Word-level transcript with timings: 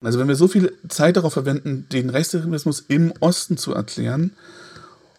Also 0.00 0.18
wenn 0.18 0.28
wir 0.28 0.36
so 0.36 0.46
viel 0.46 0.72
Zeit 0.88 1.16
darauf 1.16 1.32
verwenden, 1.32 1.86
den 1.92 2.10
Rechtsextremismus 2.10 2.84
im 2.86 3.12
Osten 3.20 3.56
zu 3.56 3.74
erklären 3.74 4.32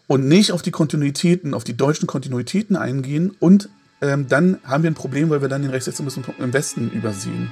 und 0.06 0.26
nicht 0.26 0.52
auf 0.52 0.62
die 0.62 0.70
Kontinuitäten, 0.70 1.52
auf 1.52 1.64
die 1.64 1.76
deutschen 1.76 2.06
Kontinuitäten 2.06 2.76
eingehen 2.76 3.36
und 3.38 3.68
ähm, 4.00 4.26
dann 4.28 4.58
haben 4.64 4.82
wir 4.82 4.90
ein 4.90 4.94
Problem, 4.94 5.28
weil 5.28 5.42
wir 5.42 5.48
dann 5.48 5.62
den 5.62 5.70
Rechtsextremismus 5.70 6.26
im 6.38 6.52
Westen 6.54 6.90
übersehen. 6.90 7.50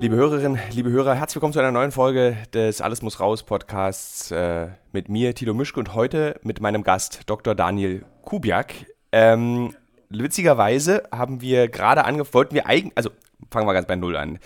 Liebe 0.00 0.14
Hörerinnen, 0.14 0.60
liebe 0.70 0.90
Hörer, 0.90 1.16
herzlich 1.16 1.34
willkommen 1.34 1.52
zu 1.52 1.58
einer 1.58 1.72
neuen 1.72 1.90
Folge 1.90 2.36
des 2.54 2.80
Alles 2.80 3.02
muss 3.02 3.18
raus 3.18 3.42
Podcasts 3.42 4.30
äh, 4.30 4.68
mit 4.92 5.08
mir, 5.08 5.34
Tilo 5.34 5.54
Mischke, 5.54 5.80
und 5.80 5.92
heute 5.92 6.38
mit 6.44 6.60
meinem 6.60 6.84
Gast, 6.84 7.22
Dr. 7.26 7.56
Daniel 7.56 8.04
Kubiak. 8.22 8.74
Ähm, 9.10 9.74
witzigerweise 10.08 11.02
haben 11.10 11.40
wir 11.40 11.66
gerade 11.66 12.04
angefangen, 12.04 12.34
wollten 12.34 12.54
wir 12.54 12.66
eigentlich, 12.66 12.96
also 12.96 13.10
fangen 13.50 13.66
wir 13.66 13.74
ganz 13.74 13.88
bei 13.88 13.96
Null 13.96 14.16
an. 14.16 14.38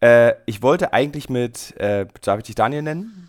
Äh, 0.00 0.32
ich 0.46 0.62
wollte 0.62 0.94
eigentlich 0.94 1.28
mit, 1.28 1.76
äh, 1.76 2.06
darf 2.22 2.38
ich 2.38 2.46
dich 2.46 2.54
Daniel 2.54 2.80
nennen? 2.80 3.28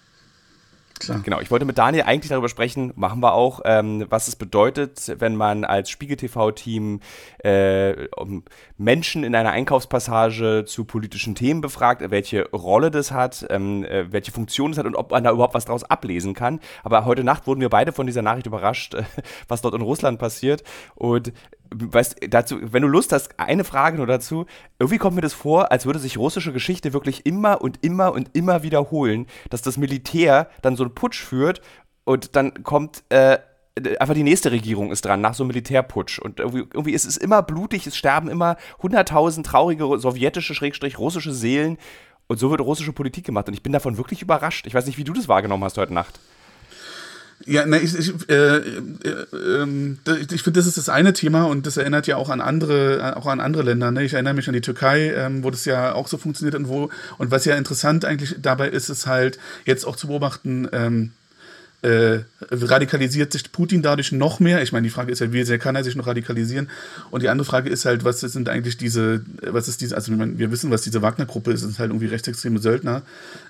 Klar. 1.00 1.20
Genau, 1.24 1.42
ich 1.42 1.52
wollte 1.52 1.66
mit 1.66 1.78
Daniel 1.78 2.04
eigentlich 2.04 2.30
darüber 2.30 2.48
sprechen, 2.48 2.94
machen 2.96 3.20
wir 3.22 3.34
auch, 3.34 3.60
ähm, 3.66 4.06
was 4.10 4.30
es 4.30 4.38
bedeutet, 4.38 5.16
wenn 5.20 5.36
man 5.36 5.66
als 5.66 5.90
Spiegel-TV-Team 5.90 7.02
äh, 7.44 8.08
Menschen 8.78 9.26
in 9.26 9.36
einer 9.36 9.52
Einkaufspassage 9.52 10.64
zu 10.66 10.86
politischen 10.86 11.36
Themen 11.36 11.60
befragt, 11.60 12.02
welche 12.12 12.50
Rolle 12.52 12.92
das 12.92 13.12
hat, 13.12 13.46
ähm, 13.50 13.84
äh, 13.84 14.12
welche 14.12 14.32
Funktion 14.32 14.72
es 14.72 14.78
hat 14.78 14.86
und 14.86 14.96
ob 14.96 15.12
man 15.12 15.26
da 15.26 15.32
überhaupt 15.32 15.54
was 15.54 15.66
daraus 15.66 15.84
ablesen 15.84 16.34
kann. 16.34 16.62
Aber 16.84 17.04
heute 17.04 17.26
Nacht 17.26 17.46
wurden 17.46 17.60
wir 17.60 17.70
beide 17.70 17.92
von 17.92 18.06
dieser 18.06 18.22
Nachricht 18.22 18.48
überrascht, 18.48 18.96
was 19.50 19.62
dort 19.62 19.76
in 19.76 19.82
Russland 19.82 20.18
passiert. 20.18 20.64
Und 20.96 21.34
weißt, 21.78 22.18
dazu, 22.30 22.58
wenn 22.62 22.82
du 22.82 22.88
Lust 22.88 23.12
hast, 23.12 23.40
eine 23.40 23.64
Frage 23.64 23.98
nur 23.98 24.08
dazu. 24.08 24.46
Irgendwie 24.80 24.98
kommt 24.98 25.16
mir 25.16 25.22
das 25.22 25.34
vor, 25.34 25.72
als 25.72 25.86
würde 25.86 26.00
sich 26.00 26.18
russische 26.18 26.54
Geschichte 26.54 26.94
wirklich 26.94 27.26
immer 27.26 27.62
und 27.62 27.84
immer 27.84 28.14
und 28.14 28.30
immer 28.34 28.64
wiederholen, 28.64 29.28
dass 29.50 29.62
das 29.62 29.78
Militär 29.78 30.50
dann 30.62 30.76
so 30.76 30.84
einen 30.84 30.96
Putsch 30.96 31.22
führt 31.22 31.62
und 32.04 32.36
dann 32.36 32.64
kommt 32.64 33.04
äh, 33.10 33.40
einfach 34.00 34.14
die 34.14 34.24
nächste 34.24 34.52
Regierung 34.52 34.92
ist 34.92 35.04
dran 35.04 35.22
nach 35.22 35.34
so 35.34 35.44
einem 35.44 35.50
Militärputsch 35.50 36.20
und 36.20 36.40
irgendwie, 36.40 36.60
irgendwie 36.60 36.94
ist 36.94 37.06
es 37.06 37.18
immer 37.18 37.42
blutig, 37.42 37.86
es 37.88 37.98
sterben 37.98 38.30
immer 38.30 38.56
hunderttausend 38.82 39.46
traurige 39.46 40.00
sowjetische 40.00 40.56
Schrägstrich 40.56 40.98
russische 40.98 41.34
Seelen 41.34 41.78
und 42.28 42.40
so 42.40 42.50
wird 42.52 42.62
russische 42.62 42.94
Politik 42.94 43.26
gemacht 43.26 43.48
und 43.48 43.54
ich 43.54 43.64
bin 43.64 43.74
davon 43.74 43.98
wirklich 43.98 44.22
überrascht. 44.22 44.66
Ich 44.66 44.74
weiß 44.74 44.86
nicht, 44.86 44.98
wie 44.98 45.04
du 45.04 45.14
das 45.14 45.28
wahrgenommen 45.28 45.64
hast 45.64 45.78
heute 45.78 45.94
Nacht. 45.94 46.20
Ja, 47.48 47.64
na, 47.66 47.78
ich, 47.78 47.98
ich, 47.98 48.12
äh, 48.28 48.58
äh, 48.58 48.62
äh, 49.34 49.98
ich 50.32 50.42
finde, 50.42 50.60
das 50.60 50.66
ist 50.66 50.78
das 50.78 50.90
eine 50.90 51.14
Thema 51.14 51.44
und 51.44 51.68
das 51.68 51.78
erinnert 51.78 52.08
ja 52.08 52.18
auch 52.18 52.30
an 52.30 52.42
andere, 52.42 53.16
auch 53.18 53.28
an 53.28 53.40
andere 53.40 53.62
Länder. 53.62 53.92
Ne? 53.92 54.04
Ich 54.04 54.14
erinnere 54.14 54.34
mich 54.34 54.48
an 54.48 54.54
die 54.54 54.62
Türkei, 54.62 55.14
ähm, 55.14 55.44
wo 55.44 55.52
das 55.52 55.66
ja 55.66 55.94
auch 55.94 56.08
so 56.08 56.18
funktioniert 56.18 56.56
und 56.56 56.68
wo, 56.68 56.90
und 57.20 57.30
was 57.30 57.46
ja 57.46 57.56
interessant 57.56 58.04
eigentlich 58.04 58.36
dabei 58.42 58.70
ist, 58.70 58.90
ist 58.90 59.06
halt 59.06 59.38
jetzt 59.66 59.86
auch 59.86 59.96
zu 59.96 60.08
beobachten, 60.08 60.68
ähm, 60.72 61.12
äh, 61.82 62.20
radikalisiert 62.52 63.32
sich 63.32 63.52
Putin 63.52 63.82
dadurch 63.82 64.12
noch 64.12 64.40
mehr? 64.40 64.62
Ich 64.62 64.72
meine, 64.72 64.84
die 64.84 64.90
Frage 64.90 65.12
ist 65.12 65.20
ja, 65.20 65.32
wie 65.32 65.44
sehr 65.44 65.60
kann 65.60 65.76
er 65.76 65.84
sich 65.84 65.96
noch 65.96 66.08
radikalisieren? 66.08 66.70
Und 67.12 67.24
die 67.24 67.30
andere 67.30 67.46
Frage 67.46 67.70
ist 67.70 67.86
halt, 67.86 68.04
was 68.04 68.22
sind 68.22 68.50
eigentlich 68.50 68.78
diese, 68.78 69.24
was 69.42 69.68
ist 69.68 69.82
diese, 69.82 69.96
also 69.96 70.12
wir 70.18 70.52
wissen, 70.52 70.72
was 70.72 70.82
diese 70.82 71.02
Wagner-Gruppe 71.02 71.52
ist, 71.52 71.62
es 71.62 71.68
sind 71.68 71.80
halt 71.80 71.92
irgendwie 71.92 72.08
rechtsextreme 72.08 72.60
Söldner. 72.60 73.02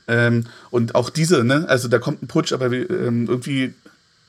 Ähm, 0.07 0.45
und 0.69 0.95
auch 0.95 1.09
diese, 1.09 1.43
ne, 1.43 1.65
also 1.67 1.87
da 1.87 1.99
kommt 1.99 2.23
ein 2.23 2.27
Putsch, 2.27 2.51
aber 2.53 2.71
ähm, 2.71 3.27
irgendwie, 3.27 3.73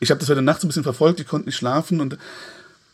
ich 0.00 0.10
habe 0.10 0.20
das 0.20 0.28
heute 0.28 0.42
Nacht 0.42 0.60
so 0.60 0.66
ein 0.66 0.68
bisschen 0.68 0.82
verfolgt, 0.82 1.20
ich 1.20 1.26
konnte 1.26 1.46
nicht 1.46 1.56
schlafen 1.56 2.00
und 2.00 2.16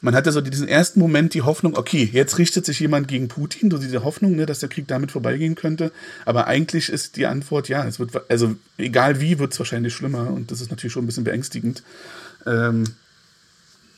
man 0.03 0.15
hatte 0.15 0.33
so 0.33 0.41
diesen 0.41 0.69
ersten 0.69 1.01
Moment 1.01 1.33
die 1.33 1.43
Hoffnung, 1.43 1.77
okay, 1.77 2.09
jetzt 2.13 2.37
richtet 2.39 2.67
sich 2.67 2.81
jemand 2.81 3.09
gegen 3.09 3.29
Putin, 3.29 3.71
so 3.71 3.79
diese 3.79 4.05
Hoffnung, 4.05 4.35
ne, 4.35 4.47
dass 4.47 4.59
der 4.59 4.69
Krieg 4.69 4.89
damit 4.89 5.13
vorbeigehen 5.13 5.55
könnte. 5.55 5.93
Aber 6.27 6.49
eigentlich 6.49 6.89
ist 6.89 7.17
die 7.17 7.27
Antwort, 7.27 7.69
ja, 7.69 7.87
es 7.87 7.99
wird, 8.01 8.11
also 8.29 8.57
egal 8.79 9.21
wie, 9.21 9.39
wird 9.39 9.53
es 9.53 9.59
wahrscheinlich 9.61 9.95
schlimmer 9.95 10.31
und 10.31 10.51
das 10.51 10.61
ist 10.61 10.71
natürlich 10.71 10.93
schon 10.93 11.05
ein 11.05 11.07
bisschen 11.07 11.25
beängstigend. 11.25 11.85
Ähm, 12.47 12.85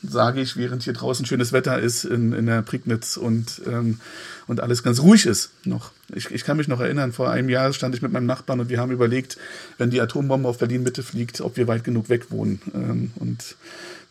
sage 0.07 0.41
ich, 0.41 0.57
während 0.57 0.83
hier 0.83 0.93
draußen 0.93 1.25
schönes 1.25 1.51
Wetter 1.51 1.79
ist 1.79 2.05
in, 2.05 2.33
in 2.33 2.45
der 2.45 2.61
Prignitz 2.61 3.17
und, 3.17 3.61
ähm, 3.65 3.99
und 4.45 4.59
alles 4.59 4.83
ganz 4.83 5.01
ruhig 5.01 5.25
ist 5.25 5.51
noch. 5.63 5.91
Ich, 6.13 6.29
ich 6.29 6.43
kann 6.43 6.57
mich 6.57 6.67
noch 6.67 6.79
erinnern, 6.79 7.11
vor 7.13 7.31
einem 7.31 7.49
Jahr 7.49 7.73
stand 7.73 7.95
ich 7.95 8.03
mit 8.03 8.11
meinem 8.11 8.27
Nachbarn 8.27 8.59
und 8.59 8.69
wir 8.69 8.79
haben 8.79 8.91
überlegt, 8.91 9.37
wenn 9.79 9.89
die 9.89 10.01
Atombombe 10.01 10.47
auf 10.47 10.59
Berlin 10.59 10.83
Mitte 10.83 11.01
fliegt, 11.01 11.41
ob 11.41 11.57
wir 11.57 11.67
weit 11.67 11.83
genug 11.83 12.09
weg 12.09 12.29
wohnen. 12.29 12.61
Ähm, 12.75 13.11
und 13.15 13.55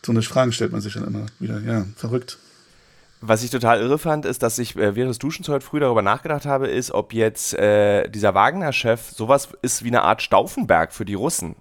so 0.05 0.11
eine 0.11 0.21
Frage 0.21 0.51
stellt 0.51 0.71
man 0.71 0.81
sich 0.81 0.93
dann 0.93 1.05
immer 1.05 1.25
wieder. 1.39 1.59
Ja, 1.61 1.85
verrückt. 1.95 2.37
Was 3.21 3.43
ich 3.43 3.49
total 3.49 3.79
irre 3.81 3.97
fand, 3.97 4.25
ist, 4.25 4.43
dass 4.43 4.59
ich 4.59 4.75
äh, 4.75 4.95
während 4.95 5.09
des 5.09 5.17
Duschens 5.17 5.49
heute 5.49 5.65
früh 5.65 5.79
darüber 5.79 6.03
nachgedacht 6.03 6.45
habe, 6.45 6.67
ist, 6.67 6.91
ob 6.91 7.13
jetzt 7.13 7.53
äh, 7.55 8.07
dieser 8.09 8.35
Wagner-Chef 8.35 9.09
sowas 9.09 9.49
ist 9.63 9.83
wie 9.83 9.87
eine 9.87 10.03
Art 10.03 10.21
Stauffenberg 10.21 10.93
für 10.93 11.05
die 11.05 11.15
Russen. 11.15 11.55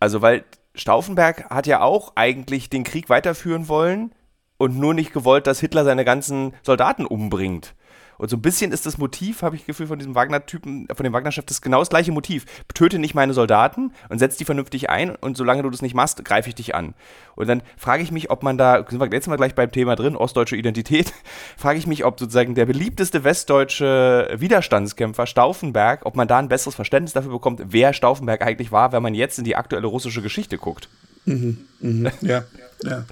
Also, 0.00 0.20
weil 0.20 0.44
Stauffenberg 0.74 1.48
hat 1.50 1.66
ja 1.66 1.80
auch 1.80 2.12
eigentlich 2.16 2.70
den 2.70 2.84
Krieg 2.84 3.08
weiterführen 3.08 3.68
wollen 3.68 4.12
und 4.56 4.78
nur 4.78 4.94
nicht 4.94 5.12
gewollt, 5.12 5.46
dass 5.46 5.60
Hitler 5.60 5.84
seine 5.84 6.04
ganzen 6.04 6.54
Soldaten 6.62 7.06
umbringt. 7.06 7.74
Und 8.20 8.28
so 8.28 8.36
ein 8.36 8.42
bisschen 8.42 8.70
ist 8.70 8.84
das 8.84 8.98
Motiv, 8.98 9.40
habe 9.40 9.56
ich 9.56 9.64
Gefühl, 9.64 9.86
von 9.86 9.98
diesem 9.98 10.14
Wagner-Typen, 10.14 10.88
von 10.94 11.04
dem 11.04 11.12
Wagner-Chef, 11.14 11.46
das 11.46 11.62
genau 11.62 11.78
das 11.78 11.88
gleiche 11.88 12.12
Motiv. 12.12 12.44
Töte 12.74 12.98
nicht 12.98 13.14
meine 13.14 13.32
Soldaten 13.32 13.94
und 14.10 14.18
setz 14.18 14.36
die 14.36 14.44
vernünftig 14.44 14.90
ein 14.90 15.16
und 15.16 15.38
solange 15.38 15.62
du 15.62 15.70
das 15.70 15.80
nicht 15.80 15.94
machst, 15.94 16.22
greife 16.22 16.50
ich 16.50 16.54
dich 16.54 16.74
an. 16.74 16.92
Und 17.34 17.48
dann 17.48 17.62
frage 17.78 18.02
ich 18.02 18.12
mich, 18.12 18.28
ob 18.30 18.42
man 18.42 18.58
da, 18.58 18.84
sind 18.86 19.00
wir 19.00 19.08
jetzt 19.10 19.26
mal 19.26 19.36
gleich 19.36 19.54
beim 19.54 19.72
Thema 19.72 19.96
drin, 19.96 20.16
ostdeutsche 20.16 20.56
Identität, 20.56 21.14
frage 21.56 21.78
ich 21.78 21.86
mich, 21.86 22.04
ob 22.04 22.20
sozusagen 22.20 22.54
der 22.54 22.66
beliebteste 22.66 23.24
westdeutsche 23.24 24.28
Widerstandskämpfer 24.36 25.26
Stauffenberg, 25.26 26.04
ob 26.04 26.14
man 26.14 26.28
da 26.28 26.40
ein 26.40 26.48
besseres 26.48 26.74
Verständnis 26.74 27.14
dafür 27.14 27.32
bekommt, 27.32 27.62
wer 27.68 27.94
Stauffenberg 27.94 28.42
eigentlich 28.42 28.70
war, 28.70 28.92
wenn 28.92 29.02
man 29.02 29.14
jetzt 29.14 29.38
in 29.38 29.44
die 29.46 29.56
aktuelle 29.56 29.86
russische 29.86 30.20
Geschichte 30.20 30.58
guckt. 30.58 30.90
Mhm, 31.24 31.56
mh, 31.80 32.12
ja, 32.20 32.44
ja, 32.82 33.04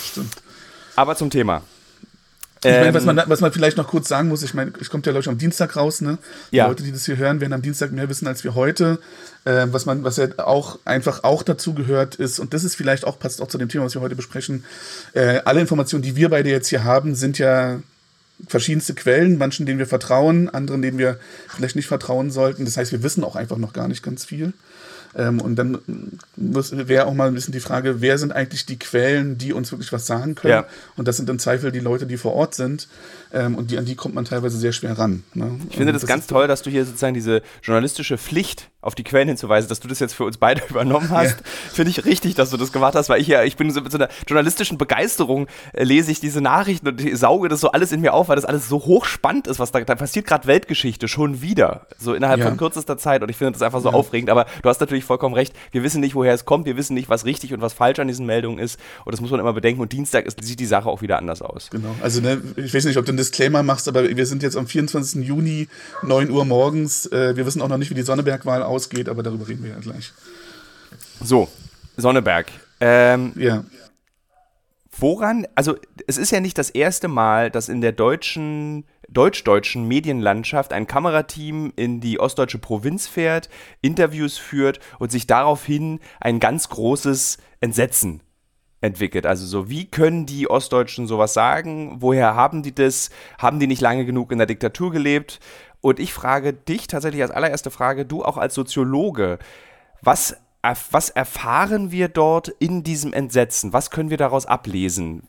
stimmt. 0.00 0.36
Aber 0.94 1.16
zum 1.16 1.30
Thema. 1.30 1.62
Ich 2.64 2.80
meine, 2.80 2.94
was 2.94 3.04
man, 3.04 3.18
ähm. 3.18 3.24
was 3.26 3.40
man 3.40 3.52
vielleicht 3.52 3.76
noch 3.76 3.88
kurz 3.88 4.08
sagen 4.08 4.28
muss, 4.28 4.42
ich 4.42 4.54
meine, 4.54 4.72
ich 4.80 4.90
kommt 4.90 5.06
ja, 5.06 5.12
glaube 5.12 5.22
ich, 5.22 5.28
am 5.28 5.38
Dienstag 5.38 5.76
raus, 5.76 6.00
ne? 6.00 6.18
Die 6.50 6.56
ja. 6.56 6.66
Leute, 6.66 6.82
die 6.82 6.92
das 6.92 7.04
hier 7.04 7.16
hören, 7.16 7.40
werden 7.40 7.52
am 7.52 7.62
Dienstag 7.62 7.92
mehr 7.92 8.08
wissen 8.08 8.26
als 8.26 8.44
wir 8.44 8.54
heute. 8.54 8.98
Äh, 9.44 9.66
was 9.70 9.86
man, 9.86 10.04
was 10.04 10.16
ja 10.16 10.28
auch 10.38 10.78
einfach 10.84 11.24
auch 11.24 11.42
dazu 11.42 11.74
gehört 11.74 12.14
ist, 12.14 12.38
und 12.38 12.54
das 12.54 12.64
ist 12.64 12.74
vielleicht 12.74 13.04
auch, 13.04 13.18
passt 13.18 13.42
auch 13.42 13.48
zu 13.48 13.58
dem 13.58 13.68
Thema, 13.68 13.84
was 13.84 13.94
wir 13.94 14.00
heute 14.00 14.16
besprechen, 14.16 14.64
äh, 15.12 15.40
alle 15.44 15.60
Informationen, 15.60 16.02
die 16.02 16.16
wir 16.16 16.30
beide 16.30 16.48
jetzt 16.48 16.68
hier 16.68 16.84
haben, 16.84 17.14
sind 17.14 17.38
ja 17.38 17.80
verschiedenste 18.48 18.94
Quellen, 18.94 19.38
manchen, 19.38 19.66
denen 19.66 19.78
wir 19.78 19.86
vertrauen, 19.86 20.48
anderen, 20.48 20.82
denen 20.82 20.98
wir 20.98 21.18
vielleicht 21.48 21.76
nicht 21.76 21.86
vertrauen 21.86 22.30
sollten. 22.30 22.64
Das 22.64 22.76
heißt, 22.76 22.92
wir 22.92 23.02
wissen 23.02 23.24
auch 23.24 23.36
einfach 23.36 23.58
noch 23.58 23.72
gar 23.72 23.88
nicht 23.88 24.02
ganz 24.02 24.24
viel. 24.24 24.52
Ähm, 25.16 25.40
und 25.40 25.56
dann 25.56 25.78
wäre 26.36 27.06
auch 27.06 27.14
mal 27.14 27.28
ein 27.28 27.34
bisschen 27.34 27.52
die 27.52 27.60
Frage, 27.60 28.00
wer 28.00 28.18
sind 28.18 28.32
eigentlich 28.32 28.66
die 28.66 28.78
Quellen, 28.78 29.38
die 29.38 29.52
uns 29.52 29.70
wirklich 29.72 29.92
was 29.92 30.06
sagen 30.06 30.34
können? 30.34 30.52
Ja. 30.52 30.66
Und 30.96 31.08
das 31.08 31.16
sind 31.16 31.30
im 31.30 31.38
Zweifel 31.38 31.72
die 31.72 31.80
Leute, 31.80 32.06
die 32.06 32.16
vor 32.16 32.34
Ort 32.34 32.54
sind. 32.54 32.88
Ähm, 33.32 33.54
und 33.56 33.70
die, 33.70 33.78
an 33.78 33.84
die 33.84 33.94
kommt 33.94 34.14
man 34.14 34.24
teilweise 34.24 34.58
sehr 34.58 34.72
schwer 34.72 34.98
ran. 34.98 35.24
Ne? 35.34 35.58
Ich 35.70 35.76
finde 35.76 35.92
das, 35.92 36.02
das 36.02 36.08
ganz 36.08 36.26
toll, 36.26 36.48
dass 36.48 36.62
du 36.62 36.70
hier 36.70 36.84
sozusagen 36.84 37.14
diese 37.14 37.42
journalistische 37.62 38.18
Pflicht 38.18 38.70
auf 38.84 38.94
die 38.94 39.02
Quellen 39.02 39.28
hinzuweisen, 39.28 39.68
dass 39.68 39.80
du 39.80 39.88
das 39.88 39.98
jetzt 39.98 40.14
für 40.14 40.24
uns 40.24 40.36
beide 40.36 40.62
übernommen 40.68 41.10
hast. 41.10 41.40
Ja. 41.40 41.46
Finde 41.72 41.90
ich 41.90 42.04
richtig, 42.04 42.34
dass 42.34 42.50
du 42.50 42.56
das 42.56 42.72
gemacht 42.72 42.94
hast, 42.94 43.08
weil 43.08 43.20
ich 43.20 43.28
ja, 43.28 43.42
ich 43.42 43.56
bin 43.56 43.70
so 43.70 43.80
mit 43.80 43.90
so 43.90 43.98
einer 43.98 44.08
journalistischen 44.26 44.78
Begeisterung 44.78 45.46
äh, 45.72 45.84
lese 45.84 46.10
ich 46.10 46.20
diese 46.20 46.40
Nachrichten 46.40 46.88
und 46.88 47.16
sauge 47.16 47.48
das 47.48 47.60
so 47.60 47.70
alles 47.70 47.92
in 47.92 48.00
mir 48.00 48.12
auf, 48.12 48.28
weil 48.28 48.36
das 48.36 48.44
alles 48.44 48.68
so 48.68 48.84
hochspannend 48.84 49.46
ist, 49.46 49.58
was 49.58 49.72
da, 49.72 49.80
da 49.80 49.94
passiert 49.94 50.26
gerade 50.26 50.46
Weltgeschichte 50.46 51.08
schon 51.08 51.40
wieder, 51.40 51.86
so 51.98 52.14
innerhalb 52.14 52.40
ja. 52.40 52.46
von 52.46 52.56
kürzester 52.56 52.98
Zeit 52.98 53.22
und 53.22 53.30
ich 53.30 53.36
finde 53.36 53.52
das 53.52 53.62
einfach 53.62 53.80
so 53.80 53.88
ja. 53.88 53.94
aufregend, 53.94 54.30
aber 54.30 54.46
du 54.62 54.68
hast 54.68 54.80
natürlich 54.80 55.04
vollkommen 55.04 55.34
recht, 55.34 55.54
wir 55.72 55.82
wissen 55.82 56.00
nicht, 56.00 56.14
woher 56.14 56.34
es 56.34 56.44
kommt, 56.44 56.66
wir 56.66 56.76
wissen 56.76 56.94
nicht, 56.94 57.08
was 57.08 57.24
richtig 57.24 57.54
und 57.54 57.60
was 57.60 57.72
falsch 57.72 57.98
an 57.98 58.08
diesen 58.08 58.26
Meldungen 58.26 58.58
ist 58.58 58.78
und 59.04 59.12
das 59.12 59.20
muss 59.20 59.30
man 59.30 59.40
immer 59.40 59.52
bedenken 59.52 59.80
und 59.80 59.92
Dienstag 59.92 60.26
ist, 60.26 60.42
sieht 60.44 60.60
die 60.60 60.66
Sache 60.66 60.88
auch 60.88 61.00
wieder 61.00 61.18
anders 61.18 61.40
aus. 61.40 61.70
Genau, 61.70 61.94
also 62.02 62.20
ne, 62.20 62.42
ich 62.56 62.74
weiß 62.74 62.84
nicht, 62.84 62.98
ob 62.98 63.06
du 63.06 63.12
einen 63.12 63.18
Disclaimer 63.18 63.62
machst, 63.62 63.88
aber 63.88 64.04
wir 64.04 64.26
sind 64.26 64.42
jetzt 64.42 64.56
am 64.56 64.66
24. 64.66 65.24
Juni, 65.26 65.68
9 66.02 66.30
Uhr 66.30 66.44
morgens, 66.44 67.06
äh, 67.06 67.36
wir 67.36 67.46
wissen 67.46 67.62
auch 67.62 67.68
noch 67.68 67.78
nicht, 67.78 67.90
wie 67.90 67.94
die 67.94 68.02
Sonnebergwahl 68.02 68.62
ausgeht, 68.74 69.08
aber 69.08 69.22
darüber 69.22 69.48
reden 69.48 69.62
wir 69.62 69.70
ja 69.70 69.78
gleich. 69.78 70.12
So, 71.22 71.48
Sonneberg. 71.96 72.46
Ähm, 72.80 73.32
ja. 73.36 73.64
Woran, 74.96 75.46
also 75.54 75.76
es 76.06 76.18
ist 76.18 76.30
ja 76.30 76.40
nicht 76.40 76.58
das 76.58 76.70
erste 76.70 77.08
Mal, 77.08 77.50
dass 77.50 77.68
in 77.68 77.80
der 77.80 77.92
deutschen, 77.92 78.84
deutsch-deutschen 79.08 79.88
Medienlandschaft 79.88 80.72
ein 80.72 80.86
Kamerateam 80.86 81.72
in 81.76 82.00
die 82.00 82.20
ostdeutsche 82.20 82.58
Provinz 82.58 83.06
fährt, 83.06 83.48
Interviews 83.80 84.38
führt 84.38 84.78
und 84.98 85.10
sich 85.10 85.26
daraufhin 85.26 86.00
ein 86.20 86.38
ganz 86.38 86.68
großes 86.68 87.38
Entsetzen 87.60 88.20
entwickelt? 88.84 89.26
Also 89.26 89.46
so, 89.46 89.68
wie 89.68 89.86
können 89.86 90.26
die 90.26 90.48
Ostdeutschen 90.48 91.08
sowas 91.08 91.34
sagen? 91.34 91.96
Woher 92.00 92.36
haben 92.36 92.62
die 92.62 92.74
das? 92.74 93.10
Haben 93.38 93.58
die 93.58 93.66
nicht 93.66 93.80
lange 93.80 94.04
genug 94.04 94.30
in 94.30 94.38
der 94.38 94.46
Diktatur 94.46 94.92
gelebt? 94.92 95.40
Und 95.84 96.00
ich 96.00 96.14
frage 96.14 96.54
dich 96.54 96.86
tatsächlich 96.86 97.20
als 97.20 97.30
allererste 97.30 97.70
Frage, 97.70 98.06
du 98.06 98.24
auch 98.24 98.38
als 98.38 98.54
Soziologe, 98.54 99.38
was, 100.00 100.34
was 100.90 101.10
erfahren 101.10 101.90
wir 101.90 102.08
dort 102.08 102.48
in 102.48 102.82
diesem 102.84 103.12
Entsetzen? 103.12 103.74
Was 103.74 103.90
können 103.90 104.08
wir 104.08 104.16
daraus 104.16 104.46
ablesen? 104.46 105.24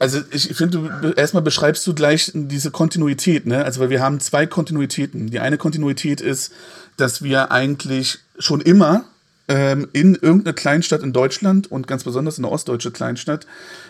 Also 0.00 0.20
ich 0.32 0.48
finde, 0.56 1.14
erstmal 1.16 1.44
beschreibst 1.44 1.86
du 1.86 1.94
gleich 1.94 2.32
diese 2.34 2.72
Kontinuität, 2.72 3.46
ne? 3.46 3.64
Also 3.64 3.80
weil 3.80 3.90
wir 3.90 4.02
haben 4.02 4.18
zwei 4.18 4.48
Kontinuitäten. 4.48 5.30
Die 5.30 5.38
eine 5.38 5.58
Kontinuität 5.58 6.20
ist, 6.20 6.52
dass 6.96 7.22
wir 7.22 7.52
eigentlich 7.52 8.18
schon 8.40 8.60
immer 8.60 9.04
ähm, 9.48 9.88
in 9.92 10.14
irgendeine 10.14 10.54
Kleinstadt 10.54 11.02
in 11.02 11.12
Deutschland 11.12 11.70
und 11.70 11.86
ganz 11.86 12.04
besonders 12.04 12.38
in 12.38 12.44
eine 12.44 12.52
ostdeutsche 12.52 12.90
Kleinstadt 12.90 13.46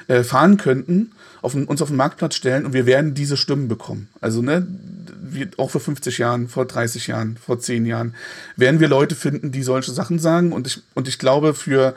äh, 0.07 0.23
fahren 0.23 0.57
könnten, 0.57 1.13
auf, 1.43 1.55
uns 1.55 1.83
auf 1.83 1.89
den 1.89 1.97
Marktplatz 1.97 2.37
stellen 2.37 2.65
und 2.65 2.73
wir 2.73 2.87
werden 2.87 3.15
diese 3.15 3.37
Stimmen 3.37 3.69
bekommen. 3.69 4.09
Also 4.21 4.41
ne, 4.43 4.67
wie, 5.21 5.49
auch 5.57 5.71
vor 5.71 5.81
50 5.81 6.19
Jahren, 6.19 6.49
vor 6.49 6.65
30 6.65 7.09
Jahren, 7.09 7.37
vor 7.37 7.61
10 7.61 7.87
Jahren 7.87 8.15
werden 8.57 8.81
wir 8.81 8.89
Leute 8.89 9.15
finden, 9.15 9.53
die 9.53 9.63
solche 9.63 9.93
Sachen 9.93 10.19
sagen 10.19 10.53
und 10.53 10.67
ich, 10.67 10.83
und 10.95 11.09
ich 11.09 11.19
glaube 11.19 11.55
für 11.55 11.95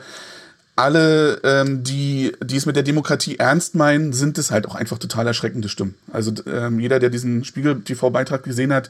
alle, 0.74 1.40
ähm, 1.44 1.84
die, 1.84 2.32
die 2.42 2.56
es 2.56 2.66
mit 2.66 2.76
der 2.76 2.82
Demokratie 2.82 3.38
ernst 3.38 3.74
meinen, 3.74 4.12
sind 4.12 4.38
es 4.38 4.50
halt 4.50 4.66
auch 4.66 4.74
einfach 4.74 4.98
total 4.98 5.26
erschreckende 5.26 5.68
Stimmen. 5.68 5.94
Also 6.12 6.32
ähm, 6.46 6.80
jeder, 6.80 6.98
der 6.98 7.10
diesen 7.10 7.44
Spiegel-TV-Beitrag 7.44 8.42
gesehen 8.42 8.72
hat, 8.72 8.88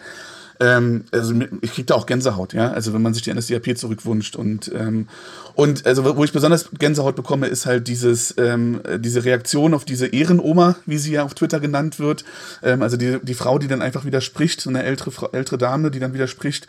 ähm, 0.61 1.05
also 1.11 1.35
ich 1.61 1.73
kriege 1.73 1.87
da 1.87 1.95
auch 1.95 2.07
Gänsehaut, 2.07 2.53
ja. 2.53 2.71
Also 2.71 2.93
wenn 2.93 3.03
man 3.03 3.15
sich 3.15 3.23
die 3.23 3.33
NSDAP 3.33 3.77
zurückwünscht 3.77 4.37
und 4.37 4.71
ähm, 4.75 5.09
und 5.55 5.87
also 5.87 6.17
wo 6.17 6.25
ich 6.25 6.33
besonders 6.33 6.71
Gänsehaut 6.79 7.17
bekomme, 7.17 7.47
ist 7.47 7.67
halt 7.67 7.89
dieses 7.89 8.35
ähm, 8.39 8.81
diese 8.99 9.25
Reaktion 9.25 9.75
auf 9.75 9.85
diese 9.85 10.07
Ehrenoma, 10.07 10.77
wie 10.87 10.99
sie 10.99 11.13
ja 11.13 11.25
auf 11.25 11.35
Twitter 11.35 11.61
genannt 11.61 11.99
wird. 11.99 12.25
Ähm, 12.63 12.83
also 12.83 12.97
die, 12.97 13.19
die 13.23 13.35
Frau, 13.35 13.59
die 13.59 13.69
dann 13.69 13.83
einfach 13.83 14.05
widerspricht, 14.05 14.61
so 14.61 14.71
eine 14.71 14.83
ältere 14.83 15.31
ältere 15.33 15.59
Dame, 15.59 15.91
die 15.91 15.99
dann 15.99 16.15
widerspricht 16.15 16.67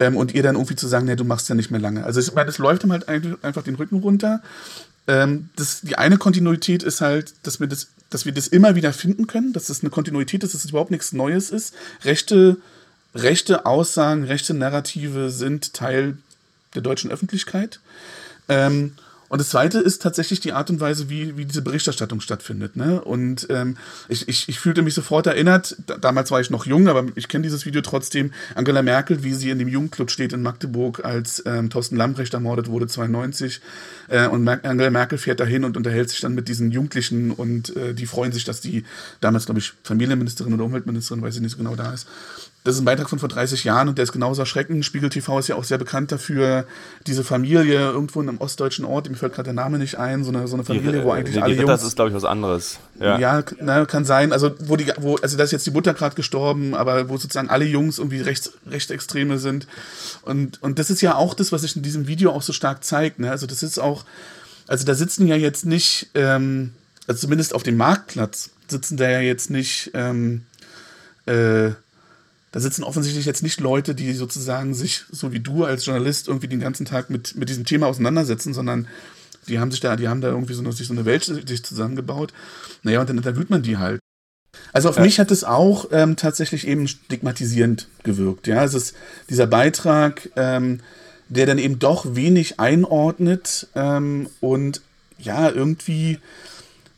ähm, 0.00 0.16
und 0.16 0.34
ihr 0.34 0.42
dann 0.42 0.54
irgendwie 0.56 0.76
zu 0.76 0.88
sagen, 0.88 1.06
nee, 1.06 1.16
du 1.16 1.24
machst 1.24 1.48
ja 1.48 1.54
nicht 1.54 1.70
mehr 1.70 1.80
lange. 1.80 2.04
Also 2.04 2.20
ich 2.20 2.32
meine, 2.34 2.46
das 2.46 2.58
läuft 2.58 2.84
ihm 2.84 2.92
halt 2.92 3.08
einfach 3.08 3.62
den 3.62 3.74
Rücken 3.74 3.96
runter. 3.96 4.40
Ähm, 5.08 5.48
das, 5.56 5.80
die 5.80 5.96
eine 5.96 6.16
Kontinuität 6.16 6.82
ist 6.82 7.00
halt, 7.00 7.34
dass 7.42 7.60
wir 7.60 7.66
das, 7.66 7.88
dass 8.10 8.24
wir 8.24 8.32
das 8.32 8.46
immer 8.46 8.76
wieder 8.76 8.92
finden 8.92 9.26
können, 9.26 9.52
dass 9.52 9.66
das 9.66 9.82
eine 9.82 9.90
Kontinuität 9.90 10.44
ist, 10.44 10.54
dass 10.54 10.60
es 10.60 10.62
das 10.62 10.70
überhaupt 10.70 10.90
nichts 10.90 11.12
Neues 11.12 11.50
ist. 11.50 11.74
Rechte 12.04 12.58
rechte 13.14 13.66
Aussagen, 13.66 14.24
rechte 14.24 14.54
Narrative 14.54 15.30
sind 15.30 15.74
Teil 15.74 16.16
der 16.74 16.82
deutschen 16.82 17.10
Öffentlichkeit. 17.10 17.80
Ähm, 18.48 18.92
und 19.32 19.40
das 19.40 19.48
Zweite 19.48 19.78
ist 19.78 20.02
tatsächlich 20.02 20.40
die 20.40 20.52
Art 20.52 20.68
und 20.68 20.78
Weise, 20.80 21.08
wie, 21.08 21.38
wie 21.38 21.46
diese 21.46 21.62
Berichterstattung 21.62 22.20
stattfindet. 22.20 22.76
Ne? 22.76 23.00
Und 23.00 23.46
ähm, 23.48 23.78
ich, 24.10 24.28
ich, 24.28 24.46
ich 24.46 24.60
fühlte 24.60 24.82
mich 24.82 24.92
sofort 24.92 25.26
erinnert, 25.26 25.74
da, 25.86 25.96
damals 25.96 26.30
war 26.30 26.42
ich 26.42 26.50
noch 26.50 26.66
jung, 26.66 26.86
aber 26.86 27.06
ich 27.14 27.28
kenne 27.28 27.42
dieses 27.42 27.64
Video 27.64 27.80
trotzdem, 27.80 28.34
Angela 28.54 28.82
Merkel, 28.82 29.22
wie 29.22 29.32
sie 29.32 29.48
in 29.48 29.58
dem 29.58 29.68
Jugendclub 29.68 30.10
steht 30.10 30.34
in 30.34 30.42
Magdeburg, 30.42 31.02
als 31.06 31.42
ähm, 31.46 31.70
Thorsten 31.70 31.96
Lambrecht 31.96 32.34
ermordet 32.34 32.68
wurde, 32.68 32.88
92. 32.88 33.62
Äh, 34.08 34.26
und 34.26 34.44
Mer 34.44 34.62
Angela 34.64 34.90
Merkel 34.90 35.16
fährt 35.16 35.40
dahin 35.40 35.64
und 35.64 35.78
unterhält 35.78 36.10
sich 36.10 36.20
dann 36.20 36.34
mit 36.34 36.48
diesen 36.48 36.70
Jugendlichen 36.70 37.30
und 37.30 37.74
äh, 37.74 37.94
die 37.94 38.04
freuen 38.04 38.32
sich, 38.32 38.44
dass 38.44 38.60
die 38.60 38.84
damals, 39.22 39.46
glaube 39.46 39.60
ich, 39.60 39.72
Familienministerin 39.82 40.52
oder 40.52 40.64
Umweltministerin, 40.64 41.22
weiß 41.22 41.36
ich 41.36 41.40
nicht 41.40 41.52
so 41.52 41.56
genau, 41.56 41.74
da 41.74 41.94
ist. 41.94 42.06
Das 42.64 42.76
ist 42.76 42.80
ein 42.80 42.84
Beitrag 42.84 43.10
von 43.10 43.18
vor 43.18 43.28
30 43.28 43.64
Jahren 43.64 43.88
und 43.88 43.98
der 43.98 44.04
ist 44.04 44.12
genauso 44.12 44.42
erschreckend. 44.42 44.84
Spiegel 44.84 45.10
TV 45.10 45.36
ist 45.40 45.48
ja 45.48 45.56
auch 45.56 45.64
sehr 45.64 45.78
bekannt 45.78 46.12
dafür, 46.12 46.64
diese 47.08 47.24
Familie 47.24 47.90
irgendwo 47.90 48.20
in 48.20 48.28
einem 48.28 48.38
ostdeutschen 48.38 48.84
Ort, 48.84 49.10
mir 49.10 49.16
fällt 49.16 49.34
gerade 49.34 49.46
der 49.46 49.54
Name 49.54 49.78
nicht 49.78 49.98
ein, 49.98 50.22
so 50.22 50.30
eine, 50.30 50.46
so 50.46 50.54
eine 50.54 50.64
Familie, 50.64 51.00
die, 51.00 51.02
wo 51.02 51.10
eigentlich 51.10 51.34
die, 51.34 51.42
alle 51.42 51.54
die 51.54 51.60
Jungs... 51.60 51.72
Das 51.72 51.82
ist, 51.82 51.96
glaube 51.96 52.10
ich, 52.10 52.16
was 52.16 52.24
anderes. 52.24 52.78
Ja, 53.00 53.18
ja 53.18 53.42
na, 53.60 53.84
kann 53.84 54.04
sein. 54.04 54.32
Also, 54.32 54.52
wo 54.60 54.76
die, 54.76 54.86
wo, 54.98 55.16
also 55.16 55.36
da 55.36 55.42
ist 55.42 55.50
jetzt 55.50 55.66
die 55.66 55.72
Mutter 55.72 55.92
gerade 55.92 56.14
gestorben, 56.14 56.74
aber 56.74 57.08
wo 57.08 57.16
sozusagen 57.16 57.50
alle 57.50 57.64
Jungs 57.64 57.98
irgendwie 57.98 58.20
rechts, 58.20 58.52
rechtsextreme 58.70 59.38
sind. 59.38 59.66
Und, 60.22 60.62
und 60.62 60.78
das 60.78 60.88
ist 60.88 61.00
ja 61.00 61.16
auch 61.16 61.34
das, 61.34 61.50
was 61.50 61.62
sich 61.62 61.74
in 61.74 61.82
diesem 61.82 62.06
Video 62.06 62.30
auch 62.30 62.42
so 62.42 62.52
stark 62.52 62.84
zeigt. 62.84 63.18
Ne? 63.18 63.28
Also 63.28 63.48
das 63.48 63.64
ist 63.64 63.80
auch, 63.80 64.04
also 64.68 64.84
da 64.84 64.94
sitzen 64.94 65.26
ja 65.26 65.34
jetzt 65.34 65.66
nicht, 65.66 66.10
ähm, 66.14 66.74
also 67.08 67.22
zumindest 67.22 67.54
auf 67.54 67.64
dem 67.64 67.76
Marktplatz 67.76 68.50
sitzen 68.68 68.96
da 68.96 69.10
ja 69.10 69.20
jetzt 69.20 69.50
nicht, 69.50 69.90
ähm, 69.94 70.42
äh, 71.26 71.70
da 72.52 72.60
sitzen 72.60 72.84
offensichtlich 72.84 73.24
jetzt 73.24 73.42
nicht 73.42 73.60
Leute, 73.60 73.94
die 73.94 74.12
sozusagen 74.12 74.74
sich, 74.74 75.04
so 75.10 75.32
wie 75.32 75.40
du 75.40 75.64
als 75.64 75.86
Journalist, 75.86 76.28
irgendwie 76.28 76.48
den 76.48 76.60
ganzen 76.60 76.84
Tag 76.84 77.10
mit, 77.10 77.34
mit 77.34 77.48
diesem 77.48 77.64
Thema 77.64 77.86
auseinandersetzen, 77.86 78.52
sondern 78.52 78.86
die 79.48 79.58
haben 79.58 79.70
sich 79.70 79.80
da, 79.80 79.96
die 79.96 80.08
haben 80.08 80.20
da 80.20 80.28
irgendwie 80.28 80.54
so 80.54 80.60
eine, 80.60 80.72
sich 80.72 80.86
so 80.86 80.92
eine 80.92 81.06
Welt 81.06 81.24
sich 81.24 81.64
zusammengebaut. 81.64 82.32
Naja, 82.82 83.00
und 83.00 83.08
dann 83.08 83.16
interviewt 83.16 83.50
man 83.50 83.62
die 83.62 83.78
halt. 83.78 83.98
Also 84.72 84.90
auf 84.90 84.96
ja. 84.96 85.02
mich 85.02 85.18
hat 85.18 85.30
es 85.30 85.44
auch 85.44 85.86
ähm, 85.92 86.16
tatsächlich 86.16 86.66
eben 86.66 86.86
stigmatisierend 86.86 87.88
gewirkt. 88.02 88.46
Ja, 88.46 88.62
es 88.62 88.74
ist 88.74 88.94
dieser 89.30 89.46
Beitrag, 89.46 90.28
ähm, 90.36 90.80
der 91.28 91.46
dann 91.46 91.58
eben 91.58 91.78
doch 91.78 92.14
wenig 92.14 92.60
einordnet 92.60 93.68
ähm, 93.74 94.28
und 94.40 94.82
ja, 95.18 95.48
irgendwie 95.48 96.18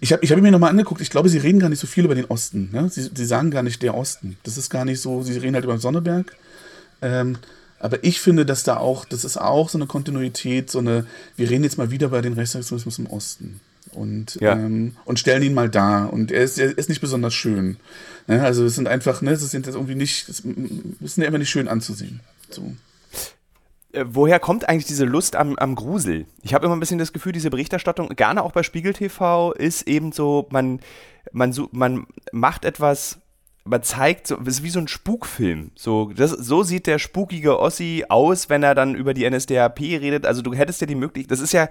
ich 0.04 0.12
habe 0.12 0.22
ich 0.22 0.30
hab 0.30 0.38
mir 0.38 0.50
nochmal 0.50 0.68
angeguckt, 0.68 1.00
ich 1.00 1.08
glaube, 1.08 1.30
sie 1.30 1.38
reden 1.38 1.60
gar 1.60 1.70
nicht 1.70 1.78
so 1.78 1.86
viel 1.86 2.04
über 2.04 2.14
den 2.14 2.26
Osten. 2.26 2.68
Ne? 2.72 2.90
Sie, 2.90 3.08
sie 3.14 3.24
sagen 3.24 3.50
gar 3.50 3.62
nicht 3.62 3.80
der 3.80 3.94
Osten. 3.94 4.36
Das 4.42 4.58
ist 4.58 4.68
gar 4.68 4.84
nicht 4.84 5.00
so, 5.00 5.22
sie 5.22 5.38
reden 5.38 5.54
halt 5.54 5.64
über 5.64 5.78
Sonneberg. 5.78 6.36
Ähm, 7.00 7.38
aber 7.78 8.04
ich 8.04 8.20
finde, 8.20 8.44
dass 8.44 8.64
da 8.64 8.76
auch, 8.76 9.06
das 9.06 9.24
ist 9.24 9.38
auch 9.38 9.70
so 9.70 9.78
eine 9.78 9.86
Kontinuität, 9.86 10.70
so 10.70 10.80
eine, 10.80 11.06
wir 11.36 11.48
reden 11.48 11.64
jetzt 11.64 11.78
mal 11.78 11.90
wieder 11.90 12.08
über 12.08 12.20
den 12.20 12.34
Rechtsextremismus 12.34 12.98
im 12.98 13.06
Osten. 13.06 13.60
Und, 13.92 14.34
ja. 14.42 14.52
ähm, 14.52 14.94
und 15.06 15.18
stellen 15.18 15.42
ihn 15.42 15.54
mal 15.54 15.70
da. 15.70 16.04
Und 16.04 16.30
er 16.30 16.44
ist, 16.44 16.58
er 16.58 16.76
ist 16.76 16.90
nicht 16.90 17.00
besonders 17.00 17.32
schön. 17.32 17.78
Ne? 18.26 18.42
Also 18.42 18.66
es 18.66 18.74
sind 18.74 18.88
einfach, 18.88 19.22
ne, 19.22 19.30
es 19.30 19.42
ist 19.42 19.54
jetzt 19.54 19.68
irgendwie 19.68 19.94
nicht, 19.94 20.28
es 20.28 20.42
ist 21.00 21.18
einfach 21.18 21.38
nicht 21.38 21.50
schön 21.50 21.66
anzusehen. 21.66 22.20
So. 22.50 22.74
Äh, 23.94 24.04
woher 24.08 24.40
kommt 24.40 24.68
eigentlich 24.68 24.86
diese 24.86 25.04
Lust 25.04 25.36
am, 25.36 25.56
am 25.56 25.74
Grusel? 25.74 26.26
Ich 26.42 26.54
habe 26.54 26.66
immer 26.66 26.76
ein 26.76 26.80
bisschen 26.80 26.98
das 26.98 27.12
Gefühl, 27.12 27.32
diese 27.32 27.50
Berichterstattung, 27.50 28.08
gerne 28.10 28.42
auch 28.42 28.52
bei 28.52 28.62
Spiegel 28.62 28.92
TV, 28.92 29.52
ist 29.52 29.82
eben 29.82 30.12
so, 30.12 30.48
man, 30.50 30.80
man, 31.32 31.54
man 31.72 32.06
macht 32.32 32.64
etwas, 32.64 33.20
man 33.64 33.82
zeigt, 33.82 34.26
so, 34.26 34.38
es 34.40 34.58
ist 34.58 34.62
wie 34.62 34.70
so 34.70 34.80
ein 34.80 34.88
Spukfilm. 34.88 35.70
So, 35.76 36.12
das, 36.14 36.30
so 36.30 36.62
sieht 36.62 36.86
der 36.86 36.98
spukige 36.98 37.58
Ossi 37.58 38.04
aus, 38.08 38.50
wenn 38.50 38.62
er 38.62 38.74
dann 38.74 38.94
über 38.94 39.14
die 39.14 39.28
NSDAP 39.28 39.80
redet. 39.80 40.26
Also 40.26 40.42
du 40.42 40.54
hättest 40.54 40.80
ja 40.80 40.86
die 40.86 40.94
Möglichkeit, 40.94 41.30
das 41.30 41.40
ist 41.40 41.52
ja 41.52 41.68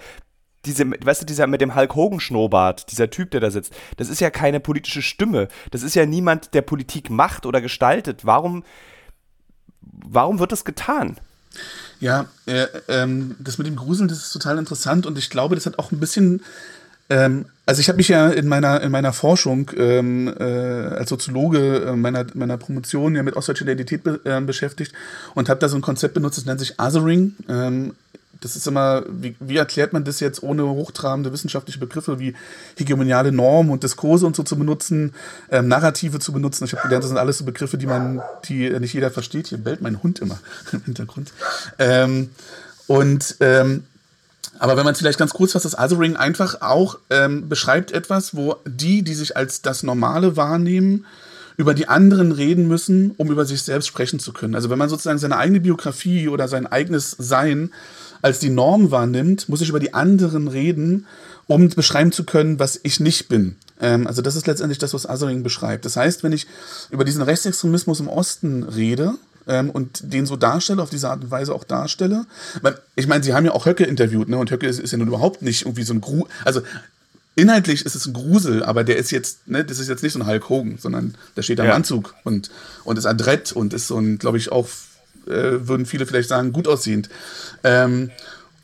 diese, 0.66 0.90
weißt 0.90 1.22
du, 1.22 1.26
dieser 1.26 1.46
mit 1.46 1.60
dem 1.60 1.76
Hulk 1.76 1.94
Hogan 1.94 2.22
Schnurrbart, 2.22 2.90
dieser 2.90 3.10
Typ, 3.10 3.32
der 3.32 3.42
da 3.42 3.52
sitzt, 3.52 3.76
das 3.98 4.08
ist 4.08 4.22
ja 4.22 4.30
keine 4.30 4.62
politische 4.62 5.02
Stimme. 5.02 5.50
Das 5.72 5.84
ist 5.84 5.94
ja 5.94 6.06
niemand, 6.06 6.54
der 6.54 6.62
Politik 6.62 7.10
macht 7.10 7.46
oder 7.46 7.60
gestaltet. 7.60 8.26
Warum, 8.26 8.64
warum 9.82 10.40
wird 10.40 10.54
das 10.54 10.64
getan? 10.64 11.20
Ja, 12.04 12.26
äh, 12.48 12.68
ähm, 12.90 13.38
das 13.40 13.58
mit 13.58 13.66
dem 13.66 13.78
Gruseln, 13.78 14.10
das 14.10 14.18
ist 14.18 14.34
total 14.34 14.58
interessant 14.58 15.06
und 15.06 15.18
ich 15.18 15.30
glaube, 15.30 15.56
das 15.56 15.66
hat 15.66 15.80
auch 15.80 15.94
ein 15.94 16.02
bisschen 16.02 16.42
ähm, 17.10 17.46
also 17.66 17.80
ich 17.80 17.88
habe 17.88 17.96
mich 17.96 18.10
ja 18.10 18.28
in 18.28 18.46
meiner 18.46 18.82
in 18.82 18.92
meiner 18.92 19.14
Forschung 19.14 19.72
ähm, 19.78 20.28
äh, 20.38 20.44
als 20.44 21.10
Soziologe 21.10 21.86
äh, 21.86 21.96
meiner 21.96 22.26
meiner 22.34 22.58
Promotion 22.58 23.16
ja 23.16 23.24
mit 23.24 23.38
ostdeutscher 23.38 23.64
Identität 23.64 24.04
be 24.04 24.20
äh, 24.26 24.42
beschäftigt 24.42 24.92
und 25.34 25.48
habe 25.48 25.62
da 25.62 25.70
so 25.70 25.78
ein 25.78 25.82
Konzept 25.82 26.14
benutzt, 26.14 26.38
das 26.38 26.46
nennt 26.46 26.60
sich 26.60 26.78
Othering. 26.78 27.36
Das 28.44 28.56
ist 28.56 28.68
immer, 28.68 29.04
wie, 29.10 29.36
wie 29.40 29.58
erklärt 29.58 29.94
man 29.94 30.04
das 30.04 30.20
jetzt 30.20 30.44
ohne 30.44 30.68
hochtrabende 30.68 31.32
wissenschaftliche 31.32 31.80
Begriffe 31.80 32.20
wie 32.20 32.36
hegemoniale 32.78 33.32
Normen 33.32 33.72
und 33.72 33.84
Diskurse 33.84 34.26
und 34.26 34.36
so 34.36 34.44
zu 34.44 34.58
benutzen, 34.58 35.14
ähm, 35.50 35.68
Narrative 35.68 36.20
zu 36.20 36.34
benutzen. 36.34 36.66
Ich 36.66 36.74
habe 36.74 36.84
gelernt, 36.84 37.04
das 37.04 37.10
sind 37.10 37.18
alles 37.18 37.38
so 37.38 37.46
Begriffe, 37.46 37.78
die 37.78 37.88
man, 37.88 38.22
die 38.46 38.70
nicht 38.80 38.94
jeder 38.94 39.12
versteht. 39.12 39.48
Hier 39.48 39.58
bellt 39.58 39.82
mein 39.82 40.04
Hund 40.04 40.20
immer 40.20 40.40
im 40.72 40.84
Hintergrund. 40.84 41.32
Ähm, 41.80 42.30
und 42.88 43.38
ähm, 43.40 43.84
aber 44.60 44.78
wenn 44.78 44.84
man 44.84 44.94
es 44.94 45.00
vielleicht 45.00 45.20
ganz 45.20 45.34
kurz 45.34 45.54
fasst, 45.54 45.66
das 45.66 45.78
Othering 45.78 46.16
einfach 46.16 46.62
auch 46.62 47.00
ähm, 47.10 47.50
beschreibt 47.50 47.92
etwas, 47.92 48.36
wo 48.36 48.58
die, 48.66 49.02
die 49.02 49.14
sich 49.14 49.36
als 49.36 49.62
das 49.62 49.84
Normale 49.84 50.38
wahrnehmen, 50.38 51.06
über 51.58 51.74
die 51.74 51.88
anderen 51.88 52.32
reden 52.32 52.68
müssen, 52.68 53.12
um 53.18 53.32
über 53.32 53.46
sich 53.46 53.62
selbst 53.62 53.88
sprechen 53.88 54.20
zu 54.20 54.34
können. 54.34 54.56
Also 54.56 54.70
wenn 54.70 54.80
man 54.80 54.90
sozusagen 54.90 55.20
seine 55.20 55.38
eigene 55.38 55.60
Biografie 55.60 56.28
oder 56.28 56.48
sein 56.48 56.68
eigenes 56.68 57.12
Sein 57.12 57.72
als 58.24 58.40
die 58.40 58.50
Norm 58.50 58.90
wahrnimmt, 58.90 59.48
muss 59.50 59.62
ich 59.62 59.70
über 59.70 59.80
die 59.80 59.94
anderen 59.94 60.48
reden, 60.48 61.06
um 61.46 61.70
beschreiben 61.70 62.12
zu 62.12 62.24
können, 62.24 62.58
was 62.58 62.80
ich 62.82 63.00
nicht 63.00 63.28
bin. 63.28 63.58
Ähm, 63.80 64.08
also 64.08 64.24
das 64.24 64.36
ist 64.36 64.48
letztendlich 64.48 64.80
das, 64.80 64.94
was 64.96 65.08
Othering 65.08 65.44
beschreibt. 65.44 65.86
Das 65.86 65.96
heißt, 65.96 66.24
wenn 66.24 66.32
ich 66.32 66.48
über 66.90 67.04
diesen 67.04 67.22
Rechtsextremismus 67.22 68.00
im 68.00 68.08
Osten 68.08 68.64
rede, 68.64 69.14
ähm, 69.46 69.70
und 69.70 70.14
den 70.14 70.26
so 70.26 70.38
darstelle, 70.38 70.82
auf 70.82 70.90
diese 70.90 71.10
Art 71.10 71.22
und 71.22 71.32
Weise 71.32 71.54
auch 71.54 71.66
darstelle. 71.66 72.26
Weil, 72.62 72.80
ich 72.96 73.08
meine, 73.08 73.26
sie 73.26 73.34
haben 73.34 73.46
ja 73.46 73.52
auch 73.52 73.66
Höcke 73.66 73.84
interviewt, 73.84 74.30
ne? 74.30 74.38
Und 74.38 74.52
Höcke 74.52 74.68
ist, 74.68 74.80
ist 74.80 74.92
ja 74.92 74.98
nun 74.98 75.10
überhaupt 75.10 75.42
nicht 75.42 75.64
irgendwie 75.64 75.84
so 75.84 75.94
ein 75.94 76.00
Gru. 76.00 76.26
Also 76.46 76.62
inhaltlich 77.36 77.86
ist 77.86 77.96
es 77.96 78.06
ein 78.06 78.14
Grusel, 78.14 78.64
aber 78.64 78.84
der 78.84 78.98
ist 78.98 79.12
jetzt, 79.12 79.48
ne, 79.48 79.66
das 79.66 79.80
ist 79.80 79.90
jetzt 79.90 80.04
nicht 80.04 80.14
so 80.14 80.20
ein 80.20 80.28
Hulk 80.28 80.50
Hogan, 80.50 80.78
sondern 80.80 81.16
der 81.36 81.42
steht 81.42 81.60
am 81.60 81.68
ja. 81.68 81.74
Anzug 81.74 82.16
und, 82.24 82.52
und 82.84 82.98
ist 82.98 83.06
adrett 83.06 83.52
und 83.52 83.74
ist 83.74 83.88
so 83.88 83.98
ein, 83.98 84.18
glaube 84.18 84.38
ich, 84.38 84.52
auch, 84.52 84.70
äh, 85.28 85.68
würden 85.68 85.86
viele 85.86 86.06
vielleicht 86.06 86.30
sagen, 86.30 86.52
gut 86.54 86.68
aussehend. 86.68 87.10
Ähm, 87.64 88.12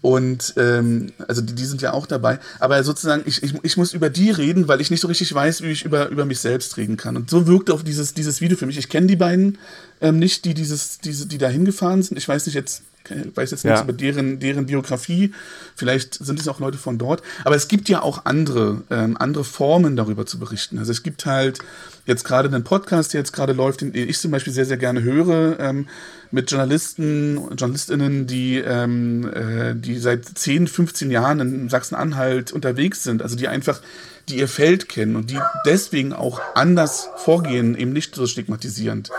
Und 0.02 0.54
ähm, 0.56 1.12
also 1.28 1.42
die, 1.42 1.54
die 1.54 1.66
sind 1.66 1.82
ja 1.82 1.92
auch 1.92 2.08
dabei. 2.08 2.40
Aber 2.60 2.82
sozusagen, 2.86 3.24
ich, 3.26 3.44
ich, 3.44 3.54
ich 3.64 3.76
muss 3.76 3.94
über 3.94 4.10
die 4.10 4.32
reden, 4.32 4.70
weil 4.70 4.80
ich 4.80 4.92
nicht 4.92 5.02
so 5.02 5.10
richtig 5.10 5.34
weiß, 5.34 5.62
wie 5.62 5.72
ich 5.72 5.84
über, 5.84 6.08
über 6.08 6.24
mich 6.24 6.40
selbst 6.40 6.78
reden 6.78 6.96
kann. 6.96 7.18
Und 7.18 7.30
so 7.30 7.48
wirkt 7.48 7.70
auch 7.70 7.82
dieses, 7.82 8.14
dieses 8.14 8.40
Video 8.40 8.58
für 8.58 8.66
mich. 8.66 8.78
Ich 8.78 8.88
kenne 8.88 9.08
die 9.08 9.18
beiden 9.18 9.58
ähm, 10.02 10.20
nicht, 10.20 10.46
die 10.46 10.54
dieses, 10.54 11.00
diese, 11.00 11.28
die 11.28 11.38
da 11.38 11.50
hingefahren 11.50 12.02
sind. 12.04 12.18
Ich 12.18 12.28
weiß 12.28 12.46
nicht 12.46 12.56
jetzt, 12.56 12.84
ich 13.10 13.36
weiß 13.36 13.52
jetzt 13.52 13.66
nichts 13.66 13.80
ja. 13.80 13.84
über 13.84 13.94
deren, 13.94 14.40
deren 14.40 14.66
Biografie. 14.66 15.34
Vielleicht 15.76 16.14
sind 16.14 16.40
es 16.40 16.48
auch 16.48 16.60
Leute 16.60 16.78
von 16.78 16.98
dort. 16.98 17.24
Aber 17.44 17.56
es 17.56 17.68
gibt 17.68 17.90
ja 17.90 18.02
auch 18.02 18.26
andere, 18.26 18.84
ähm, 18.90 19.18
andere 19.18 19.44
Formen, 19.44 19.96
darüber 19.96 20.26
zu 20.26 20.40
berichten. 20.40 20.78
Also 20.78 20.92
es 20.92 21.04
gibt 21.04 21.26
halt 21.26 21.60
jetzt 22.06 22.24
gerade 22.24 22.48
einen 22.50 22.64
Podcast, 22.64 23.14
der 23.14 23.22
jetzt 23.22 23.34
gerade 23.34 23.54
läuft, 23.54 23.82
den 23.82 23.94
ich 23.94 24.20
zum 24.20 24.32
Beispiel 24.32 24.54
sehr, 24.54 24.66
sehr 24.66 24.78
gerne 24.78 25.02
höre. 25.02 25.60
Ähm, 25.60 25.88
mit 26.32 26.52
Journalisten, 26.52 27.38
Journalistinnen, 27.56 28.28
die, 28.28 28.58
ähm, 28.58 29.30
äh, 29.34 29.76
die 29.76 29.98
seit 29.98 30.26
10, 30.26 30.68
15 30.68 31.10
Jahren 31.10 31.40
in 31.40 31.70
Sachsen-Anhalt 31.70 32.52
unterwegs 32.52 33.04
sind, 33.04 33.24
also 33.24 33.36
die 33.36 33.48
einfach, 33.48 33.82
die 34.28 34.38
ihr 34.38 34.48
Feld 34.48 34.90
kennen 34.90 35.16
und 35.16 35.32
die 35.32 35.40
deswegen 35.66 36.14
auch 36.14 36.40
anders 36.54 37.10
vorgehen, 37.18 37.76
eben 37.76 37.94
nicht 37.94 38.14
so 38.14 38.28
stigmatisierend 38.28 39.10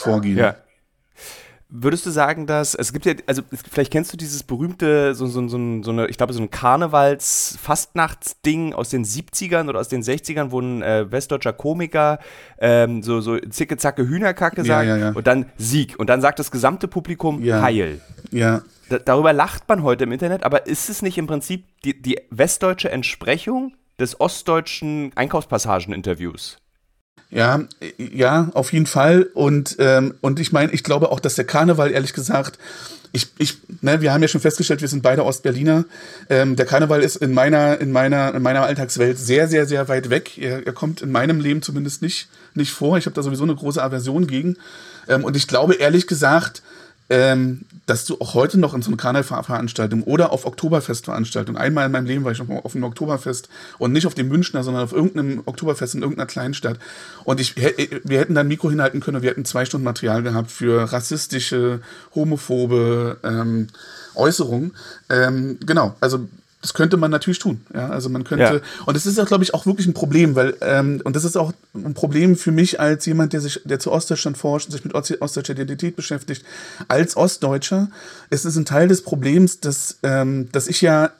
vorgehen. 0.00 0.38
Ja. 0.38 0.56
Würdest 1.72 2.04
du 2.04 2.10
sagen, 2.10 2.48
dass 2.48 2.74
es 2.74 2.92
gibt 2.92 3.06
ja, 3.06 3.14
also 3.26 3.42
vielleicht 3.70 3.92
kennst 3.92 4.12
du 4.12 4.16
dieses 4.16 4.42
berühmte, 4.42 5.14
so, 5.14 5.26
so, 5.26 5.46
so, 5.46 5.82
so 5.82 5.92
eine, 5.92 6.08
ich 6.08 6.16
glaube, 6.16 6.32
so 6.32 6.42
ein 6.42 6.50
Karnevals-Fastnachtsding 6.50 8.74
aus 8.74 8.88
den 8.88 9.04
70ern 9.04 9.68
oder 9.68 9.78
aus 9.78 9.86
den 9.86 10.02
60ern, 10.02 10.50
wo 10.50 10.60
ein 10.60 10.82
äh, 10.82 11.12
westdeutscher 11.12 11.52
Komiker 11.52 12.18
ähm, 12.58 13.04
so, 13.04 13.20
so 13.20 13.38
zicke, 13.38 13.76
zacke, 13.76 14.08
Hühnerkacke 14.08 14.64
sagt 14.64 14.88
ja, 14.88 14.96
ja, 14.96 15.10
ja. 15.10 15.12
und 15.12 15.28
dann 15.28 15.46
Sieg. 15.58 15.94
Und 15.96 16.10
dann 16.10 16.20
sagt 16.20 16.40
das 16.40 16.50
gesamte 16.50 16.88
Publikum 16.88 17.40
Heil. 17.40 18.00
Ja. 18.32 18.62
Da, 18.88 18.98
darüber 18.98 19.32
lacht 19.32 19.68
man 19.68 19.84
heute 19.84 20.02
im 20.04 20.12
Internet, 20.12 20.42
aber 20.42 20.66
ist 20.66 20.90
es 20.90 21.02
nicht 21.02 21.18
im 21.18 21.28
Prinzip 21.28 21.66
die, 21.84 22.02
die 22.02 22.18
westdeutsche 22.30 22.90
Entsprechung 22.90 23.76
des 24.00 24.20
ostdeutschen 24.20 25.12
Einkaufspassagen-Interviews? 25.14 26.59
Ja, 27.30 27.60
ja, 27.96 28.50
auf 28.54 28.72
jeden 28.72 28.86
Fall. 28.86 29.22
Und, 29.34 29.76
ähm, 29.78 30.14
und 30.20 30.40
ich 30.40 30.52
meine, 30.52 30.72
ich 30.72 30.82
glaube 30.82 31.12
auch, 31.12 31.20
dass 31.20 31.36
der 31.36 31.44
Karneval, 31.44 31.92
ehrlich 31.92 32.12
gesagt, 32.12 32.58
ich, 33.12 33.28
ich, 33.38 33.58
ne, 33.80 34.00
wir 34.00 34.12
haben 34.12 34.22
ja 34.22 34.28
schon 34.28 34.40
festgestellt, 34.40 34.80
wir 34.80 34.88
sind 34.88 35.02
beide 35.02 35.24
Ostberliner. 35.24 35.84
Ähm, 36.28 36.56
der 36.56 36.66
Karneval 36.66 37.02
ist 37.02 37.16
in 37.16 37.32
meiner, 37.32 37.80
in 37.80 37.92
meiner, 37.92 38.34
in 38.34 38.42
meiner 38.42 38.62
Alltagswelt 38.62 39.18
sehr, 39.18 39.48
sehr, 39.48 39.66
sehr 39.66 39.88
weit 39.88 40.10
weg. 40.10 40.38
Er, 40.38 40.66
er 40.66 40.72
kommt 40.72 41.02
in 41.02 41.10
meinem 41.10 41.40
Leben 41.40 41.62
zumindest 41.62 42.02
nicht, 42.02 42.28
nicht 42.54 42.72
vor. 42.72 42.98
Ich 42.98 43.06
habe 43.06 43.14
da 43.14 43.22
sowieso 43.22 43.44
eine 43.44 43.54
große 43.54 43.82
Aversion 43.82 44.26
gegen. 44.26 44.56
Ähm, 45.08 45.24
und 45.24 45.36
ich 45.36 45.48
glaube, 45.48 45.74
ehrlich 45.74 46.06
gesagt, 46.06 46.62
ähm, 47.10 47.62
dass 47.86 48.04
du 48.04 48.20
auch 48.20 48.34
heute 48.34 48.58
noch 48.58 48.72
in 48.72 48.82
so 48.82 48.88
einer 48.88 48.96
Karnevalveranstaltung 48.96 50.04
oder 50.04 50.32
auf 50.32 50.46
Oktoberfestveranstaltung, 50.46 51.56
einmal 51.56 51.86
in 51.86 51.92
meinem 51.92 52.06
Leben 52.06 52.24
war 52.24 52.30
ich 52.30 52.38
noch 52.38 52.46
mal 52.46 52.60
auf 52.60 52.74
einem 52.74 52.84
Oktoberfest 52.84 53.48
und 53.78 53.92
nicht 53.92 54.06
auf 54.06 54.14
dem 54.14 54.28
Münchner, 54.28 54.62
sondern 54.62 54.84
auf 54.84 54.92
irgendeinem 54.92 55.42
Oktoberfest 55.44 55.96
in 55.96 56.02
irgendeiner 56.02 56.26
Kleinstadt. 56.26 56.78
Und 57.24 57.40
ich, 57.40 57.56
wir 57.56 58.18
hätten 58.20 58.34
da 58.34 58.42
ein 58.42 58.48
Mikro 58.48 58.70
hinhalten 58.70 59.00
können 59.00 59.16
und 59.16 59.22
wir 59.22 59.30
hätten 59.30 59.44
zwei 59.44 59.64
Stunden 59.64 59.84
Material 59.84 60.22
gehabt 60.22 60.52
für 60.52 60.92
rassistische, 60.92 61.80
homophobe 62.14 63.18
ähm, 63.24 63.66
Äußerungen. 64.14 64.72
Ähm, 65.08 65.58
genau, 65.66 65.96
also 66.00 66.28
das 66.62 66.74
könnte 66.74 66.98
man 66.98 67.10
natürlich 67.10 67.38
tun. 67.38 67.62
Ja, 67.72 67.88
also 67.88 68.10
man 68.10 68.24
könnte, 68.24 68.44
ja. 68.44 68.84
und 68.84 68.94
das 68.94 69.06
ist 69.06 69.18
auch, 69.18 69.26
glaube 69.26 69.44
ich, 69.44 69.54
auch 69.54 69.64
wirklich 69.64 69.86
ein 69.86 69.94
Problem, 69.94 70.34
weil, 70.34 70.56
ähm, 70.60 71.00
und 71.04 71.16
das 71.16 71.24
ist 71.24 71.36
auch 71.36 71.52
ein 71.74 71.94
Problem 71.94 72.36
für 72.36 72.52
mich 72.52 72.78
als 72.78 73.06
jemand, 73.06 73.32
der 73.32 73.40
sich, 73.40 73.62
der 73.64 73.78
zu 73.78 73.90
Ostdeutschland 73.90 74.36
forscht 74.36 74.66
und 74.66 74.72
sich 74.72 74.84
mit 74.84 74.94
ostdeutscher 74.94 75.54
Identität 75.54 75.96
beschäftigt, 75.96 76.44
als 76.88 77.16
Ostdeutscher. 77.16 77.88
Es 78.28 78.44
ist 78.44 78.56
ein 78.56 78.66
Teil 78.66 78.88
des 78.88 79.02
Problems, 79.02 79.60
dass, 79.60 79.98
ähm, 80.02 80.50
dass 80.52 80.68
ich 80.68 80.82
ja, 80.82 81.12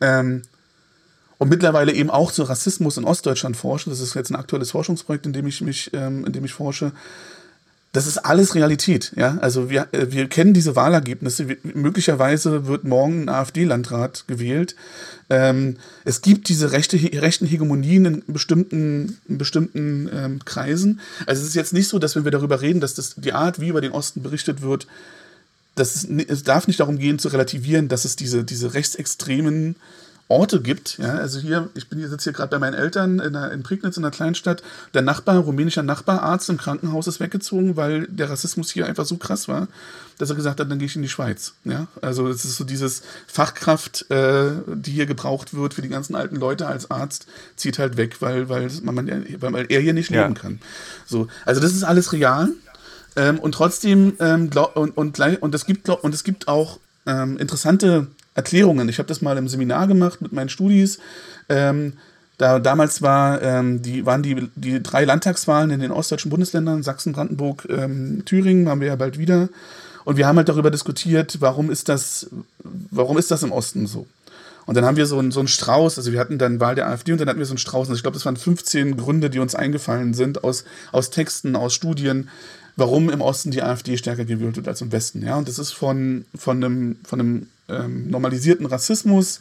ähm, 0.00 0.42
und 1.38 1.48
mittlerweile 1.48 1.92
eben 1.92 2.08
auch 2.08 2.30
zu 2.30 2.44
Rassismus 2.44 2.96
in 2.96 3.04
Ostdeutschland 3.04 3.56
forsche. 3.56 3.90
Das 3.90 4.00
ist 4.00 4.14
jetzt 4.14 4.30
ein 4.30 4.36
aktuelles 4.36 4.70
Forschungsprojekt, 4.70 5.26
in 5.26 5.32
dem 5.32 5.46
ich 5.46 5.60
mich, 5.60 5.90
ähm, 5.94 6.24
in 6.24 6.32
dem 6.32 6.44
ich 6.44 6.54
forsche 6.54 6.92
das 7.96 8.06
ist 8.06 8.18
alles 8.18 8.54
Realität. 8.54 9.12
Ja? 9.16 9.38
Also 9.40 9.70
wir, 9.70 9.88
äh, 9.92 10.08
wir 10.10 10.28
kennen 10.28 10.52
diese 10.52 10.76
Wahlergebnisse. 10.76 11.56
Möglicherweise 11.62 12.66
wird 12.66 12.84
morgen 12.84 13.22
ein 13.22 13.28
AfD-Landrat 13.30 14.24
gewählt. 14.26 14.76
Ähm, 15.30 15.78
es 16.04 16.20
gibt 16.20 16.50
diese 16.50 16.72
rechte, 16.72 16.98
rechten 17.22 17.46
Hegemonien 17.46 18.04
in 18.04 18.22
bestimmten, 18.26 19.18
in 19.26 19.38
bestimmten 19.38 20.10
ähm, 20.12 20.44
Kreisen. 20.44 21.00
Also 21.24 21.40
es 21.40 21.48
ist 21.48 21.54
jetzt 21.54 21.72
nicht 21.72 21.88
so, 21.88 21.98
dass 21.98 22.14
wenn 22.14 22.24
wir 22.24 22.30
darüber 22.30 22.60
reden, 22.60 22.80
dass 22.80 22.92
das 22.92 23.14
die 23.16 23.32
Art, 23.32 23.60
wie 23.60 23.68
über 23.68 23.80
den 23.80 23.92
Osten 23.92 24.22
berichtet 24.22 24.60
wird, 24.60 24.86
dass 25.74 25.94
es, 25.94 26.04
es 26.04 26.42
darf 26.42 26.66
nicht 26.66 26.80
darum 26.80 26.98
gehen 26.98 27.18
zu 27.18 27.28
relativieren, 27.28 27.88
dass 27.88 28.04
es 28.04 28.14
diese, 28.14 28.44
diese 28.44 28.74
rechtsextremen 28.74 29.76
Orte 30.28 30.60
gibt. 30.60 30.98
Ja, 30.98 31.14
also 31.14 31.38
hier, 31.38 31.68
ich 31.74 31.88
bin 31.88 32.00
hier 32.00 32.08
sitze 32.08 32.24
hier 32.24 32.32
gerade 32.32 32.50
bei 32.50 32.58
meinen 32.58 32.74
Eltern 32.74 33.20
in, 33.20 33.32
der, 33.32 33.52
in 33.52 33.62
Prignitz 33.62 33.96
in 33.96 34.04
einer 34.04 34.10
Kleinstadt. 34.10 34.62
Der 34.92 35.02
Nachbar, 35.02 35.38
rumänischer 35.38 35.84
Nachbararzt 35.84 36.48
im 36.50 36.56
Krankenhaus 36.56 37.06
ist 37.06 37.20
weggezogen, 37.20 37.76
weil 37.76 38.08
der 38.08 38.28
Rassismus 38.28 38.70
hier 38.72 38.86
einfach 38.86 39.06
so 39.06 39.18
krass 39.18 39.46
war, 39.46 39.68
dass 40.18 40.30
er 40.30 40.36
gesagt 40.36 40.58
hat, 40.58 40.68
dann 40.68 40.80
gehe 40.80 40.86
ich 40.86 40.96
in 40.96 41.02
die 41.02 41.08
Schweiz. 41.08 41.54
Ja, 41.64 41.86
also 42.02 42.28
es 42.28 42.44
ist 42.44 42.56
so 42.56 42.64
dieses 42.64 43.02
Fachkraft, 43.28 44.10
äh, 44.10 44.50
die 44.66 44.90
hier 44.90 45.06
gebraucht 45.06 45.54
wird 45.54 45.74
für 45.74 45.82
die 45.82 45.88
ganzen 45.88 46.16
alten 46.16 46.36
Leute 46.36 46.66
als 46.66 46.90
Arzt, 46.90 47.26
zieht 47.54 47.78
halt 47.78 47.96
weg, 47.96 48.16
weil, 48.20 48.48
weil, 48.48 48.68
man, 48.82 49.06
weil 49.40 49.66
er 49.68 49.80
hier 49.80 49.94
nicht 49.94 50.10
leben 50.10 50.34
ja. 50.34 50.40
kann. 50.40 50.58
So, 51.06 51.28
also 51.44 51.60
das 51.60 51.72
ist 51.72 51.84
alles 51.84 52.12
real. 52.12 52.48
Ähm, 53.14 53.38
und 53.38 53.52
trotzdem 53.52 54.14
ähm, 54.18 54.50
glaub, 54.50 54.76
und, 54.76 54.96
und, 54.96 55.20
und, 55.20 55.54
es 55.54 55.66
gibt 55.66 55.88
und 55.88 56.14
es 56.14 56.24
gibt 56.24 56.48
auch 56.48 56.80
ähm, 57.06 57.38
interessante 57.38 58.08
Erklärungen. 58.36 58.88
Ich 58.88 58.98
habe 58.98 59.08
das 59.08 59.22
mal 59.22 59.36
im 59.38 59.48
Seminar 59.48 59.88
gemacht 59.88 60.20
mit 60.20 60.32
meinen 60.32 60.48
Studis. 60.50 60.98
Ähm, 61.48 61.94
da, 62.38 62.58
damals 62.58 63.00
war, 63.00 63.40
ähm, 63.40 63.80
die, 63.80 64.04
waren 64.04 64.22
die, 64.22 64.48
die 64.54 64.82
drei 64.82 65.04
Landtagswahlen 65.04 65.70
in 65.70 65.80
den 65.80 65.90
ostdeutschen 65.90 66.30
Bundesländern, 66.30 66.82
Sachsen, 66.82 67.14
Brandenburg, 67.14 67.66
ähm, 67.70 68.22
Thüringen, 68.26 68.68
haben 68.68 68.80
wir 68.80 68.88
ja 68.88 68.96
bald 68.96 69.18
wieder. 69.18 69.48
Und 70.04 70.18
wir 70.18 70.26
haben 70.26 70.36
halt 70.36 70.48
darüber 70.48 70.70
diskutiert, 70.70 71.38
warum 71.40 71.70
ist 71.70 71.88
das, 71.88 72.28
warum 72.62 73.16
ist 73.16 73.30
das 73.30 73.42
im 73.42 73.52
Osten 73.52 73.86
so? 73.86 74.06
Und 74.66 74.76
dann 74.76 74.84
haben 74.84 74.96
wir 74.96 75.06
so 75.06 75.18
einen, 75.18 75.30
so 75.30 75.40
einen 75.40 75.48
Strauß, 75.48 75.96
also 75.96 76.12
wir 76.12 76.20
hatten 76.20 76.38
dann 76.38 76.60
Wahl 76.60 76.74
der 76.74 76.88
AfD 76.88 77.12
und 77.12 77.20
dann 77.20 77.28
hatten 77.28 77.38
wir 77.38 77.46
so 77.46 77.52
einen 77.52 77.58
Strauß, 77.58 77.88
also 77.88 77.96
ich 77.96 78.02
glaube, 78.02 78.16
das 78.16 78.26
waren 78.26 78.36
15 78.36 78.96
Gründe, 78.96 79.30
die 79.30 79.38
uns 79.38 79.54
eingefallen 79.54 80.12
sind 80.12 80.44
aus, 80.44 80.64
aus 80.92 81.10
Texten, 81.10 81.56
aus 81.56 81.72
Studien, 81.72 82.28
warum 82.74 83.08
im 83.08 83.20
Osten 83.20 83.50
die 83.50 83.62
AfD 83.62 83.96
stärker 83.96 84.24
gewählt 84.24 84.56
wird 84.56 84.68
als 84.68 84.80
im 84.80 84.92
Westen. 84.92 85.24
Ja, 85.24 85.36
und 85.36 85.48
das 85.48 85.58
ist 85.58 85.72
von, 85.72 86.26
von 86.36 86.62
einem, 86.62 86.96
von 87.04 87.20
einem 87.20 87.46
ähm, 87.68 88.10
normalisierten 88.10 88.66
Rassismus, 88.66 89.40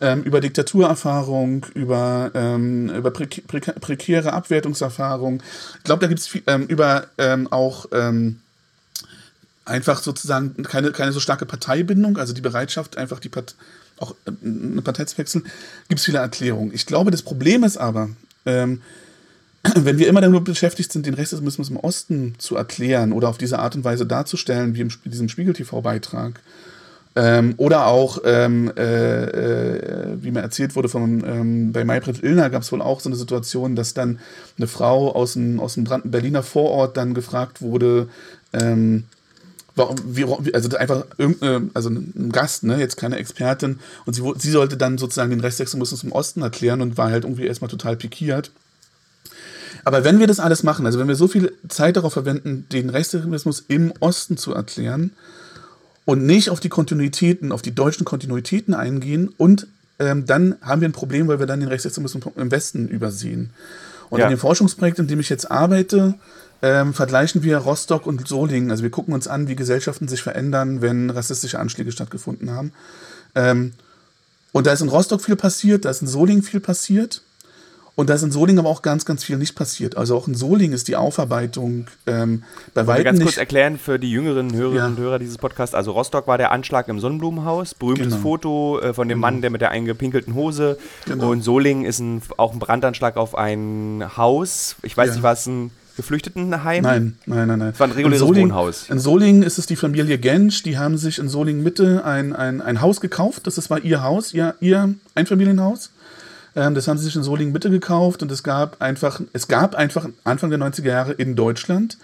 ähm, 0.00 0.22
über 0.22 0.40
Diktaturerfahrung, 0.40 1.66
über, 1.74 2.30
ähm, 2.34 2.90
über 2.90 3.10
prä 3.10 3.26
prä 3.26 3.60
prekäre 3.60 4.32
Abwertungserfahrung. 4.32 5.42
Ich 5.78 5.84
glaube, 5.84 6.00
da 6.00 6.06
gibt 6.08 6.20
es 6.20 6.30
ähm, 6.46 6.66
über 6.66 7.06
ähm, 7.18 7.50
auch 7.50 7.86
ähm, 7.92 8.40
einfach 9.64 10.02
sozusagen 10.02 10.62
keine, 10.64 10.92
keine 10.92 11.12
so 11.12 11.20
starke 11.20 11.46
Parteibindung, 11.46 12.18
also 12.18 12.32
die 12.32 12.40
Bereitschaft, 12.40 12.98
einfach 12.98 13.20
die 13.20 13.28
Part 13.28 13.54
auch 13.98 14.14
eine 14.42 14.82
Partei 14.82 15.04
zu 15.04 15.16
wechseln, 15.18 15.44
gibt 15.88 16.00
es 16.00 16.04
viele 16.04 16.18
Erklärungen. 16.18 16.74
Ich 16.74 16.84
glaube, 16.84 17.12
das 17.12 17.22
Problem 17.22 17.62
ist 17.62 17.76
aber, 17.76 18.10
wenn 18.44 19.98
wir 19.98 20.08
immer 20.08 20.20
damit 20.20 20.44
beschäftigt 20.44 20.92
sind, 20.92 21.06
den 21.06 21.14
Rechtsextremismus 21.14 21.70
im 21.70 21.76
Osten 21.76 22.34
zu 22.38 22.56
erklären 22.56 23.12
oder 23.12 23.28
auf 23.28 23.38
diese 23.38 23.60
Art 23.60 23.76
und 23.76 23.84
Weise 23.84 24.04
darzustellen, 24.04 24.74
wie 24.74 24.80
in 24.80 24.92
diesem 25.04 25.28
Spiegel-TV-Beitrag, 25.28 26.40
ähm, 27.16 27.54
oder 27.58 27.86
auch, 27.86 28.18
ähm, 28.24 28.72
äh, 28.76 29.24
äh, 29.24 30.16
wie 30.20 30.32
mir 30.32 30.40
erzählt 30.40 30.74
wurde, 30.74 30.88
von, 30.88 31.22
ähm, 31.24 31.72
bei 31.72 31.84
Maybrit 31.84 32.22
Illner 32.22 32.50
gab 32.50 32.62
es 32.62 32.72
wohl 32.72 32.82
auch 32.82 33.00
so 33.00 33.08
eine 33.08 33.16
Situation, 33.16 33.76
dass 33.76 33.94
dann 33.94 34.18
eine 34.58 34.66
Frau 34.66 35.14
aus 35.14 35.34
dem, 35.34 35.60
aus 35.60 35.74
dem 35.74 35.84
Berliner 36.04 36.42
Vorort 36.42 36.96
dann 36.96 37.14
gefragt 37.14 37.62
wurde, 37.62 38.08
ähm, 38.52 39.04
warum, 39.76 39.96
wie, 40.04 40.24
also 40.54 40.76
einfach 40.76 41.04
irgendeine, 41.16 41.70
also 41.74 41.88
ein 41.88 42.30
Gast, 42.32 42.64
ne, 42.64 42.78
jetzt 42.78 42.96
keine 42.96 43.16
Expertin, 43.16 43.78
und 44.06 44.14
sie, 44.14 44.22
sie 44.38 44.50
sollte 44.50 44.76
dann 44.76 44.98
sozusagen 44.98 45.30
den 45.30 45.40
Rechtsextremismus 45.40 46.02
im 46.02 46.12
Osten 46.12 46.42
erklären 46.42 46.80
und 46.80 46.98
war 46.98 47.10
halt 47.10 47.24
irgendwie 47.24 47.46
erstmal 47.46 47.70
total 47.70 47.96
pikiert. 47.96 48.50
Aber 49.84 50.02
wenn 50.02 50.18
wir 50.18 50.26
das 50.26 50.40
alles 50.40 50.64
machen, 50.64 50.86
also 50.86 50.98
wenn 50.98 51.08
wir 51.08 51.14
so 51.14 51.28
viel 51.28 51.52
Zeit 51.68 51.96
darauf 51.96 52.14
verwenden, 52.14 52.66
den 52.72 52.90
Rechtsextremismus 52.90 53.64
im 53.68 53.92
Osten 54.00 54.36
zu 54.36 54.52
erklären, 54.52 55.12
und 56.04 56.26
nicht 56.26 56.50
auf 56.50 56.60
die 56.60 56.68
Kontinuitäten, 56.68 57.52
auf 57.52 57.62
die 57.62 57.74
deutschen 57.74 58.04
Kontinuitäten 58.04 58.74
eingehen 58.74 59.32
und 59.36 59.66
ähm, 59.98 60.26
dann 60.26 60.56
haben 60.60 60.80
wir 60.80 60.88
ein 60.88 60.92
Problem, 60.92 61.28
weil 61.28 61.38
wir 61.38 61.46
dann 61.46 61.60
den 61.60 61.68
Rechtsextremismus 61.68 62.24
im 62.36 62.50
Westen 62.50 62.88
übersehen. 62.88 63.50
Und 64.10 64.18
ja. 64.18 64.26
in 64.26 64.30
dem 64.30 64.38
Forschungsprojekt, 64.38 64.98
in 64.98 65.06
dem 65.06 65.20
ich 65.20 65.28
jetzt 65.28 65.50
arbeite, 65.50 66.14
ähm, 66.62 66.94
vergleichen 66.94 67.42
wir 67.42 67.58
Rostock 67.58 68.06
und 68.06 68.26
Solingen. 68.26 68.70
Also 68.70 68.82
wir 68.82 68.90
gucken 68.90 69.14
uns 69.14 69.28
an, 69.28 69.48
wie 69.48 69.56
Gesellschaften 69.56 70.08
sich 70.08 70.22
verändern, 70.22 70.82
wenn 70.82 71.10
rassistische 71.10 71.58
Anschläge 71.58 71.92
stattgefunden 71.92 72.50
haben. 72.50 72.72
Ähm, 73.34 73.72
und 74.52 74.66
da 74.66 74.72
ist 74.72 74.80
in 74.80 74.88
Rostock 74.88 75.20
viel 75.20 75.36
passiert, 75.36 75.84
da 75.84 75.90
ist 75.90 76.02
in 76.02 76.08
Solingen 76.08 76.42
viel 76.42 76.60
passiert. 76.60 77.22
Und 77.96 78.10
da 78.10 78.14
ist 78.14 78.22
in 78.22 78.32
Solingen 78.32 78.58
aber 78.58 78.68
auch 78.68 78.82
ganz, 78.82 79.04
ganz 79.04 79.22
viel 79.22 79.36
nicht 79.36 79.54
passiert. 79.54 79.96
Also 79.96 80.16
auch 80.16 80.26
in 80.26 80.34
Solingen 80.34 80.72
ist 80.72 80.88
die 80.88 80.96
Aufarbeitung 80.96 81.86
ähm, 82.06 82.42
bei 82.74 82.88
weitem 82.88 83.04
ganz 83.04 83.18
nicht 83.18 83.26
kurz 83.26 83.36
erklären 83.36 83.78
für 83.78 84.00
die 84.00 84.10
jüngeren 84.10 84.52
Hörerinnen 84.52 84.78
ja. 84.78 84.86
und 84.86 84.98
Hörer 84.98 85.20
dieses 85.20 85.38
Podcasts. 85.38 85.76
Also 85.76 85.92
Rostock 85.92 86.26
war 86.26 86.36
der 86.36 86.50
Anschlag 86.50 86.88
im 86.88 86.98
Sonnenblumenhaus. 86.98 87.74
Berühmtes 87.74 88.08
genau. 88.08 88.18
Foto 88.18 88.80
äh, 88.80 88.94
von 88.94 89.08
dem 89.08 89.18
genau. 89.18 89.26
Mann, 89.26 89.42
der 89.42 89.50
mit 89.50 89.60
der 89.60 89.70
eingepinkelten 89.70 90.34
Hose. 90.34 90.76
Genau. 91.06 91.30
Und 91.30 91.42
Solingen 91.42 91.84
ist 91.84 92.00
ein, 92.00 92.20
auch 92.36 92.52
ein 92.52 92.58
Brandanschlag 92.58 93.16
auf 93.16 93.36
ein 93.36 94.04
Haus. 94.16 94.74
Ich 94.82 94.96
weiß 94.96 95.10
ja. 95.10 95.14
nicht, 95.14 95.22
was 95.22 95.46
ein 95.46 95.70
Geflüchtetenheim? 95.96 96.82
Nein, 96.82 97.18
nein, 97.26 97.46
nein, 97.46 97.58
nein. 97.60 97.68
Es 97.72 97.78
war 97.78 97.86
ein 97.86 97.92
reguläres 97.92 98.20
in 98.20 98.26
Solingen, 98.26 98.50
Wohnhaus. 98.50 98.90
In 98.90 98.98
Solingen 98.98 99.42
ist 99.44 99.58
es 99.58 99.66
die 99.66 99.76
Familie 99.76 100.18
Gensch. 100.18 100.64
Die 100.64 100.76
haben 100.78 100.98
sich 100.98 101.18
in 101.18 101.28
Solingen 101.28 101.62
Mitte 101.62 102.04
ein, 102.04 102.34
ein, 102.34 102.60
ein 102.60 102.80
Haus 102.80 103.00
gekauft. 103.00 103.46
Das 103.46 103.70
war 103.70 103.78
ihr 103.78 104.02
Haus, 104.02 104.34
ihr, 104.34 104.56
ihr 104.60 104.94
Einfamilienhaus. 105.14 105.90
Ähm, 106.56 106.74
das 106.74 106.88
haben 106.88 106.98
sie 106.98 107.04
sich 107.04 107.16
in 107.16 107.22
Solingen 107.22 107.52
Mitte 107.52 107.70
gekauft 107.70 108.22
und 108.22 108.30
es 108.30 108.42
gab 108.42 108.80
einfach, 108.80 109.20
es 109.32 109.48
gab 109.48 109.74
einfach 109.74 110.08
Anfang 110.24 110.50
der 110.50 110.58
90er 110.58 110.86
Jahre 110.86 111.12
in 111.12 111.36
Deutschland 111.36 111.98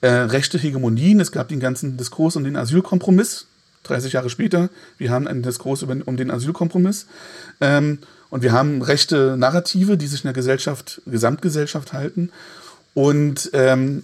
äh, 0.00 0.08
rechte 0.08 0.58
Hegemonien. 0.58 1.20
Es 1.20 1.32
gab 1.32 1.48
den 1.48 1.60
ganzen 1.60 1.96
Diskurs 1.96 2.36
um 2.36 2.44
den 2.44 2.56
Asylkompromiss. 2.56 3.46
30 3.84 4.12
Jahre 4.12 4.28
später, 4.28 4.68
wir 4.98 5.10
haben 5.10 5.26
einen 5.26 5.42
Diskurs 5.42 5.82
über, 5.82 5.96
um 6.04 6.16
den 6.16 6.30
Asylkompromiss. 6.30 7.06
Ähm, 7.60 7.98
und 8.30 8.42
wir 8.42 8.52
haben 8.52 8.82
rechte 8.82 9.36
Narrative, 9.38 9.96
die 9.96 10.06
sich 10.06 10.24
in 10.24 10.28
der 10.28 10.34
Gesellschaft, 10.34 11.00
Gesamtgesellschaft 11.06 11.94
halten. 11.94 12.30
Und 12.92 13.50
ähm, 13.54 14.02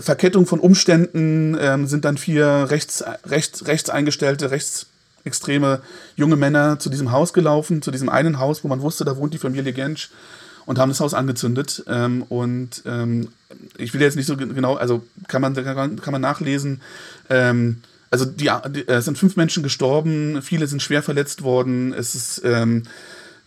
Verkettung 0.00 0.46
von 0.46 0.60
Umständen 0.60 1.56
ähm, 1.60 1.86
sind 1.86 2.04
dann 2.04 2.18
vier 2.18 2.66
rechts, 2.70 3.02
rechts, 3.24 3.66
rechts 3.66 3.90
eingestellte, 3.90 4.50
rechts 4.50 4.86
extreme 5.26 5.80
junge 6.14 6.36
Männer 6.36 6.78
zu 6.78 6.88
diesem 6.88 7.12
Haus 7.12 7.32
gelaufen, 7.32 7.82
zu 7.82 7.90
diesem 7.90 8.08
einen 8.08 8.38
Haus, 8.38 8.64
wo 8.64 8.68
man 8.68 8.80
wusste, 8.80 9.04
da 9.04 9.16
wohnt 9.16 9.34
die 9.34 9.38
Familie 9.38 9.72
Gensch 9.72 10.10
und 10.66 10.78
haben 10.78 10.90
das 10.90 11.00
Haus 11.00 11.14
angezündet. 11.14 11.84
Ähm, 11.88 12.22
und 12.22 12.82
ähm, 12.86 13.28
ich 13.78 13.94
will 13.94 14.00
jetzt 14.00 14.16
nicht 14.16 14.26
so 14.26 14.36
genau, 14.36 14.74
also 14.74 15.04
kann 15.28 15.42
man, 15.42 15.54
kann 15.54 16.12
man 16.12 16.20
nachlesen. 16.20 16.80
Ähm, 17.30 17.82
also 18.10 18.24
die, 18.24 18.50
die, 18.70 18.86
es 18.88 19.04
sind 19.04 19.18
fünf 19.18 19.36
Menschen 19.36 19.62
gestorben, 19.62 20.40
viele 20.42 20.66
sind 20.66 20.82
schwer 20.82 21.02
verletzt 21.02 21.42
worden. 21.42 21.92
Es 21.92 22.14
ist 22.14 22.42
ähm, 22.44 22.84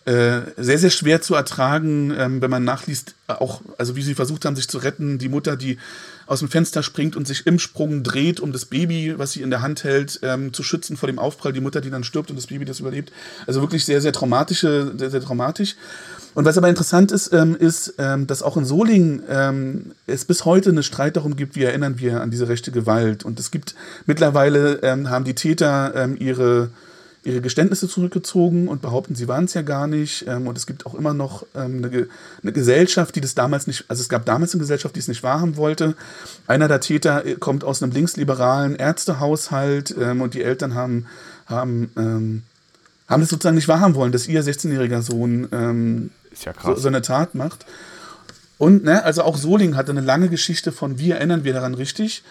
äh, 0.04 0.40
sehr, 0.56 0.78
sehr 0.78 0.90
schwer 0.90 1.20
zu 1.20 1.34
ertragen, 1.34 2.12
ähm, 2.16 2.40
wenn 2.40 2.50
man 2.50 2.64
nachliest, 2.64 3.14
auch, 3.26 3.60
also 3.78 3.96
wie 3.96 4.02
sie 4.02 4.14
versucht 4.14 4.44
haben, 4.44 4.56
sich 4.56 4.68
zu 4.68 4.78
retten. 4.78 5.18
Die 5.18 5.28
Mutter, 5.28 5.56
die 5.56 5.78
aus 6.30 6.38
dem 6.38 6.48
Fenster 6.48 6.84
springt 6.84 7.16
und 7.16 7.26
sich 7.26 7.44
im 7.48 7.58
Sprung 7.58 8.04
dreht, 8.04 8.38
um 8.38 8.52
das 8.52 8.64
Baby, 8.64 9.14
was 9.16 9.32
sie 9.32 9.42
in 9.42 9.50
der 9.50 9.62
Hand 9.62 9.82
hält, 9.82 10.20
ähm, 10.22 10.52
zu 10.52 10.62
schützen 10.62 10.96
vor 10.96 11.08
dem 11.08 11.18
Aufprall. 11.18 11.52
Die 11.52 11.60
Mutter, 11.60 11.80
die 11.80 11.90
dann 11.90 12.04
stirbt 12.04 12.30
und 12.30 12.36
das 12.36 12.46
Baby, 12.46 12.64
das 12.64 12.78
überlebt. 12.78 13.10
Also 13.48 13.60
wirklich 13.60 13.84
sehr, 13.84 14.00
sehr 14.00 14.12
traumatische, 14.12 14.92
sehr, 14.96 15.10
sehr 15.10 15.20
traumatisch. 15.20 15.74
Und 16.34 16.44
was 16.44 16.56
aber 16.56 16.68
interessant 16.68 17.10
ist, 17.10 17.32
ähm, 17.32 17.56
ist, 17.56 17.94
ähm, 17.98 18.28
dass 18.28 18.44
auch 18.44 18.56
in 18.56 18.64
Solingen 18.64 19.24
ähm, 19.28 19.90
es 20.06 20.24
bis 20.24 20.44
heute 20.44 20.70
einen 20.70 20.84
Streit 20.84 21.16
darum 21.16 21.34
gibt, 21.34 21.56
wie 21.56 21.64
erinnern 21.64 21.98
wir 21.98 22.20
an 22.20 22.30
diese 22.30 22.48
rechte 22.48 22.70
Gewalt. 22.70 23.24
Und 23.24 23.40
es 23.40 23.50
gibt 23.50 23.74
mittlerweile, 24.06 24.84
ähm, 24.84 25.10
haben 25.10 25.24
die 25.24 25.34
Täter 25.34 25.92
ähm, 25.96 26.16
ihre 26.16 26.70
ihre 27.22 27.40
Geständnisse 27.40 27.88
zurückgezogen 27.88 28.68
und 28.68 28.80
behaupten, 28.80 29.14
sie 29.14 29.28
waren 29.28 29.44
es 29.44 29.54
ja 29.54 29.62
gar 29.62 29.86
nicht. 29.86 30.26
Ähm, 30.26 30.46
und 30.46 30.56
es 30.56 30.66
gibt 30.66 30.86
auch 30.86 30.94
immer 30.94 31.12
noch 31.12 31.44
ähm, 31.54 31.84
eine, 31.84 32.08
eine, 32.42 32.52
Gesellschaft, 32.52 33.14
die 33.14 33.20
das 33.20 33.34
damals 33.34 33.66
nicht, 33.66 33.84
also 33.88 34.00
es 34.00 34.08
gab 34.08 34.24
damals 34.24 34.54
eine 34.54 34.60
Gesellschaft, 34.60 34.94
die 34.96 35.00
es 35.00 35.08
nicht 35.08 35.22
wahrhaben 35.22 35.56
wollte. 35.56 35.94
Einer 36.46 36.68
der 36.68 36.80
Täter 36.80 37.26
äh, 37.26 37.34
kommt 37.34 37.62
aus 37.62 37.82
einem 37.82 37.92
linksliberalen 37.92 38.74
Ärztehaushalt 38.74 39.94
ähm, 40.00 40.22
und 40.22 40.34
die 40.34 40.42
Eltern 40.42 40.74
haben, 40.74 41.06
haben, 41.46 41.90
ähm, 41.96 42.42
haben 43.06 43.20
das 43.20 43.28
sozusagen 43.28 43.56
nicht 43.56 43.68
wahrhaben 43.68 43.94
wollen, 43.94 44.12
dass 44.12 44.26
ihr 44.26 44.42
16-jähriger 44.42 45.02
Sohn 45.02 45.48
ähm, 45.52 46.10
ja 46.42 46.54
so, 46.62 46.74
so, 46.76 46.88
eine 46.88 47.02
Tat 47.02 47.34
macht. 47.34 47.66
Und 48.56 48.84
ne, 48.84 49.04
also 49.04 49.22
auch 49.22 49.36
Soling 49.36 49.76
hatte 49.76 49.90
eine 49.90 50.00
lange 50.00 50.28
Geschichte 50.28 50.72
von, 50.72 50.98
wie 50.98 51.10
erinnern 51.10 51.44
wir 51.44 51.52
daran 51.52 51.74
richtig. 51.74 52.22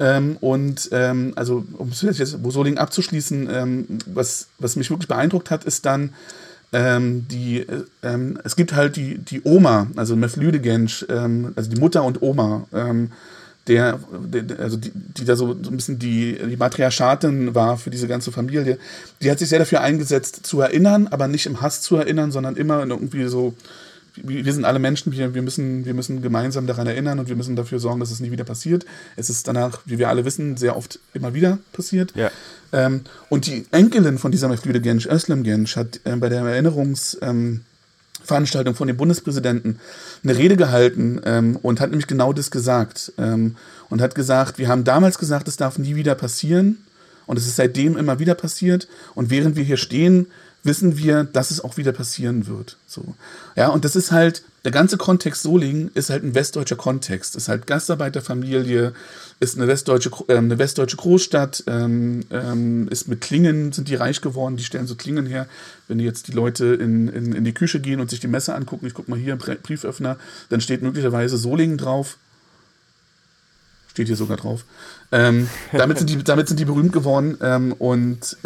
Ähm, 0.00 0.36
und 0.40 0.88
ähm, 0.92 1.32
also, 1.36 1.64
um 1.78 1.90
es 1.90 2.02
jetzt 2.02 2.42
Bosoling 2.42 2.78
abzuschließen, 2.78 3.48
ähm, 3.50 3.86
was, 4.06 4.48
was 4.58 4.76
mich 4.76 4.90
wirklich 4.90 5.08
beeindruckt 5.08 5.50
hat, 5.50 5.64
ist 5.64 5.86
dann 5.86 6.14
ähm, 6.72 7.26
die, 7.28 7.60
äh, 7.60 7.84
ähm, 8.02 8.38
es 8.44 8.56
gibt 8.56 8.74
halt 8.74 8.96
die, 8.96 9.18
die 9.18 9.42
Oma, 9.44 9.86
also 9.96 10.16
Meflüdegensch, 10.16 11.06
ähm, 11.08 11.52
also 11.54 11.70
die 11.70 11.80
Mutter 11.80 12.02
und 12.02 12.22
Oma, 12.22 12.66
der, 13.66 13.98
der, 14.12 14.60
also 14.60 14.76
die, 14.76 14.90
die 14.94 15.24
da 15.24 15.36
so, 15.36 15.56
so 15.62 15.70
ein 15.70 15.76
bisschen 15.76 15.98
die, 15.98 16.38
die 16.50 16.56
Matriarchatin 16.56 17.54
war 17.54 17.78
für 17.78 17.90
diese 17.90 18.08
ganze 18.08 18.30
Familie, 18.30 18.78
die 19.22 19.30
hat 19.30 19.38
sich 19.38 19.48
sehr 19.48 19.58
dafür 19.58 19.80
eingesetzt, 19.80 20.44
zu 20.44 20.60
erinnern, 20.60 21.08
aber 21.10 21.28
nicht 21.28 21.46
im 21.46 21.62
Hass 21.62 21.80
zu 21.80 21.96
erinnern, 21.96 22.30
sondern 22.30 22.56
immer 22.56 22.84
irgendwie 22.84 23.24
so 23.24 23.54
wir 24.16 24.52
sind 24.52 24.64
alle 24.64 24.78
Menschen, 24.78 25.12
wir, 25.12 25.34
wir, 25.34 25.42
müssen, 25.42 25.84
wir 25.84 25.94
müssen 25.94 26.22
gemeinsam 26.22 26.66
daran 26.66 26.86
erinnern 26.86 27.18
und 27.18 27.28
wir 27.28 27.36
müssen 27.36 27.56
dafür 27.56 27.80
sorgen, 27.80 28.00
dass 28.00 28.10
es 28.10 28.20
nie 28.20 28.30
wieder 28.30 28.44
passiert. 28.44 28.86
Es 29.16 29.28
ist 29.28 29.48
danach, 29.48 29.80
wie 29.86 29.98
wir 29.98 30.08
alle 30.08 30.24
wissen, 30.24 30.56
sehr 30.56 30.76
oft 30.76 31.00
immer 31.14 31.34
wieder 31.34 31.58
passiert. 31.72 32.12
Ja. 32.14 32.30
Ähm, 32.72 33.02
und 33.28 33.46
die 33.46 33.66
Enkelin 33.72 34.18
von 34.18 34.30
dieser 34.30 34.48
Meflüde 34.48 34.80
Gensch, 34.80 35.06
Özlem 35.06 35.42
Gensch, 35.42 35.76
hat 35.76 36.00
äh, 36.04 36.14
bei 36.16 36.28
der 36.28 36.42
Erinnerungsveranstaltung 36.42 38.72
ähm, 38.72 38.76
von 38.76 38.86
dem 38.86 38.96
Bundespräsidenten 38.96 39.80
eine 40.22 40.36
Rede 40.36 40.56
gehalten 40.56 41.20
ähm, 41.24 41.58
und 41.62 41.80
hat 41.80 41.90
nämlich 41.90 42.06
genau 42.06 42.32
das 42.32 42.52
gesagt. 42.52 43.12
Ähm, 43.18 43.56
und 43.90 44.00
hat 44.00 44.14
gesagt, 44.14 44.58
wir 44.58 44.68
haben 44.68 44.84
damals 44.84 45.18
gesagt, 45.18 45.48
es 45.48 45.56
darf 45.56 45.78
nie 45.78 45.96
wieder 45.96 46.14
passieren. 46.14 46.78
Und 47.26 47.38
es 47.38 47.46
ist 47.46 47.56
seitdem 47.56 47.96
immer 47.96 48.18
wieder 48.18 48.34
passiert. 48.34 48.88
Und 49.14 49.30
während 49.30 49.56
wir 49.56 49.64
hier 49.64 49.76
stehen, 49.76 50.26
wissen 50.64 50.96
wir, 50.96 51.24
dass 51.24 51.50
es 51.50 51.62
auch 51.62 51.76
wieder 51.76 51.92
passieren 51.92 52.46
wird. 52.46 52.78
So. 52.86 53.14
Ja, 53.54 53.68
und 53.68 53.84
das 53.84 53.96
ist 53.96 54.10
halt, 54.10 54.42
der 54.64 54.72
ganze 54.72 54.96
Kontext 54.96 55.42
Solingen 55.42 55.90
ist 55.92 56.08
halt 56.08 56.24
ein 56.24 56.34
westdeutscher 56.34 56.76
Kontext. 56.76 57.36
Ist 57.36 57.48
halt 57.48 57.66
Gastarbeiterfamilie, 57.66 58.94
ist 59.38 59.58
eine 59.58 59.68
westdeutsche, 59.68 60.10
äh, 60.28 60.38
eine 60.38 60.58
westdeutsche 60.58 60.96
Großstadt, 60.96 61.64
ähm, 61.66 62.24
ähm, 62.30 62.88
ist 62.88 63.08
mit 63.08 63.20
Klingen, 63.20 63.72
sind 63.72 63.88
die 63.88 63.94
reich 63.94 64.22
geworden, 64.22 64.56
die 64.56 64.64
stellen 64.64 64.86
so 64.86 64.94
Klingen 64.94 65.26
her. 65.26 65.46
Wenn 65.86 66.00
jetzt 66.00 66.28
die 66.28 66.32
Leute 66.32 66.64
in, 66.74 67.08
in, 67.08 67.34
in 67.34 67.44
die 67.44 67.52
Küche 67.52 67.78
gehen 67.80 68.00
und 68.00 68.08
sich 68.08 68.20
die 68.20 68.26
Messer 68.26 68.56
angucken, 68.56 68.86
ich 68.86 68.94
guck 68.94 69.06
mal 69.06 69.18
hier 69.18 69.36
Brieföffner, 69.36 70.16
dann 70.48 70.62
steht 70.62 70.80
möglicherweise 70.80 71.36
Solingen 71.36 71.76
drauf. 71.76 72.16
Steht 73.90 74.06
hier 74.06 74.16
sogar 74.16 74.38
drauf. 74.38 74.64
Ähm, 75.12 75.48
damit, 75.72 75.98
sind 75.98 76.08
die, 76.08 76.24
damit 76.24 76.48
sind 76.48 76.58
die 76.58 76.64
berühmt 76.64 76.92
geworden 76.92 77.36
ähm, 77.42 77.72
und 77.74 78.38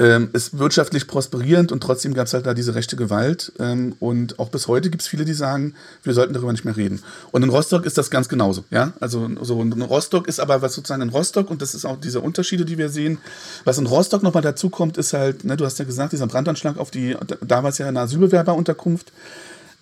ähm, 0.00 0.30
ist 0.32 0.58
wirtschaftlich 0.58 1.06
prosperierend 1.06 1.72
und 1.72 1.82
trotzdem 1.82 2.14
gab 2.14 2.26
es 2.26 2.32
halt 2.32 2.46
da 2.46 2.54
diese 2.54 2.74
rechte 2.74 2.96
Gewalt. 2.96 3.52
Ähm, 3.58 3.94
und 4.00 4.38
auch 4.38 4.48
bis 4.48 4.66
heute 4.66 4.88
gibt 4.88 5.02
es 5.02 5.08
viele, 5.08 5.26
die 5.26 5.34
sagen, 5.34 5.74
wir 6.02 6.14
sollten 6.14 6.32
darüber 6.32 6.52
nicht 6.52 6.64
mehr 6.64 6.76
reden. 6.76 7.02
Und 7.32 7.42
in 7.42 7.50
Rostock 7.50 7.84
ist 7.84 7.98
das 7.98 8.10
ganz 8.10 8.30
genauso. 8.30 8.64
Ja? 8.70 8.94
Also 8.98 9.28
so 9.42 9.60
in 9.60 9.70
Rostock 9.82 10.26
ist 10.26 10.40
aber 10.40 10.62
was 10.62 10.72
sozusagen 10.72 11.02
in 11.02 11.10
Rostock, 11.10 11.50
und 11.50 11.60
das 11.60 11.74
ist 11.74 11.84
auch 11.84 12.00
diese 12.00 12.20
Unterschiede, 12.20 12.64
die 12.64 12.78
wir 12.78 12.88
sehen. 12.88 13.18
Was 13.64 13.76
in 13.76 13.86
Rostock 13.86 14.22
nochmal 14.22 14.42
dazu 14.42 14.70
kommt, 14.70 14.96
ist 14.96 15.12
halt, 15.12 15.44
ne, 15.44 15.58
du 15.58 15.66
hast 15.66 15.78
ja 15.78 15.84
gesagt, 15.84 16.12
dieser 16.12 16.26
Brandanschlag 16.26 16.78
auf 16.78 16.90
die, 16.90 17.14
damals 17.46 17.76
ja 17.76 17.86
eine 17.86 18.00
Asylbewerberunterkunft. 18.00 19.12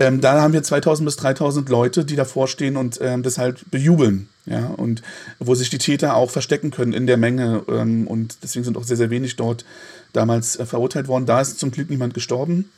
Ähm, 0.00 0.20
da 0.20 0.40
haben 0.40 0.52
wir 0.52 0.62
2000 0.62 1.06
bis 1.06 1.16
3000 1.16 1.68
Leute, 1.68 2.04
die 2.04 2.16
davor 2.16 2.46
stehen 2.46 2.76
und 2.76 3.00
ähm, 3.00 3.22
das 3.22 3.38
halt 3.38 3.70
bejubeln. 3.70 4.28
Ja, 4.46 4.66
und 4.66 5.02
wo 5.38 5.54
sich 5.54 5.68
die 5.68 5.78
Täter 5.78 6.14
auch 6.14 6.30
verstecken 6.30 6.70
können 6.70 6.92
in 6.92 7.06
der 7.06 7.16
Menge. 7.16 7.62
Ähm, 7.68 8.06
und 8.06 8.38
deswegen 8.42 8.64
sind 8.64 8.76
auch 8.76 8.84
sehr, 8.84 8.96
sehr 8.96 9.11
wenig 9.11 9.37
dort 9.37 9.64
damals 10.12 10.56
äh, 10.56 10.66
verurteilt 10.66 11.08
worden. 11.08 11.26
Da 11.26 11.40
ist 11.40 11.58
zum 11.58 11.70
Glück 11.70 11.90
niemand 11.90 12.14
gestorben. 12.14 12.70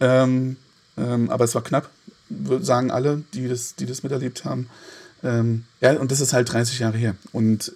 Ähm, 0.00 0.56
ähm, 0.96 1.30
aber 1.30 1.44
es 1.44 1.54
war 1.54 1.62
knapp, 1.62 1.90
sagen 2.60 2.90
alle, 2.90 3.22
die 3.34 3.48
das, 3.48 3.76
die 3.76 3.86
das 3.86 4.02
miterlebt 4.02 4.44
haben. 4.44 4.68
Ähm, 5.22 5.64
ja, 5.80 5.92
und 6.00 6.10
das 6.10 6.20
ist 6.20 6.32
halt 6.32 6.52
30 6.52 6.78
Jahre 6.80 6.96
her. 6.96 7.14
Und 7.32 7.72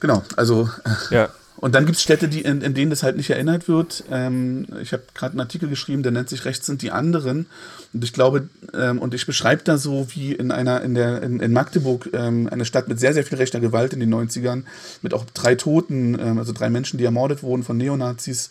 genau, 0.00 0.22
also. 0.36 0.68
Ja. 1.10 1.28
Und 1.56 1.74
dann 1.74 1.86
gibt 1.86 1.96
es 1.96 2.02
Städte, 2.02 2.28
die, 2.28 2.42
in, 2.42 2.62
in, 2.62 2.74
denen 2.74 2.90
das 2.90 3.02
halt 3.02 3.16
nicht 3.16 3.30
erinnert 3.30 3.68
wird. 3.68 4.04
Ähm, 4.10 4.66
ich 4.82 4.92
habe 4.92 5.04
gerade 5.14 5.32
einen 5.32 5.40
Artikel 5.40 5.68
geschrieben, 5.68 6.02
der 6.02 6.12
nennt 6.12 6.28
sich 6.28 6.44
Rechts 6.44 6.66
sind 6.66 6.82
die 6.82 6.90
anderen. 6.90 7.46
Und 7.92 8.02
ich 8.02 8.12
glaube, 8.12 8.48
ähm, 8.74 8.98
und 8.98 9.14
ich 9.14 9.24
beschreibe 9.24 9.62
da 9.62 9.78
so 9.78 10.08
wie 10.10 10.32
in 10.32 10.50
einer, 10.50 10.82
in 10.82 10.94
der, 10.94 11.22
in, 11.22 11.38
in 11.40 11.52
Magdeburg, 11.52 12.10
ähm, 12.12 12.48
eine 12.50 12.64
Stadt 12.64 12.88
mit 12.88 12.98
sehr, 12.98 13.14
sehr 13.14 13.24
viel 13.24 13.38
rechter 13.38 13.60
Gewalt 13.60 13.92
in 13.92 14.00
den 14.00 14.12
90ern, 14.12 14.64
mit 15.02 15.14
auch 15.14 15.24
drei 15.32 15.54
Toten, 15.54 16.18
ähm, 16.18 16.38
also 16.38 16.52
drei 16.52 16.70
Menschen, 16.70 16.98
die 16.98 17.04
ermordet 17.04 17.42
wurden 17.42 17.62
von 17.62 17.76
Neonazis. 17.76 18.50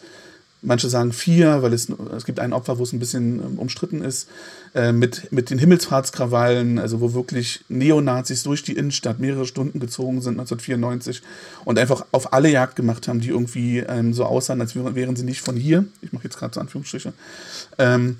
Manche 0.63 0.89
sagen 0.89 1.11
vier, 1.11 1.61
weil 1.61 1.73
es, 1.73 1.89
es 2.15 2.25
gibt 2.25 2.39
ein 2.39 2.53
Opfer, 2.53 2.77
wo 2.77 2.83
es 2.83 2.93
ein 2.93 2.99
bisschen 2.99 3.39
ähm, 3.39 3.59
umstritten 3.59 4.01
ist. 4.01 4.27
Äh, 4.73 4.91
mit, 4.91 5.31
mit 5.31 5.49
den 5.49 5.59
Himmelsfahrtskrawallen, 5.59 6.79
also 6.79 7.01
wo 7.01 7.13
wirklich 7.13 7.63
Neonazis 7.69 8.43
durch 8.43 8.63
die 8.63 8.73
Innenstadt 8.73 9.19
mehrere 9.19 9.45
Stunden 9.45 9.79
gezogen 9.79 10.21
sind 10.21 10.39
1994 10.39 11.21
und 11.65 11.77
einfach 11.77 12.05
auf 12.11 12.33
alle 12.33 12.49
Jagd 12.49 12.75
gemacht 12.75 13.07
haben, 13.07 13.19
die 13.19 13.29
irgendwie 13.29 13.79
ähm, 13.79 14.13
so 14.13 14.25
aussahen, 14.25 14.61
als 14.61 14.75
wären 14.75 15.15
sie 15.15 15.25
nicht 15.25 15.41
von 15.41 15.55
hier. 15.55 15.85
Ich 16.01 16.11
mache 16.13 16.23
jetzt 16.23 16.37
gerade 16.37 16.53
so 16.53 16.59
Anführungsstriche. 16.59 17.13
Ähm, 17.77 18.17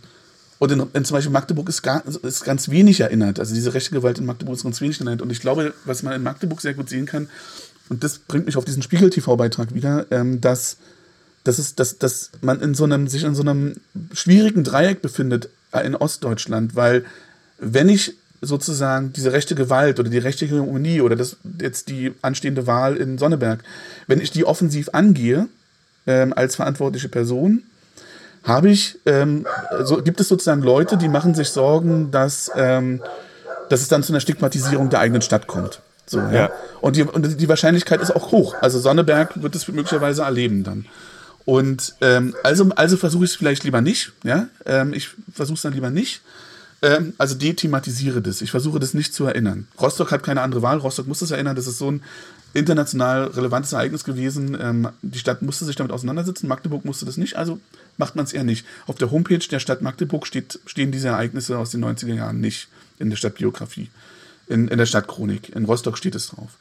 und 0.60 0.72
in, 0.72 0.84
in, 0.94 1.06
zum 1.06 1.16
Beispiel 1.16 1.32
Magdeburg 1.32 1.68
ist, 1.70 1.82
gar, 1.82 2.04
ist 2.06 2.46
ganz 2.46 2.70
wenig 2.70 3.00
erinnert. 3.00 3.40
Also 3.40 3.54
diese 3.56 3.74
rechte 3.74 3.92
Gewalt 3.92 4.20
in 4.20 4.26
Magdeburg 4.26 4.56
ist 4.56 4.64
ganz 4.64 4.80
wenig 4.80 5.00
erinnert. 5.00 5.22
Und 5.22 5.32
ich 5.32 5.42
glaube, 5.42 5.74
was 5.86 6.04
man 6.04 6.14
in 6.14 6.24
Magdeburg 6.24 6.62
sehr 6.62 6.74
gut 6.74 6.90
sehen 6.90 7.06
kann, 7.06 7.30
und 7.90 8.04
das 8.04 8.20
bringt 8.20 8.46
mich 8.46 8.56
auf 8.58 8.66
diesen 8.66 8.82
Spiegel-TV-Beitrag 8.82 9.74
wieder, 9.74 10.06
ähm, 10.12 10.40
dass 10.40 10.78
dass, 11.44 11.60
es, 11.60 11.76
dass, 11.76 11.98
dass 11.98 12.32
man 12.42 12.62
in 12.62 12.74
so 12.74 12.84
einem, 12.84 13.08
sich 13.08 13.24
in 13.24 13.36
so 13.36 13.42
einem 13.42 13.76
schwierigen 14.14 14.64
Dreieck 14.64 15.02
befindet 15.02 15.50
äh, 15.72 15.86
in 15.86 15.96
Ostdeutschland, 15.96 16.76
weil 16.76 17.06
wenn 17.60 17.90
ich 17.90 18.16
sozusagen 18.42 19.14
diese 19.14 19.32
rechte 19.32 19.56
Gewalt 19.56 20.00
oder 20.00 20.10
die 20.10 20.18
rechte 20.18 20.46
Hegemonie 20.46 21.02
oder 21.02 21.16
das 21.16 21.38
jetzt 21.62 21.90
die 21.90 22.14
anstehende 22.22 22.68
Wahl 22.68 22.98
in 22.98 23.18
Sonneberg, 23.18 23.64
wenn 24.08 24.20
ich 24.20 24.32
die 24.32 24.46
offensiv 24.46 24.90
angehe 24.92 25.48
ähm, 26.08 26.34
als 26.34 26.56
verantwortliche 26.56 27.10
Person, 27.10 27.64
habe 28.44 28.70
ich, 28.70 29.00
ähm, 29.06 29.48
so, 29.84 30.02
gibt 30.04 30.20
es 30.20 30.28
sozusagen 30.28 30.62
Leute, 30.62 30.98
die 30.98 31.08
machen 31.08 31.34
sich 31.34 31.50
Sorgen, 31.50 32.12
dass, 32.12 32.52
ähm, 32.56 33.02
dass 33.70 33.82
es 33.82 33.88
dann 33.88 34.04
zu 34.04 34.12
einer 34.12 34.20
Stigmatisierung 34.20 34.90
der 34.90 35.00
eigenen 35.00 35.22
Stadt 35.22 35.48
kommt. 35.48 35.82
So, 36.06 36.20
ja. 36.20 36.32
ja. 36.32 36.52
Und, 36.82 36.98
die, 36.98 37.04
und 37.04 37.40
die 37.40 37.48
Wahrscheinlichkeit 37.48 38.02
ist 38.02 38.14
auch 38.14 38.32
hoch. 38.32 38.56
Also 38.60 38.80
Sonneberg 38.80 39.42
wird 39.42 39.56
es 39.56 39.68
möglicherweise 39.70 40.24
erleben 40.24 40.66
dann. 40.66 40.86
Und 41.46 41.96
ähm, 42.02 42.36
also, 42.44 42.70
also 42.76 42.98
versuche 42.98 43.26
ich 43.26 43.32
es 43.32 43.36
vielleicht 43.36 43.64
lieber 43.64 43.82
nicht. 43.82 44.14
Ja? 44.24 44.48
Ähm, 44.66 44.94
ich 44.94 45.10
versuche 45.34 45.56
es 45.56 45.62
dann 45.62 45.74
lieber 45.74 45.90
nicht. 45.90 46.22
Ähm, 46.82 47.14
also 47.18 47.36
dethematisiere 47.36 48.22
das. 48.22 48.42
Ich 48.42 48.52
versuche 48.52 48.80
das 48.80 48.94
nicht 48.94 49.14
zu 49.14 49.26
erinnern. 49.26 49.68
Rostock 49.80 50.12
hat 50.12 50.24
keine 50.24 50.42
andere 50.42 50.62
Wahl. 50.62 50.78
Rostock 50.78 51.08
muss 51.08 51.20
das 51.20 51.32
erinnern. 51.32 51.56
Das 51.56 51.68
ist 51.68 51.78
so 51.78 51.92
ein 51.92 52.02
international 52.54 53.26
relevantes 53.26 53.74
Ereignis 53.74 54.04
gewesen. 54.04 54.58
Ähm, 54.60 54.90
die 55.02 55.20
Stadt 55.20 55.42
musste 55.42 55.66
sich 55.66 55.76
damit 55.76 55.92
auseinandersetzen. 55.92 56.48
Magdeburg 56.48 56.86
musste 56.86 57.06
das 57.06 57.18
nicht. 57.18 57.36
Also 57.36 57.60
macht 57.98 58.16
man 58.16 58.26
es 58.26 58.34
eher 58.34 58.44
nicht. 58.44 58.66
Auf 58.86 58.96
der 58.96 59.12
Homepage 59.12 59.40
der 59.40 59.60
Stadt 59.60 59.82
Magdeburg 59.82 60.28
steht, 60.28 60.60
stehen 60.66 60.92
diese 60.92 61.10
Ereignisse 61.10 61.58
aus 61.58 61.72
den 61.72 61.84
90er 61.84 62.14
Jahren 62.14 62.40
nicht 62.40 62.68
in 63.00 63.10
der 63.10 63.18
Stadtbiografie, 63.18 63.90
in, 64.48 64.68
in 64.68 64.78
der 64.78 64.86
Stadtchronik. 64.86 65.56
In 65.56 65.66
Rostock 65.66 65.98
steht 65.98 66.16
es 66.16 66.28
drauf. 66.28 66.52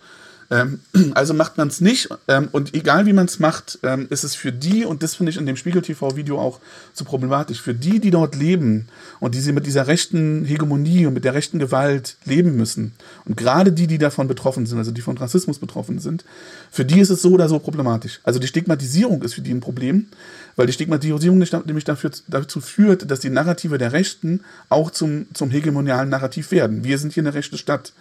Ähm, 0.52 0.80
also 1.14 1.32
macht 1.32 1.56
man 1.56 1.68
es 1.68 1.80
nicht. 1.80 2.08
Ähm, 2.28 2.48
und 2.52 2.74
egal 2.74 3.06
wie 3.06 3.14
man 3.14 3.24
es 3.24 3.40
macht, 3.40 3.78
ähm, 3.82 4.06
ist 4.10 4.22
es 4.22 4.34
für 4.34 4.52
die, 4.52 4.84
und 4.84 5.02
das 5.02 5.14
finde 5.14 5.30
ich 5.30 5.38
in 5.38 5.46
dem 5.46 5.56
Spiegel-TV-Video 5.56 6.38
auch 6.38 6.60
so 6.92 7.04
problematisch, 7.04 7.60
für 7.60 7.74
die, 7.74 7.98
die 7.98 8.10
dort 8.10 8.36
leben 8.36 8.88
und 9.18 9.34
die 9.34 9.40
sie 9.40 9.52
mit 9.52 9.66
dieser 9.66 9.86
rechten 9.86 10.44
Hegemonie 10.44 11.06
und 11.06 11.14
mit 11.14 11.24
der 11.24 11.34
rechten 11.34 11.58
Gewalt 11.58 12.16
leben 12.24 12.54
müssen, 12.56 12.92
und 13.24 13.36
gerade 13.36 13.72
die, 13.72 13.86
die 13.86 13.98
davon 13.98 14.28
betroffen 14.28 14.66
sind, 14.66 14.78
also 14.78 14.90
die 14.90 15.00
von 15.00 15.16
Rassismus 15.16 15.58
betroffen 15.58 15.98
sind, 15.98 16.24
für 16.70 16.84
die 16.84 17.00
ist 17.00 17.10
es 17.10 17.22
so 17.22 17.30
oder 17.30 17.48
so 17.48 17.58
problematisch. 17.58 18.20
Also 18.22 18.38
die 18.38 18.46
Stigmatisierung 18.46 19.22
ist 19.22 19.34
für 19.34 19.40
die 19.40 19.52
ein 19.52 19.60
Problem, 19.60 20.08
weil 20.56 20.66
die 20.66 20.72
Stigmatisierung 20.74 21.38
nämlich 21.38 21.84
dafür, 21.84 22.10
dazu 22.28 22.60
führt, 22.60 23.10
dass 23.10 23.20
die 23.20 23.30
Narrative 23.30 23.78
der 23.78 23.92
Rechten 23.92 24.40
auch 24.68 24.90
zum, 24.90 25.26
zum 25.32 25.50
hegemonialen 25.50 26.10
Narrativ 26.10 26.50
werden. 26.50 26.84
Wir 26.84 26.98
sind 26.98 27.14
hier 27.14 27.22
eine 27.22 27.32
rechte 27.32 27.56
Stadt. 27.56 27.92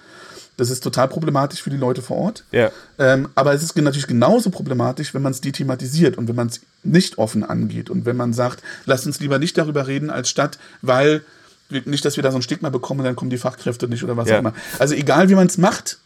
Das 0.61 0.69
ist 0.69 0.83
total 0.83 1.07
problematisch 1.07 1.63
für 1.63 1.71
die 1.71 1.77
Leute 1.77 2.03
vor 2.03 2.17
Ort. 2.17 2.43
Ja. 2.51 2.69
Ähm, 2.99 3.29
aber 3.33 3.51
es 3.51 3.63
ist 3.63 3.75
natürlich 3.75 4.05
genauso 4.05 4.51
problematisch, 4.51 5.11
wenn 5.15 5.23
man 5.23 5.31
es 5.31 5.41
dethematisiert 5.41 6.19
und 6.19 6.27
wenn 6.27 6.35
man 6.35 6.49
es 6.49 6.61
nicht 6.83 7.17
offen 7.17 7.43
angeht 7.43 7.89
und 7.89 8.05
wenn 8.05 8.15
man 8.15 8.31
sagt, 8.31 8.61
lasst 8.85 9.07
uns 9.07 9.19
lieber 9.19 9.39
nicht 9.39 9.57
darüber 9.57 9.87
reden 9.87 10.11
als 10.11 10.29
Stadt, 10.29 10.59
weil 10.83 11.23
nicht, 11.71 12.05
dass 12.05 12.15
wir 12.15 12.21
da 12.21 12.29
so 12.29 12.37
ein 12.37 12.43
Stigma 12.43 12.69
bekommen, 12.69 13.03
dann 13.03 13.15
kommen 13.15 13.31
die 13.31 13.39
Fachkräfte 13.39 13.87
nicht 13.87 14.03
oder 14.03 14.17
was 14.17 14.29
ja. 14.29 14.35
auch 14.35 14.39
immer. 14.41 14.53
Also 14.77 14.93
egal 14.93 15.29
wie 15.29 15.33
man 15.33 15.47
es 15.47 15.57
macht, 15.57 15.97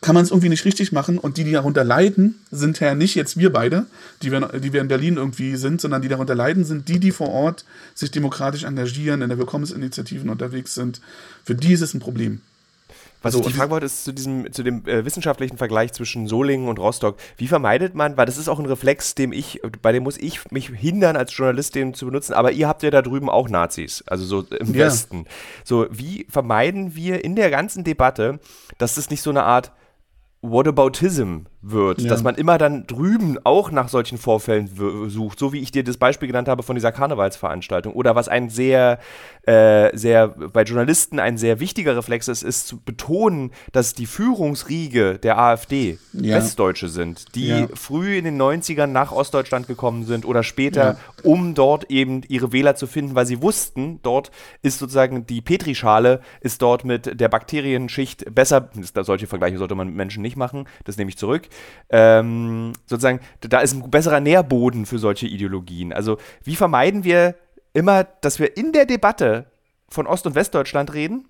kann 0.00 0.14
man 0.14 0.22
es 0.22 0.30
irgendwie 0.30 0.50
nicht 0.50 0.64
richtig 0.64 0.92
machen 0.92 1.18
und 1.18 1.36
die, 1.36 1.42
die 1.42 1.50
darunter 1.50 1.82
leiden, 1.82 2.38
sind 2.52 2.78
ja 2.78 2.94
nicht 2.94 3.16
jetzt 3.16 3.36
wir 3.36 3.52
beide, 3.52 3.84
die 4.22 4.30
wir, 4.30 4.42
die 4.60 4.72
wir 4.72 4.80
in 4.80 4.86
Berlin 4.86 5.16
irgendwie 5.16 5.56
sind, 5.56 5.80
sondern 5.80 6.02
die 6.02 6.08
darunter 6.08 6.36
leiden, 6.36 6.64
sind 6.64 6.86
die, 6.86 7.00
die 7.00 7.10
vor 7.10 7.30
Ort 7.30 7.64
sich 7.96 8.12
demokratisch 8.12 8.62
engagieren, 8.62 9.22
in 9.22 9.28
der 9.28 9.38
Willkommensinitiativen 9.38 10.30
unterwegs 10.30 10.76
sind. 10.76 11.00
Für 11.42 11.56
die 11.56 11.72
ist 11.72 11.80
es 11.80 11.94
ein 11.94 12.00
Problem. 12.00 12.42
Was 13.24 13.32
so, 13.32 13.40
ich 13.40 13.54
fragen 13.54 13.70
wollte, 13.70 13.86
ist 13.86 14.04
zu 14.04 14.12
diesem, 14.12 14.52
zu 14.52 14.62
dem 14.62 14.86
äh, 14.86 15.04
wissenschaftlichen 15.04 15.56
Vergleich 15.56 15.94
zwischen 15.94 16.26
Solingen 16.26 16.68
und 16.68 16.78
Rostock. 16.78 17.16
Wie 17.38 17.48
vermeidet 17.48 17.94
man, 17.94 18.18
weil 18.18 18.26
das 18.26 18.36
ist 18.36 18.48
auch 18.48 18.58
ein 18.58 18.66
Reflex, 18.66 19.14
dem 19.14 19.32
ich, 19.32 19.62
bei 19.80 19.92
dem 19.92 20.02
muss 20.02 20.18
ich 20.18 20.50
mich 20.50 20.68
hindern, 20.68 21.16
als 21.16 21.34
Journalist 21.34 21.74
den 21.74 21.94
zu 21.94 22.04
benutzen, 22.04 22.34
aber 22.34 22.52
ihr 22.52 22.68
habt 22.68 22.82
ja 22.82 22.90
da 22.90 23.00
drüben 23.00 23.30
auch 23.30 23.48
Nazis, 23.48 24.04
also 24.06 24.24
so 24.26 24.40
im 24.54 24.74
ja. 24.74 24.86
Westen. 24.86 25.24
So, 25.64 25.86
wie 25.90 26.26
vermeiden 26.28 26.94
wir 26.94 27.24
in 27.24 27.34
der 27.34 27.50
ganzen 27.50 27.82
Debatte, 27.82 28.40
dass 28.76 28.96
das 28.96 29.08
nicht 29.08 29.22
so 29.22 29.30
eine 29.30 29.44
Art 29.44 29.72
Whataboutism 30.42 31.44
wird, 31.70 32.02
ja. 32.02 32.08
dass 32.08 32.22
man 32.22 32.34
immer 32.34 32.58
dann 32.58 32.86
drüben 32.86 33.38
auch 33.44 33.70
nach 33.70 33.88
solchen 33.88 34.18
Vorfällen 34.18 34.68
sucht, 35.08 35.38
so 35.38 35.52
wie 35.52 35.60
ich 35.60 35.72
dir 35.72 35.82
das 35.82 35.96
Beispiel 35.96 36.28
genannt 36.28 36.48
habe 36.48 36.62
von 36.62 36.76
dieser 36.76 36.92
Karnevalsveranstaltung 36.92 37.94
oder 37.94 38.14
was 38.14 38.28
ein 38.28 38.50
sehr, 38.50 38.98
äh, 39.46 39.96
sehr 39.96 40.28
bei 40.28 40.62
Journalisten 40.62 41.18
ein 41.18 41.38
sehr 41.38 41.60
wichtiger 41.60 41.96
Reflex 41.96 42.28
ist, 42.28 42.42
ist 42.42 42.66
zu 42.66 42.80
betonen, 42.80 43.52
dass 43.72 43.94
die 43.94 44.06
Führungsriege 44.06 45.18
der 45.18 45.38
AfD 45.38 45.98
ja. 46.12 46.36
Westdeutsche 46.36 46.88
sind, 46.88 47.34
die 47.34 47.48
ja. 47.48 47.68
früh 47.74 48.18
in 48.18 48.24
den 48.24 48.40
90ern 48.40 48.88
nach 48.88 49.12
Ostdeutschland 49.12 49.66
gekommen 49.66 50.04
sind 50.04 50.24
oder 50.24 50.42
später, 50.42 50.98
um 51.22 51.54
dort 51.54 51.90
eben 51.90 52.22
ihre 52.28 52.52
Wähler 52.52 52.76
zu 52.76 52.86
finden, 52.86 53.14
weil 53.14 53.26
sie 53.26 53.40
wussten, 53.40 54.00
dort 54.02 54.30
ist 54.62 54.78
sozusagen 54.78 55.26
die 55.26 55.40
Petrischale 55.40 56.20
ist 56.40 56.60
dort 56.60 56.84
mit 56.84 57.18
der 57.18 57.28
Bakterienschicht 57.28 58.34
besser, 58.34 58.68
solche 59.02 59.26
Vergleiche 59.26 59.58
sollte 59.58 59.74
man 59.74 59.88
mit 59.88 59.96
Menschen 59.96 60.22
nicht 60.22 60.36
machen, 60.36 60.66
das 60.84 60.96
nehme 60.96 61.08
ich 61.08 61.16
zurück, 61.16 61.48
ähm, 61.90 62.72
sozusagen, 62.86 63.20
da 63.40 63.60
ist 63.60 63.74
ein 63.74 63.90
besserer 63.90 64.20
Nährboden 64.20 64.86
für 64.86 64.98
solche 64.98 65.26
Ideologien. 65.26 65.92
Also 65.92 66.18
wie 66.42 66.56
vermeiden 66.56 67.04
wir 67.04 67.34
immer, 67.72 68.04
dass 68.04 68.38
wir 68.38 68.56
in 68.56 68.72
der 68.72 68.86
Debatte 68.86 69.46
von 69.88 70.06
Ost- 70.06 70.26
und 70.26 70.34
Westdeutschland 70.34 70.92
reden, 70.94 71.26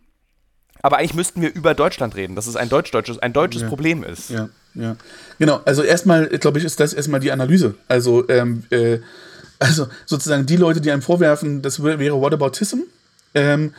aber 0.82 0.98
eigentlich 0.98 1.14
müssten 1.14 1.40
wir 1.40 1.54
über 1.54 1.74
Deutschland 1.74 2.14
reden, 2.14 2.36
dass 2.36 2.46
es 2.46 2.56
ein 2.56 2.68
deutsch-deutsches, 2.68 3.18
ein 3.18 3.32
deutsches 3.32 3.62
ja. 3.62 3.68
Problem 3.68 4.04
ist. 4.04 4.30
Ja, 4.30 4.48
ja. 4.74 4.96
Genau, 5.38 5.60
also 5.64 5.82
erstmal, 5.82 6.28
glaube 6.28 6.58
ich, 6.58 6.64
ist 6.64 6.78
das 6.78 6.92
erstmal 6.92 7.20
die 7.20 7.32
Analyse. 7.32 7.74
Also, 7.88 8.28
ähm, 8.28 8.64
äh, 8.70 8.98
also 9.58 9.86
sozusagen 10.04 10.46
die 10.46 10.56
Leute, 10.56 10.80
die 10.80 10.90
einem 10.90 11.02
vorwerfen, 11.02 11.62
das 11.62 11.82
wäre 11.82 12.20
Whataboutism, 12.20 12.80
ähm, 13.34 13.72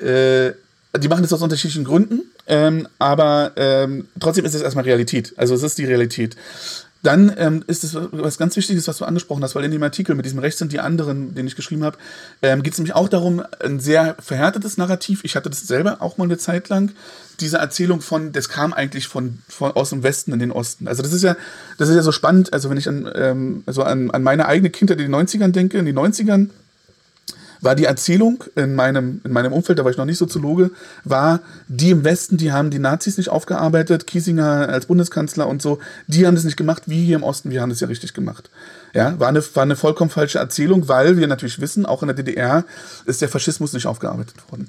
äh, 0.00 0.52
die 0.98 1.08
machen 1.08 1.22
das 1.22 1.32
aus 1.32 1.42
unterschiedlichen 1.42 1.84
Gründen, 1.84 2.22
ähm, 2.46 2.88
aber 2.98 3.52
ähm, 3.56 4.08
trotzdem 4.18 4.44
ist 4.44 4.54
es 4.54 4.62
erstmal 4.62 4.84
Realität. 4.84 5.34
Also 5.36 5.54
es 5.54 5.62
ist 5.62 5.78
die 5.78 5.84
Realität. 5.84 6.36
Dann 7.02 7.32
ähm, 7.38 7.64
ist 7.66 7.82
es 7.82 7.94
was 7.94 8.36
ganz 8.36 8.56
Wichtiges, 8.56 8.86
was 8.86 8.98
du 8.98 9.06
angesprochen 9.06 9.42
hast, 9.42 9.54
weil 9.54 9.64
in 9.64 9.70
dem 9.70 9.82
Artikel 9.82 10.14
mit 10.14 10.26
diesem 10.26 10.38
Recht 10.38 10.58
sind 10.58 10.72
die 10.72 10.80
anderen, 10.80 11.34
den 11.34 11.46
ich 11.46 11.56
geschrieben 11.56 11.82
habe, 11.82 11.96
ähm, 12.42 12.62
geht 12.62 12.74
es 12.74 12.78
nämlich 12.78 12.94
auch 12.94 13.08
darum, 13.08 13.42
ein 13.64 13.80
sehr 13.80 14.16
verhärtetes 14.18 14.76
Narrativ. 14.76 15.24
Ich 15.24 15.34
hatte 15.34 15.48
das 15.48 15.66
selber 15.66 16.02
auch 16.02 16.18
mal 16.18 16.24
eine 16.24 16.36
Zeit 16.36 16.68
lang. 16.68 16.92
Diese 17.40 17.56
Erzählung 17.56 18.02
von, 18.02 18.32
das 18.32 18.50
kam 18.50 18.74
eigentlich 18.74 19.08
von, 19.08 19.38
von 19.48 19.72
aus 19.72 19.90
dem 19.90 20.02
Westen 20.02 20.32
in 20.34 20.40
den 20.40 20.52
Osten. 20.52 20.88
Also 20.88 21.02
das 21.02 21.14
ist 21.14 21.22
ja, 21.22 21.36
das 21.78 21.88
ist 21.88 21.96
ja 21.96 22.02
so 22.02 22.12
spannend. 22.12 22.52
Also 22.52 22.68
wenn 22.68 22.76
ich 22.76 22.88
an, 22.88 23.10
ähm, 23.14 23.62
also 23.64 23.82
an, 23.82 24.10
an 24.10 24.22
meine 24.22 24.44
eigene 24.44 24.68
Kindheit 24.68 25.00
in 25.00 25.10
den 25.10 25.26
90ern 25.26 25.52
denke, 25.52 25.78
in 25.78 25.86
den 25.86 25.98
90ern 25.98 26.50
war 27.60 27.74
die 27.74 27.84
Erzählung 27.84 28.44
in 28.56 28.74
meinem, 28.74 29.20
in 29.24 29.32
meinem 29.32 29.52
Umfeld, 29.52 29.78
da 29.78 29.84
war 29.84 29.90
ich 29.90 29.96
noch 29.96 30.04
nicht 30.04 30.18
Soziologe, 30.18 30.70
war, 31.04 31.40
die 31.68 31.90
im 31.90 32.04
Westen, 32.04 32.36
die 32.36 32.52
haben 32.52 32.70
die 32.70 32.78
Nazis 32.78 33.18
nicht 33.18 33.28
aufgearbeitet, 33.28 34.06
Kiesinger 34.06 34.68
als 34.68 34.86
Bundeskanzler 34.86 35.46
und 35.46 35.62
so, 35.62 35.78
die 36.06 36.26
haben 36.26 36.34
das 36.34 36.44
nicht 36.44 36.56
gemacht, 36.56 36.84
wie 36.86 37.04
hier 37.04 37.16
im 37.16 37.22
Osten, 37.22 37.50
wir 37.50 37.60
haben 37.60 37.70
das 37.70 37.80
ja 37.80 37.88
richtig 37.88 38.14
gemacht. 38.14 38.50
Ja, 38.92 39.18
war 39.20 39.28
eine, 39.28 39.42
war 39.54 39.62
eine 39.62 39.76
vollkommen 39.76 40.10
falsche 40.10 40.38
Erzählung, 40.38 40.88
weil 40.88 41.16
wir 41.16 41.26
natürlich 41.26 41.60
wissen, 41.60 41.86
auch 41.86 42.02
in 42.02 42.08
der 42.08 42.16
DDR 42.16 42.64
ist 43.04 43.22
der 43.22 43.28
Faschismus 43.28 43.72
nicht 43.72 43.86
aufgearbeitet 43.86 44.34
worden. 44.50 44.68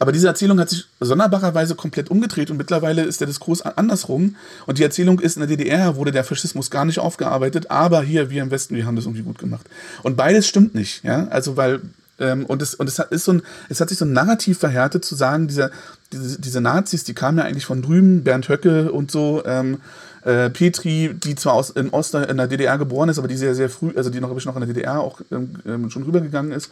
Aber 0.00 0.10
diese 0.10 0.26
Erzählung 0.26 0.58
hat 0.58 0.70
sich 0.70 0.86
sonderbarerweise 0.98 1.76
komplett 1.76 2.10
umgedreht 2.10 2.50
und 2.50 2.56
mittlerweile 2.56 3.02
ist 3.02 3.20
der 3.20 3.28
Diskurs 3.28 3.62
andersrum. 3.62 4.34
Und 4.66 4.78
die 4.78 4.82
Erzählung 4.82 5.20
ist, 5.20 5.36
in 5.36 5.40
der 5.40 5.56
DDR 5.56 5.94
wurde 5.94 6.10
der 6.10 6.24
Faschismus 6.24 6.70
gar 6.70 6.84
nicht 6.84 6.98
aufgearbeitet, 6.98 7.70
aber 7.70 8.02
hier, 8.02 8.28
wir 8.28 8.42
im 8.42 8.50
Westen, 8.50 8.74
wir 8.74 8.86
haben 8.86 8.96
das 8.96 9.04
irgendwie 9.04 9.22
gut 9.22 9.38
gemacht. 9.38 9.66
Und 10.02 10.16
beides 10.16 10.48
stimmt 10.48 10.74
nicht, 10.74 11.04
ja. 11.04 11.28
Also, 11.28 11.56
weil 11.56 11.80
ähm, 12.18 12.46
und 12.46 12.62
es, 12.62 12.74
und 12.74 12.88
es, 12.88 12.98
hat, 12.98 13.12
ist 13.12 13.24
so 13.24 13.32
ein, 13.32 13.42
es 13.68 13.80
hat 13.80 13.88
sich 13.88 13.98
so 13.98 14.04
ein 14.04 14.12
Narrativ 14.12 14.58
verhärtet, 14.58 15.04
zu 15.04 15.14
sagen, 15.14 15.48
dieser, 15.48 15.70
diese, 16.12 16.40
diese 16.40 16.60
Nazis, 16.60 17.04
die 17.04 17.14
kamen 17.14 17.38
ja 17.38 17.44
eigentlich 17.44 17.66
von 17.66 17.82
drüben, 17.82 18.22
Bernd 18.22 18.48
Höcke 18.48 18.92
und 18.92 19.10
so, 19.10 19.42
ähm, 19.44 19.78
äh, 20.24 20.48
Petri, 20.50 21.14
die 21.14 21.34
zwar 21.34 21.54
aus, 21.54 21.70
in 21.70 21.90
Oster, 21.90 22.28
in 22.28 22.36
der 22.36 22.46
DDR 22.46 22.78
geboren 22.78 23.08
ist, 23.08 23.18
aber 23.18 23.28
die 23.28 23.36
sehr, 23.36 23.54
sehr 23.54 23.68
früh, 23.68 23.92
also 23.94 24.10
die 24.10 24.20
noch, 24.20 24.30
noch 24.30 24.56
in 24.56 24.60
der 24.60 24.74
DDR 24.74 25.00
auch 25.00 25.20
ähm, 25.30 25.56
ähm, 25.66 25.90
schon 25.90 26.04
rübergegangen 26.04 26.52
ist. 26.52 26.70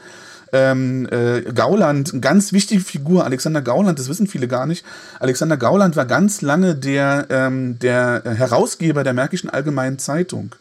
Ähm, 0.52 1.08
äh, 1.10 1.42
Gauland, 1.52 2.12
eine 2.12 2.20
ganz 2.20 2.52
wichtige 2.52 2.82
Figur, 2.82 3.24
Alexander 3.24 3.62
Gauland, 3.62 3.98
das 3.98 4.08
wissen 4.08 4.26
viele 4.26 4.48
gar 4.48 4.66
nicht. 4.66 4.84
Alexander 5.18 5.56
Gauland 5.56 5.96
war 5.96 6.06
ganz 6.06 6.42
lange 6.42 6.74
der, 6.74 7.26
ähm, 7.30 7.78
der 7.78 8.22
Herausgeber 8.24 9.04
der 9.04 9.14
Märkischen 9.14 9.50
Allgemeinen 9.50 9.98
Zeitung 9.98 10.54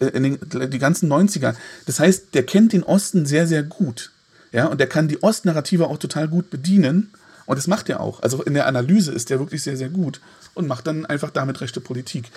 äh, 0.00 0.06
in 0.06 0.22
den 0.22 0.70
die 0.70 0.78
ganzen 0.78 1.12
90er. 1.12 1.54
Das 1.86 2.00
heißt, 2.00 2.34
der 2.34 2.44
kennt 2.44 2.72
den 2.72 2.84
Osten 2.84 3.26
sehr, 3.26 3.46
sehr 3.46 3.62
gut. 3.62 4.12
Ja, 4.54 4.66
und 4.66 4.78
der 4.78 4.86
kann 4.86 5.08
die 5.08 5.20
Ostnarrative 5.20 5.88
auch 5.88 5.98
total 5.98 6.28
gut 6.28 6.48
bedienen. 6.48 7.10
Und 7.46 7.58
das 7.58 7.66
macht 7.66 7.90
er 7.90 8.00
auch. 8.00 8.22
Also 8.22 8.42
in 8.42 8.54
der 8.54 8.66
Analyse 8.66 9.12
ist 9.12 9.30
er 9.30 9.38
wirklich 9.38 9.62
sehr, 9.62 9.76
sehr 9.76 9.90
gut 9.90 10.20
und 10.54 10.68
macht 10.68 10.86
dann 10.86 11.04
einfach 11.04 11.30
damit 11.30 11.60
rechte 11.60 11.80
Politik. 11.80 12.30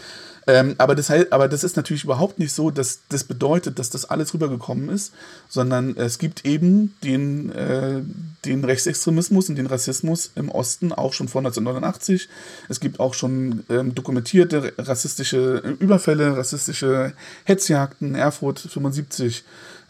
Ähm, 0.47 0.75
aber, 0.79 0.95
das 0.95 1.11
aber 1.11 1.47
das 1.47 1.63
ist 1.63 1.77
natürlich 1.77 2.03
überhaupt 2.03 2.39
nicht 2.39 2.51
so, 2.53 2.71
dass 2.71 3.01
das 3.09 3.23
bedeutet, 3.23 3.79
dass 3.79 3.89
das 3.91 4.05
alles 4.05 4.33
rübergekommen 4.33 4.89
ist, 4.89 5.13
sondern 5.47 5.95
es 5.95 6.17
gibt 6.17 6.45
eben 6.45 6.95
den, 7.03 7.51
äh, 7.51 8.01
den 8.45 8.63
Rechtsextremismus 8.63 9.47
und 9.49 9.55
den 9.55 9.67
Rassismus 9.67 10.31
im 10.35 10.49
Osten 10.49 10.91
auch 10.91 11.13
schon 11.13 11.27
vor 11.27 11.41
1989. 11.41 12.27
Es 12.67 12.79
gibt 12.79 12.99
auch 12.99 13.13
schon 13.13 13.63
ähm, 13.69 13.93
dokumentierte 13.93 14.73
rassistische 14.77 15.57
Überfälle, 15.79 16.35
rassistische 16.35 17.13
Hetzjagden, 17.43 18.15
Erfurt 18.15 18.59
75. 18.59 19.43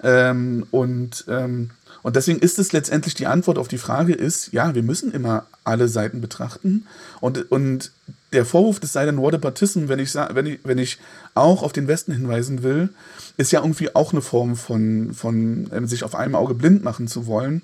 Ähm, 0.04 0.68
und, 0.72 1.26
ähm, 1.28 1.72
und 2.08 2.16
deswegen 2.16 2.40
ist 2.40 2.58
es 2.58 2.72
letztendlich 2.72 3.16
die 3.16 3.28
Antwort 3.28 3.58
auf 3.58 3.68
die 3.68 3.78
Frage 3.78 4.14
ist, 4.14 4.54
ja, 4.54 4.74
wir 4.74 4.82
müssen 4.82 5.12
immer 5.12 5.46
alle 5.66 5.90
Seiten 5.90 6.22
betrachten. 6.22 6.88
Und, 7.20 7.52
und 7.52 7.92
der 8.32 8.46
Vorwurf 8.46 8.80
des 8.80 8.94
sei 8.94 9.04
denn 9.06 9.18
Whataboutism, 9.18 9.90
wenn 9.90 10.00
ich, 10.00 10.16
wenn, 10.16 10.46
ich, 10.46 10.60
wenn 10.64 10.78
ich 10.78 11.00
auch 11.34 11.64
auf 11.64 11.74
den 11.74 11.90
Westen 11.90 12.14
hinweisen 12.14 12.64
will, 12.64 12.88
ist 13.36 13.52
ja 13.52 13.60
irgendwie 13.60 13.94
auch 13.94 14.14
eine 14.14 14.22
Form 14.22 14.56
von, 14.56 15.14
von 15.14 15.70
ähm, 15.74 15.86
sich 15.86 16.06
auf 16.06 16.16
einem 16.16 16.36
Auge 16.36 16.54
blind 16.54 16.82
machen 16.82 17.10
zu 17.10 17.28
wollen. 17.28 17.64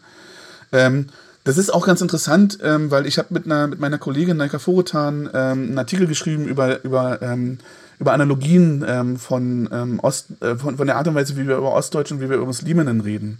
Ähm, 0.74 1.08
das 1.46 1.58
ist 1.58 1.74
auch 1.74 1.86
ganz 1.86 2.02
interessant, 2.02 2.60
ähm, 2.64 2.92
weil 2.92 3.06
ich 3.06 3.20
habe 3.20 3.34
mit, 3.34 3.46
mit 3.46 3.80
meiner 3.80 3.98
Kollegin 3.98 4.36
Naika 4.36 4.60
Forotan 4.60 5.30
ähm, 5.34 5.68
einen 5.70 5.78
Artikel 5.78 6.06
geschrieben 6.06 6.50
über, 6.50 6.84
über, 6.84 7.22
ähm, 7.22 7.60
über 7.98 8.12
Analogien 8.12 8.84
ähm, 8.86 9.18
von, 9.18 9.70
ähm, 9.72 10.02
Ost, 10.02 10.32
äh, 10.42 10.58
von, 10.58 10.76
von 10.76 10.86
der 10.86 10.98
Art 10.98 11.08
und 11.08 11.16
Weise, 11.16 11.38
wie 11.38 11.48
wir 11.48 11.56
über 11.56 11.72
Ostdeutschen 11.72 12.20
wie 12.20 12.28
wir 12.30 12.36
über 12.36 12.46
Musliminnen 12.46 13.00
reden. 13.00 13.40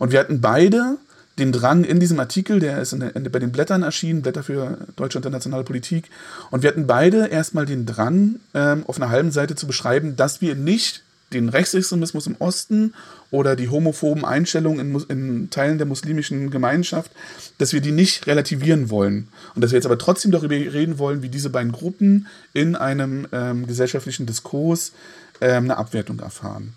Und 0.00 0.12
wir 0.12 0.18
hatten 0.18 0.40
beide 0.40 0.96
den 1.38 1.52
Drang 1.52 1.84
in 1.84 2.00
diesem 2.00 2.18
Artikel, 2.18 2.58
der 2.58 2.80
ist 2.80 2.92
in 2.92 3.02
in, 3.02 3.30
bei 3.30 3.38
den 3.38 3.52
Blättern 3.52 3.82
erschienen, 3.82 4.22
Blätter 4.22 4.42
für 4.42 4.78
deutsche 4.96 5.18
internationale 5.18 5.62
Politik, 5.62 6.10
und 6.50 6.62
wir 6.62 6.70
hatten 6.70 6.86
beide 6.86 7.26
erstmal 7.28 7.66
den 7.66 7.86
Drang, 7.86 8.40
ähm, 8.54 8.84
auf 8.86 8.96
einer 8.96 9.10
halben 9.10 9.30
Seite 9.30 9.54
zu 9.54 9.66
beschreiben, 9.66 10.16
dass 10.16 10.40
wir 10.40 10.56
nicht 10.56 11.04
den 11.32 11.48
Rechtsextremismus 11.48 12.26
im 12.26 12.36
Osten 12.38 12.94
oder 13.30 13.56
die 13.56 13.68
homophoben 13.68 14.24
Einstellungen 14.24 14.94
in, 14.94 15.04
in, 15.08 15.50
Teilen 15.50 15.78
der 15.78 15.86
muslimischen 15.86 16.50
Gemeinschaft, 16.50 17.12
dass 17.58 17.72
wir 17.72 17.80
die 17.80 17.92
nicht 17.92 18.26
relativieren 18.26 18.90
wollen. 18.90 19.28
Und 19.54 19.62
dass 19.62 19.70
wir 19.70 19.76
jetzt 19.76 19.86
aber 19.86 19.98
trotzdem 19.98 20.32
darüber 20.32 20.54
reden 20.54 20.98
wollen, 20.98 21.22
wie 21.22 21.28
diese 21.28 21.50
beiden 21.50 21.72
Gruppen 21.72 22.26
in 22.52 22.74
einem 22.74 23.28
ähm, 23.32 23.66
gesellschaftlichen 23.66 24.26
Diskurs 24.26 24.92
ähm, 25.40 25.64
eine 25.64 25.76
Abwertung 25.76 26.18
erfahren. 26.20 26.72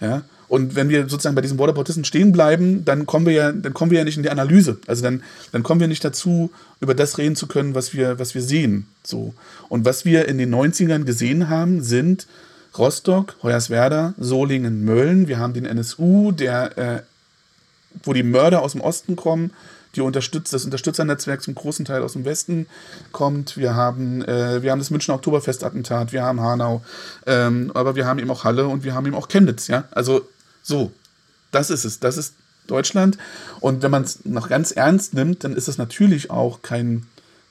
Ja? 0.00 0.22
Und 0.48 0.76
wenn 0.76 0.88
wir 0.88 1.08
sozusagen 1.08 1.34
bei 1.34 1.42
diesen 1.42 1.56
Borderportisten 1.56 2.04
stehen 2.04 2.32
bleiben, 2.32 2.84
dann 2.84 3.06
kommen 3.06 3.26
wir 3.26 3.32
ja, 3.32 3.52
dann 3.52 3.74
kommen 3.74 3.90
wir 3.90 3.98
ja 3.98 4.04
nicht 4.04 4.16
in 4.16 4.22
die 4.22 4.30
Analyse. 4.30 4.78
Also 4.86 5.02
dann, 5.02 5.22
dann 5.52 5.62
kommen 5.62 5.80
wir 5.80 5.88
nicht 5.88 6.04
dazu, 6.04 6.50
über 6.80 6.94
das 6.94 7.18
reden 7.18 7.36
zu 7.36 7.46
können, 7.46 7.74
was 7.74 7.94
wir, 7.94 8.18
was 8.18 8.34
wir 8.34 8.42
sehen. 8.42 8.86
So. 9.02 9.34
Und 9.68 9.84
was 9.84 10.04
wir 10.04 10.28
in 10.28 10.38
den 10.38 10.54
90ern 10.54 11.04
gesehen 11.04 11.48
haben, 11.48 11.82
sind 11.82 12.26
Rostock, 12.78 13.36
Hoyerswerda, 13.42 14.14
Solingen, 14.18 14.84
Mölln. 14.84 15.28
Wir 15.28 15.38
haben 15.38 15.54
den 15.54 15.64
NSU, 15.64 16.32
der, 16.32 16.78
äh, 16.78 17.02
wo 18.04 18.12
die 18.12 18.22
Mörder 18.22 18.62
aus 18.62 18.72
dem 18.72 18.82
Osten 18.82 19.16
kommen, 19.16 19.50
die 19.94 20.02
unterstützt, 20.02 20.52
das 20.52 20.64
Unterstützernetzwerk 20.64 21.42
zum 21.42 21.54
großen 21.54 21.86
Teil 21.86 22.02
aus 22.02 22.12
dem 22.12 22.24
Westen 22.24 22.66
kommt. 23.12 23.56
Wir 23.56 23.74
haben, 23.74 24.22
äh, 24.22 24.62
wir 24.62 24.70
haben 24.70 24.78
das 24.78 24.90
Münchner 24.90 25.14
Oktoberfestattentat, 25.14 26.12
wir 26.12 26.22
haben 26.22 26.40
Hanau, 26.40 26.82
ähm, 27.26 27.70
aber 27.74 27.96
wir 27.96 28.06
haben 28.06 28.18
eben 28.18 28.30
auch 28.30 28.44
Halle 28.44 28.68
und 28.68 28.84
wir 28.84 28.94
haben 28.94 29.06
eben 29.06 29.14
auch 29.14 29.28
Chemnitz, 29.28 29.68
ja. 29.68 29.84
Also 29.92 30.28
so, 30.66 30.90
das 31.52 31.70
ist 31.70 31.84
es. 31.84 32.00
Das 32.00 32.16
ist 32.16 32.34
Deutschland. 32.66 33.18
Und 33.60 33.82
wenn 33.82 33.90
man 33.92 34.02
es 34.02 34.24
noch 34.24 34.48
ganz 34.48 34.72
ernst 34.72 35.14
nimmt, 35.14 35.44
dann 35.44 35.54
ist 35.54 35.68
es 35.68 35.78
natürlich 35.78 36.30
auch 36.30 36.62
kein 36.62 37.06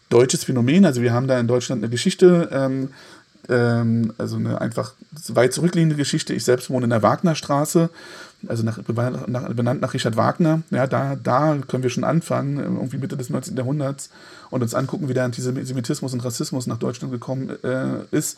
deutsches 0.09 0.43
Phänomen. 0.43 0.85
Also 0.85 1.01
wir 1.01 1.13
haben 1.13 1.27
da 1.27 1.39
in 1.39 1.47
Deutschland 1.47 1.81
eine 1.81 1.89
Geschichte, 1.89 2.49
ähm, 2.51 2.89
ähm, 3.47 4.13
also 4.17 4.35
eine 4.35 4.59
einfach 4.59 4.93
weit 5.29 5.53
zurückliegende 5.53 5.95
Geschichte. 5.95 6.33
Ich 6.33 6.43
selbst 6.43 6.69
wohne 6.69 6.83
in 6.83 6.89
der 6.89 7.03
Wagnerstraße, 7.03 7.89
also 8.47 8.63
nach, 8.63 8.79
nach, 9.27 9.53
benannt 9.53 9.81
nach 9.81 9.93
Richard 9.93 10.17
Wagner. 10.17 10.63
Ja, 10.69 10.85
da, 10.85 11.15
da 11.15 11.57
können 11.67 11.83
wir 11.83 11.89
schon 11.89 12.03
anfangen, 12.03 12.57
irgendwie 12.57 12.97
Mitte 12.97 13.15
des 13.15 13.29
19. 13.29 13.55
Jahrhunderts 13.55 14.09
und 14.49 14.61
uns 14.61 14.75
angucken, 14.75 15.07
wie 15.07 15.13
der 15.13 15.23
Antisemitismus 15.23 16.11
und 16.11 16.23
Rassismus 16.23 16.67
nach 16.67 16.79
Deutschland 16.79 17.13
gekommen 17.13 17.51
äh, 17.63 18.03
ist. 18.11 18.37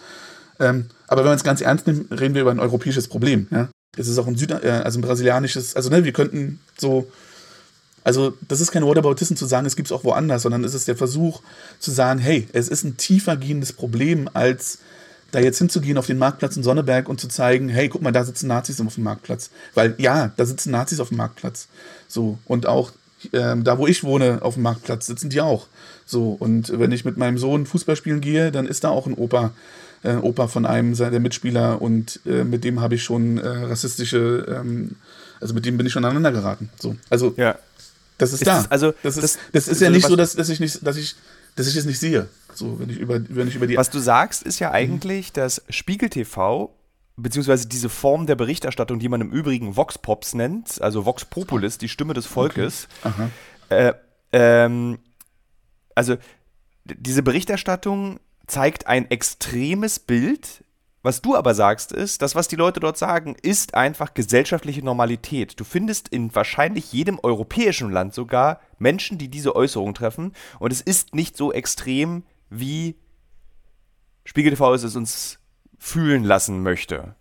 Ähm, 0.59 0.85
aber 1.07 1.21
wenn 1.21 1.29
man 1.29 1.37
es 1.37 1.43
ganz 1.43 1.61
ernst 1.61 1.87
nimmt, 1.87 2.11
reden 2.11 2.35
wir 2.35 2.43
über 2.43 2.51
ein 2.51 2.59
europäisches 2.59 3.07
Problem. 3.07 3.47
Ja? 3.51 3.69
Es 3.97 4.07
ist 4.07 4.17
auch 4.17 4.27
ein, 4.27 4.37
Süd 4.37 4.51
äh, 4.51 4.81
also 4.83 4.99
ein 4.99 5.01
brasilianisches, 5.01 5.75
also 5.75 5.89
ne, 5.89 6.03
wir 6.03 6.13
könnten 6.13 6.59
so 6.77 7.11
also, 8.07 8.37
das 8.47 8.61
ist 8.61 8.71
kein 8.71 8.85
Whataboutism 8.85 9.35
zu 9.35 9.45
sagen, 9.45 9.67
es 9.67 9.75
gibt 9.75 9.89
es 9.89 9.91
auch 9.91 10.05
woanders, 10.05 10.43
sondern 10.43 10.63
es 10.63 10.73
ist 10.73 10.87
der 10.87 10.95
Versuch 10.95 11.41
zu 11.77 11.91
sagen, 11.91 12.21
hey, 12.21 12.47
es 12.53 12.69
ist 12.69 12.85
ein 12.85 12.95
tiefer 12.95 13.35
gehendes 13.35 13.73
Problem, 13.73 14.29
als 14.33 14.79
da 15.31 15.39
jetzt 15.39 15.57
hinzugehen 15.57 15.97
auf 15.97 16.07
den 16.07 16.17
Marktplatz 16.17 16.55
in 16.55 16.63
Sonneberg 16.63 17.09
und 17.09 17.19
zu 17.19 17.27
zeigen, 17.27 17.67
hey, 17.67 17.89
guck 17.89 18.01
mal, 18.01 18.13
da 18.13 18.23
sitzen 18.23 18.47
Nazis 18.47 18.79
auf 18.79 18.95
dem 18.95 19.03
Marktplatz. 19.03 19.49
Weil 19.73 19.93
ja, 19.97 20.31
da 20.37 20.45
sitzen 20.45 20.71
Nazis 20.71 21.01
auf 21.01 21.09
dem 21.09 21.17
Marktplatz. 21.17 21.67
So, 22.07 22.37
und 22.45 22.65
auch 22.65 22.93
ähm, 23.33 23.65
da, 23.65 23.77
wo 23.77 23.87
ich 23.87 24.05
wohne, 24.05 24.39
auf 24.41 24.53
dem 24.53 24.63
Marktplatz, 24.63 25.07
sitzen 25.07 25.29
die 25.29 25.41
auch. 25.41 25.67
So, 26.05 26.31
und 26.31 26.79
wenn 26.79 26.93
ich 26.93 27.03
mit 27.03 27.17
meinem 27.17 27.37
Sohn 27.37 27.65
Fußball 27.65 27.97
spielen 27.97 28.21
gehe, 28.21 28.53
dann 28.53 28.67
ist 28.67 28.85
da 28.85 28.89
auch 28.89 29.07
ein 29.07 29.15
Opa, 29.15 29.51
äh, 30.03 30.15
Opa 30.15 30.47
von 30.47 30.65
einem 30.65 30.95
der 30.95 31.19
Mitspieler 31.19 31.81
und 31.81 32.19
äh, 32.25 32.43
mit 32.43 32.63
dem 32.63 32.81
habe 32.81 32.95
ich 32.95 33.03
schon 33.03 33.37
äh, 33.37 33.47
rassistische, 33.47 34.45
ähm, 34.47 34.95
also 35.39 35.53
mit 35.53 35.65
dem 35.65 35.77
bin 35.77 35.85
ich 35.85 35.93
schon 35.93 36.05
aneinander 36.05 36.31
geraten. 36.31 36.69
So, 36.79 36.95
also 37.09 37.33
ja. 37.37 37.57
Das 38.17 38.33
ist, 38.33 38.41
ist 38.41 38.47
da. 38.47 38.65
also, 38.69 38.93
das 39.03 39.17
ist, 39.17 39.23
das, 39.23 39.37
das 39.53 39.67
ist 39.67 39.81
ja 39.81 39.91
nicht 39.91 40.07
so, 40.07 40.15
dass, 40.15 40.35
dass 40.35 40.49
ich 40.49 40.59
nicht, 40.59 40.85
dass 40.85 40.97
ich, 40.97 41.15
dass 41.55 41.67
ich 41.67 41.75
es 41.75 41.85
nicht 41.85 41.99
sehe. 41.99 42.27
So, 42.53 42.79
wenn 42.79 42.89
ich 42.89 42.97
über, 42.97 43.19
wenn 43.29 43.47
ich 43.47 43.55
über 43.55 43.67
die. 43.67 43.77
Was 43.77 43.91
du 43.91 43.99
sagst, 43.99 44.41
ist 44.41 44.57
ja 44.57 44.71
eigentlich, 44.71 45.29
mhm. 45.29 45.33
dass 45.33 45.61
Spiegel 45.69 46.09
TV 46.09 46.73
beziehungsweise 47.17 47.67
diese 47.67 47.89
Form 47.89 48.27
der 48.27 48.35
Berichterstattung, 48.35 48.99
die 48.99 49.09
man 49.09 49.21
im 49.21 49.31
Übrigen 49.31 49.75
Vox 49.75 49.97
Pops 49.97 50.33
nennt, 50.35 50.81
also 50.81 51.05
Vox 51.05 51.25
Populis, 51.25 51.77
die 51.77 51.89
Stimme 51.89 52.13
des 52.13 52.27
Volkes. 52.27 52.87
Okay. 53.03 53.27
Äh, 53.69 53.93
ähm, 54.31 54.99
also 55.95 56.17
diese 56.85 57.23
Berichterstattung 57.23 58.19
zeigt 58.47 58.87
ein 58.87 59.11
extremes 59.11 59.99
Bild 59.99 60.63
was 61.07 61.21
du 61.21 61.37
aber 61.37 61.55
sagst, 61.55 61.93
ist, 61.93 62.21
dass 62.21 62.35
was 62.35 62.49
die 62.49 62.57
Leute 62.57 62.81
dort 62.81 62.97
sagen, 62.97 63.37
ist 63.41 63.75
einfach 63.75 64.13
gesellschaftliche 64.13 64.83
Normalität. 64.83 65.57
Du 65.57 65.63
findest 65.63 66.09
in 66.09 66.35
wahrscheinlich 66.35 66.91
jedem 66.91 67.17
europäischen 67.23 67.91
Land 67.91 68.13
sogar 68.13 68.59
Menschen, 68.77 69.17
die 69.17 69.29
diese 69.29 69.55
Äußerung 69.55 69.93
treffen. 69.93 70.33
Und 70.59 70.73
es 70.73 70.81
ist 70.81 71.15
nicht 71.15 71.37
so 71.37 71.53
extrem, 71.53 72.23
wie 72.49 72.95
Spiegel 74.25 74.51
TV 74.51 74.73
es 74.73 74.95
uns 74.97 75.39
fühlen 75.79 76.25
lassen 76.25 76.61
möchte. 76.61 77.15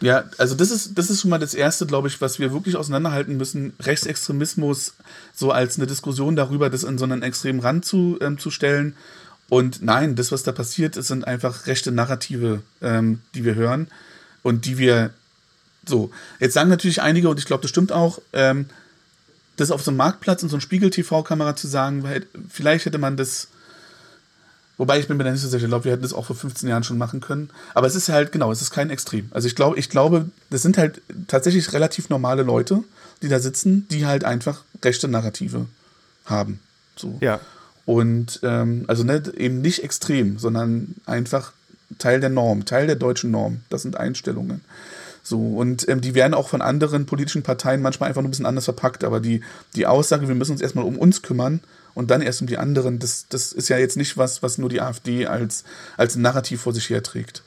Ja, 0.00 0.24
also 0.38 0.56
das 0.56 0.72
ist, 0.72 0.98
das 0.98 1.08
ist 1.08 1.20
schon 1.20 1.30
mal 1.30 1.38
das 1.38 1.54
Erste, 1.54 1.86
glaube 1.86 2.08
ich, 2.08 2.20
was 2.20 2.40
wir 2.40 2.52
wirklich 2.52 2.74
auseinanderhalten 2.74 3.36
müssen. 3.36 3.74
Rechtsextremismus 3.78 4.94
so 5.32 5.52
als 5.52 5.78
eine 5.78 5.86
Diskussion 5.86 6.34
darüber, 6.34 6.68
das 6.68 6.82
in 6.82 6.98
so 6.98 7.04
einen 7.04 7.22
extremen 7.22 7.60
Rand 7.60 7.84
zu, 7.84 8.18
ähm, 8.20 8.38
zu 8.38 8.50
stellen 8.50 8.96
und 9.48 9.82
nein, 9.82 10.16
das, 10.16 10.32
was 10.32 10.42
da 10.42 10.52
passiert, 10.52 10.96
es 10.96 11.08
sind 11.08 11.26
einfach 11.26 11.66
rechte 11.66 11.92
Narrative, 11.92 12.62
ähm, 12.82 13.20
die 13.34 13.44
wir 13.44 13.54
hören 13.54 13.88
und 14.42 14.64
die 14.64 14.78
wir 14.78 15.10
so. 15.86 16.10
Jetzt 16.40 16.54
sagen 16.54 16.70
natürlich 16.70 17.02
einige, 17.02 17.28
und 17.28 17.38
ich 17.38 17.44
glaube, 17.44 17.62
das 17.62 17.70
stimmt 17.70 17.92
auch, 17.92 18.20
ähm, 18.32 18.66
das 19.56 19.70
auf 19.70 19.82
so 19.82 19.90
einem 19.90 19.98
Marktplatz 19.98 20.42
in 20.42 20.48
so 20.48 20.56
einer 20.56 20.62
Spiegel-TV-Kamera 20.62 21.56
zu 21.56 21.68
sagen, 21.68 22.02
weil 22.02 22.26
vielleicht 22.48 22.86
hätte 22.86 22.98
man 22.98 23.16
das. 23.16 23.48
Wobei 24.76 24.98
ich 24.98 25.06
bin 25.06 25.16
mir 25.16 25.22
da 25.22 25.30
nicht 25.30 25.40
so 25.40 25.48
sicher, 25.48 25.62
ich 25.62 25.68
glaube, 25.68 25.84
wir 25.84 25.92
hätten 25.92 26.02
das 26.02 26.12
auch 26.12 26.26
vor 26.26 26.34
15 26.34 26.68
Jahren 26.68 26.82
schon 26.82 26.98
machen 26.98 27.20
können. 27.20 27.50
Aber 27.74 27.86
es 27.86 27.94
ist 27.94 28.08
halt, 28.08 28.32
genau, 28.32 28.50
es 28.50 28.60
ist 28.60 28.72
kein 28.72 28.90
Extrem. 28.90 29.28
Also 29.30 29.46
ich 29.46 29.54
glaube, 29.54 29.78
ich 29.78 29.88
glaube, 29.88 30.30
das 30.50 30.62
sind 30.62 30.78
halt 30.78 31.00
tatsächlich 31.28 31.72
relativ 31.72 32.08
normale 32.08 32.42
Leute, 32.42 32.82
die 33.22 33.28
da 33.28 33.38
sitzen, 33.38 33.86
die 33.88 34.04
halt 34.04 34.24
einfach 34.24 34.62
rechte 34.82 35.06
Narrative 35.06 35.66
haben. 36.24 36.58
So. 36.96 37.18
Ja. 37.20 37.38
Und 37.86 38.40
ähm, 38.42 38.84
also 38.88 39.04
ne, 39.04 39.22
eben 39.36 39.60
nicht 39.60 39.84
extrem, 39.84 40.38
sondern 40.38 40.94
einfach 41.06 41.52
Teil 41.98 42.20
der 42.20 42.30
Norm, 42.30 42.64
Teil 42.64 42.86
der 42.86 42.96
deutschen 42.96 43.30
Norm. 43.30 43.60
Das 43.68 43.82
sind 43.82 43.96
Einstellungen. 43.96 44.62
So, 45.22 45.38
und 45.38 45.88
ähm, 45.88 46.00
die 46.00 46.14
werden 46.14 46.34
auch 46.34 46.48
von 46.48 46.60
anderen 46.60 47.06
politischen 47.06 47.42
Parteien 47.42 47.80
manchmal 47.80 48.08
einfach 48.08 48.20
nur 48.20 48.28
ein 48.28 48.32
bisschen 48.32 48.46
anders 48.46 48.66
verpackt. 48.66 49.04
Aber 49.04 49.20
die, 49.20 49.40
die 49.74 49.86
Aussage, 49.86 50.28
wir 50.28 50.34
müssen 50.34 50.52
uns 50.52 50.60
erstmal 50.60 50.84
um 50.84 50.98
uns 50.98 51.22
kümmern 51.22 51.60
und 51.94 52.10
dann 52.10 52.20
erst 52.20 52.42
um 52.42 52.46
die 52.46 52.58
anderen, 52.58 52.98
das, 52.98 53.26
das 53.28 53.52
ist 53.52 53.68
ja 53.68 53.78
jetzt 53.78 53.96
nicht 53.96 54.18
was, 54.18 54.42
was 54.42 54.58
nur 54.58 54.68
die 54.68 54.80
AfD 54.80 55.26
als, 55.26 55.64
als 55.96 56.16
Narrativ 56.16 56.62
vor 56.62 56.74
sich 56.74 56.90
herträgt. 56.90 57.42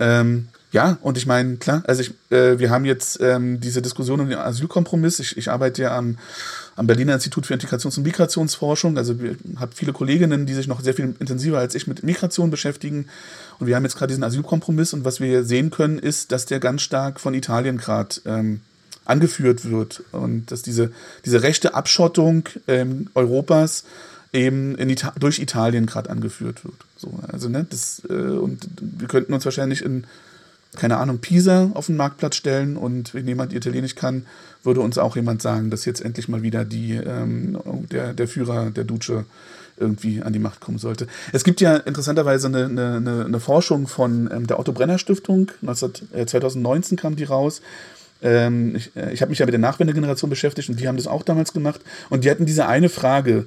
Ähm, 0.00 0.48
ja, 0.72 0.96
und 1.02 1.18
ich 1.18 1.26
meine, 1.26 1.58
klar, 1.58 1.82
also 1.86 2.00
ich, 2.00 2.14
äh, 2.30 2.58
wir 2.58 2.70
haben 2.70 2.86
jetzt 2.86 3.20
ähm, 3.20 3.60
diese 3.60 3.82
Diskussion 3.82 4.20
um 4.20 4.28
den 4.28 4.38
Asylkompromiss. 4.38 5.20
Ich, 5.20 5.36
ich 5.36 5.50
arbeite 5.50 5.82
ja 5.82 5.96
am, 5.96 6.18
am 6.76 6.86
Berliner 6.86 7.14
Institut 7.14 7.46
für 7.46 7.54
Integrations- 7.54 7.96
und 7.98 8.04
Migrationsforschung. 8.04 8.96
Also 8.96 9.14
ich 9.14 9.36
habe 9.60 9.72
viele 9.74 9.92
Kolleginnen, 9.92 10.46
die 10.46 10.54
sich 10.54 10.66
noch 10.66 10.80
sehr 10.80 10.94
viel 10.94 11.14
intensiver 11.18 11.58
als 11.58 11.74
ich 11.74 11.86
mit 11.86 12.02
Migration 12.02 12.50
beschäftigen. 12.50 13.06
Und 13.58 13.66
wir 13.66 13.76
haben 13.76 13.84
jetzt 13.84 13.96
gerade 13.96 14.08
diesen 14.08 14.24
Asylkompromiss. 14.24 14.92
Und 14.92 15.04
was 15.04 15.20
wir 15.20 15.44
sehen 15.44 15.70
können, 15.70 15.98
ist, 15.98 16.32
dass 16.32 16.46
der 16.46 16.60
ganz 16.60 16.82
stark 16.82 17.20
von 17.20 17.34
Italien 17.34 17.76
gerade 17.76 18.16
ähm, 18.24 18.60
angeführt 19.04 19.70
wird. 19.70 20.02
Und 20.12 20.50
dass 20.50 20.62
diese, 20.62 20.92
diese 21.24 21.42
rechte 21.42 21.74
Abschottung 21.74 22.48
ähm, 22.68 23.10
Europas 23.14 23.84
eben 24.32 24.78
Ita 24.78 25.12
durch 25.18 25.38
Italien 25.38 25.86
gerade 25.86 26.08
angeführt 26.08 26.64
wird. 26.64 26.76
So, 26.96 27.18
also, 27.30 27.48
ne, 27.48 27.66
das, 27.68 28.02
äh, 28.08 28.12
und 28.12 28.66
wir 28.80 29.08
könnten 29.08 29.34
uns 29.34 29.44
wahrscheinlich 29.44 29.82
in 29.84 30.04
keine 30.76 30.96
Ahnung, 30.96 31.18
Pisa 31.18 31.70
auf 31.74 31.86
den 31.86 31.96
Marktplatz 31.96 32.36
stellen 32.36 32.76
und 32.76 33.14
wenn 33.14 33.26
jemand 33.26 33.52
Italienisch 33.52 33.94
kann, 33.94 34.26
würde 34.62 34.80
uns 34.80 34.96
auch 34.98 35.16
jemand 35.16 35.42
sagen, 35.42 35.70
dass 35.70 35.84
jetzt 35.84 36.02
endlich 36.02 36.28
mal 36.28 36.42
wieder 36.42 36.64
die, 36.64 36.94
ähm, 36.94 37.58
der, 37.90 38.14
der 38.14 38.28
Führer 38.28 38.70
der 38.70 38.84
Duce 38.84 39.24
irgendwie 39.76 40.22
an 40.22 40.32
die 40.32 40.38
Macht 40.38 40.60
kommen 40.60 40.78
sollte. 40.78 41.06
Es 41.32 41.44
gibt 41.44 41.60
ja 41.60 41.76
interessanterweise 41.76 42.46
eine, 42.46 42.66
eine, 42.66 43.24
eine 43.24 43.40
Forschung 43.40 43.86
von 43.86 44.30
ähm, 44.32 44.46
der 44.46 44.58
Otto 44.58 44.72
Brenner 44.72 44.98
Stiftung, 44.98 45.50
19, 45.60 45.92
äh, 46.12 46.26
2019 46.26 46.96
kam 46.96 47.16
die 47.16 47.24
raus. 47.24 47.62
Ähm, 48.22 48.76
ich 48.76 48.94
äh, 48.94 49.12
ich 49.12 49.20
habe 49.20 49.30
mich 49.30 49.40
ja 49.40 49.46
mit 49.46 49.52
der 49.52 49.60
Nachwendegeneration 49.60 50.30
beschäftigt 50.30 50.68
und 50.68 50.78
die 50.78 50.88
haben 50.88 50.96
das 50.96 51.06
auch 51.06 51.22
damals 51.22 51.52
gemacht 51.52 51.80
und 52.08 52.24
die 52.24 52.30
hatten 52.30 52.46
diese 52.46 52.66
eine 52.66 52.88
Frage, 52.88 53.46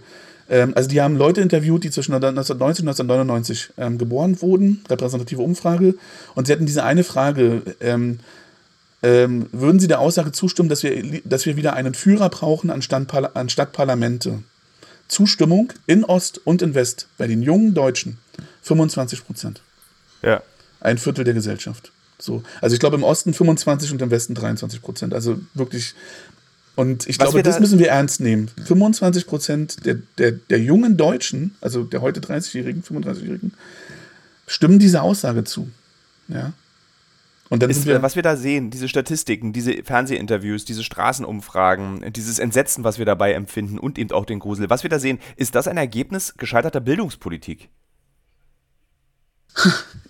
ähm, 0.50 0.74
also 0.76 0.90
die 0.90 1.02
haben 1.02 1.18
Leute 1.18 1.42
interviewt, 1.42 1.84
die 1.84 1.92
zwischen 1.92 2.14
1990 2.14 2.84
und 2.84 2.90
1999 2.90 3.74
ähm, 3.78 3.98
geboren 3.98 4.42
wurden, 4.42 4.84
repräsentative 4.90 5.42
Umfrage, 5.42 5.96
und 6.36 6.48
sie 6.48 6.54
hatten 6.54 6.66
diese 6.66 6.84
eine 6.84 7.04
Frage, 7.04 7.62
ähm, 7.80 8.20
ähm, 9.04 9.48
würden 9.52 9.80
Sie 9.80 9.88
der 9.88 10.00
Aussage 10.00 10.32
zustimmen, 10.32 10.70
dass 10.70 10.82
wir, 10.82 11.22
dass 11.26 11.46
wir 11.46 11.58
wieder 11.58 11.74
einen 11.74 11.94
Führer 11.94 12.30
brauchen 12.30 12.72
anstatt, 12.72 13.36
anstatt 13.36 13.72
Parlamente? 13.72 14.40
Zustimmung 15.08 15.72
in 15.86 16.04
Ost 16.04 16.42
und 16.44 16.64
in 16.64 16.74
West 16.74 17.08
bei 17.20 17.28
den 17.28 17.44
jungen 17.44 17.76
Deutschen 17.76 18.18
25 18.64 19.24
Prozent. 19.26 19.62
Ja. 20.24 20.42
Ein 20.80 20.98
Viertel 20.98 21.24
der 21.24 21.36
Gesellschaft. 21.36 21.92
So. 22.18 22.42
Also 22.62 22.74
ich 22.74 22.80
glaube 22.80 22.96
im 22.96 23.04
Osten 23.04 23.34
25 23.34 23.92
und 23.92 24.02
im 24.02 24.10
Westen 24.10 24.34
23 24.34 24.82
Prozent. 24.82 25.14
Also 25.14 25.40
wirklich 25.54 25.94
und 26.76 27.08
ich 27.08 27.20
Was 27.20 27.30
glaube, 27.30 27.44
das 27.44 27.60
müssen 27.60 27.80
wir 27.80 27.90
ernst 27.90 28.20
nehmen. 28.20 28.50
25 28.66 29.28
Prozent 29.28 29.86
der, 29.86 29.96
der, 30.18 30.34
der 30.34 30.60
jungen 30.60 30.98
Deutschen, 30.98 31.56
also 31.62 31.84
der 31.84 32.02
heute 32.02 32.20
30-Jährigen, 32.20 32.84
35-Jährigen, 32.84 33.54
stimmen 34.48 34.80
dieser 34.80 35.04
Aussage 35.04 35.44
zu. 35.44 35.70
Ja. 36.28 36.54
Und 37.50 37.62
dann 37.62 37.70
ist, 37.70 37.86
wir, 37.86 38.02
was 38.02 38.16
wir 38.16 38.24
da 38.24 38.36
sehen, 38.36 38.72
diese 38.72 38.88
Statistiken, 38.88 39.54
diese 39.54 39.84
Fernsehinterviews, 39.84 40.66
diese 40.66 40.84
Straßenumfragen, 40.84 42.12
dieses 42.12 42.40
Entsetzen, 42.40 42.84
was 42.84 42.98
wir 42.98 43.06
dabei 43.06 43.34
empfinden 43.34 43.78
und 43.78 44.00
eben 44.00 44.12
auch 44.12 44.26
den 44.26 44.40
Grusel, 44.40 44.70
was 44.70 44.84
wir 44.84 44.90
da 44.90 45.00
sehen, 45.00 45.20
ist 45.36 45.54
das 45.54 45.68
ein 45.68 45.78
Ergebnis 45.78 46.34
gescheiterter 46.38 46.82
Bildungspolitik? 46.82 47.70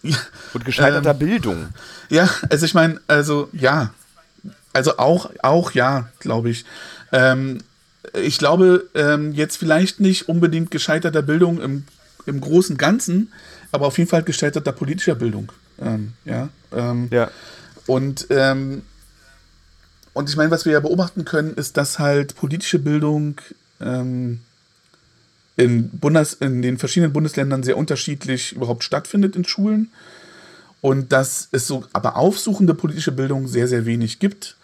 ja, 0.01 0.17
und 0.53 0.65
gescheiterter 0.65 1.11
ähm, 1.11 1.19
Bildung. 1.19 1.67
Ja, 2.09 2.29
also 2.49 2.65
ich 2.65 2.73
meine, 2.73 2.99
also 3.07 3.49
ja, 3.51 3.93
also 4.75 4.97
auch, 4.97 5.31
auch 5.41 5.71
ja, 5.71 6.09
glaube 6.19 6.49
ich. 6.49 6.65
Ähm, 7.13 7.59
ich 8.13 8.37
glaube, 8.37 8.89
ähm, 8.93 9.31
jetzt 9.31 9.55
vielleicht 9.55 10.01
nicht 10.01 10.27
unbedingt 10.27 10.69
gescheiterter 10.69 11.21
Bildung 11.21 11.61
im, 11.61 11.85
im 12.25 12.41
großen 12.41 12.77
Ganzen, 12.77 13.31
aber 13.71 13.87
auf 13.87 13.97
jeden 13.97 14.09
Fall 14.09 14.23
gescheiterter 14.23 14.73
politischer 14.73 15.15
Bildung. 15.15 15.51
Ähm, 15.81 16.11
ja, 16.25 16.49
ähm, 16.73 17.07
ja. 17.09 17.31
Und, 17.87 18.27
ähm, 18.31 18.81
und 20.13 20.29
ich 20.29 20.35
meine, 20.35 20.51
was 20.51 20.65
wir 20.65 20.73
ja 20.73 20.81
beobachten 20.81 21.23
können, 21.23 21.53
ist, 21.53 21.77
dass 21.77 21.97
halt 21.97 22.35
politische 22.35 22.79
Bildung 22.79 23.39
ähm, 23.79 24.41
in, 25.55 25.89
Bundes, 25.89 26.33
in 26.33 26.61
den 26.61 26.77
verschiedenen 26.77 27.13
Bundesländern 27.13 27.63
sehr 27.63 27.77
unterschiedlich 27.77 28.51
überhaupt 28.51 28.83
stattfindet 28.83 29.37
in 29.37 29.45
Schulen. 29.45 29.89
Und 30.81 31.13
dass 31.13 31.47
es 31.51 31.65
so 31.65 31.85
aber 31.93 32.17
aufsuchende 32.17 32.73
politische 32.73 33.13
Bildung 33.13 33.47
sehr, 33.47 33.69
sehr 33.69 33.85
wenig 33.85 34.19
gibt 34.19 34.57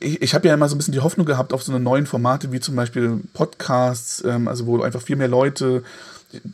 ich, 0.00 0.22
ich 0.22 0.34
habe 0.34 0.48
ja 0.48 0.54
immer 0.54 0.68
so 0.68 0.74
ein 0.74 0.78
bisschen 0.78 0.92
die 0.92 1.00
Hoffnung 1.00 1.26
gehabt 1.26 1.52
auf 1.52 1.62
so 1.62 1.72
eine 1.72 1.82
neuen 1.82 2.06
Formate 2.06 2.52
wie 2.52 2.60
zum 2.60 2.76
Beispiel 2.76 3.20
Podcasts, 3.32 4.22
ähm, 4.24 4.48
also 4.48 4.66
wo 4.66 4.82
einfach 4.82 5.02
viel 5.02 5.16
mehr 5.16 5.28
Leute. 5.28 5.82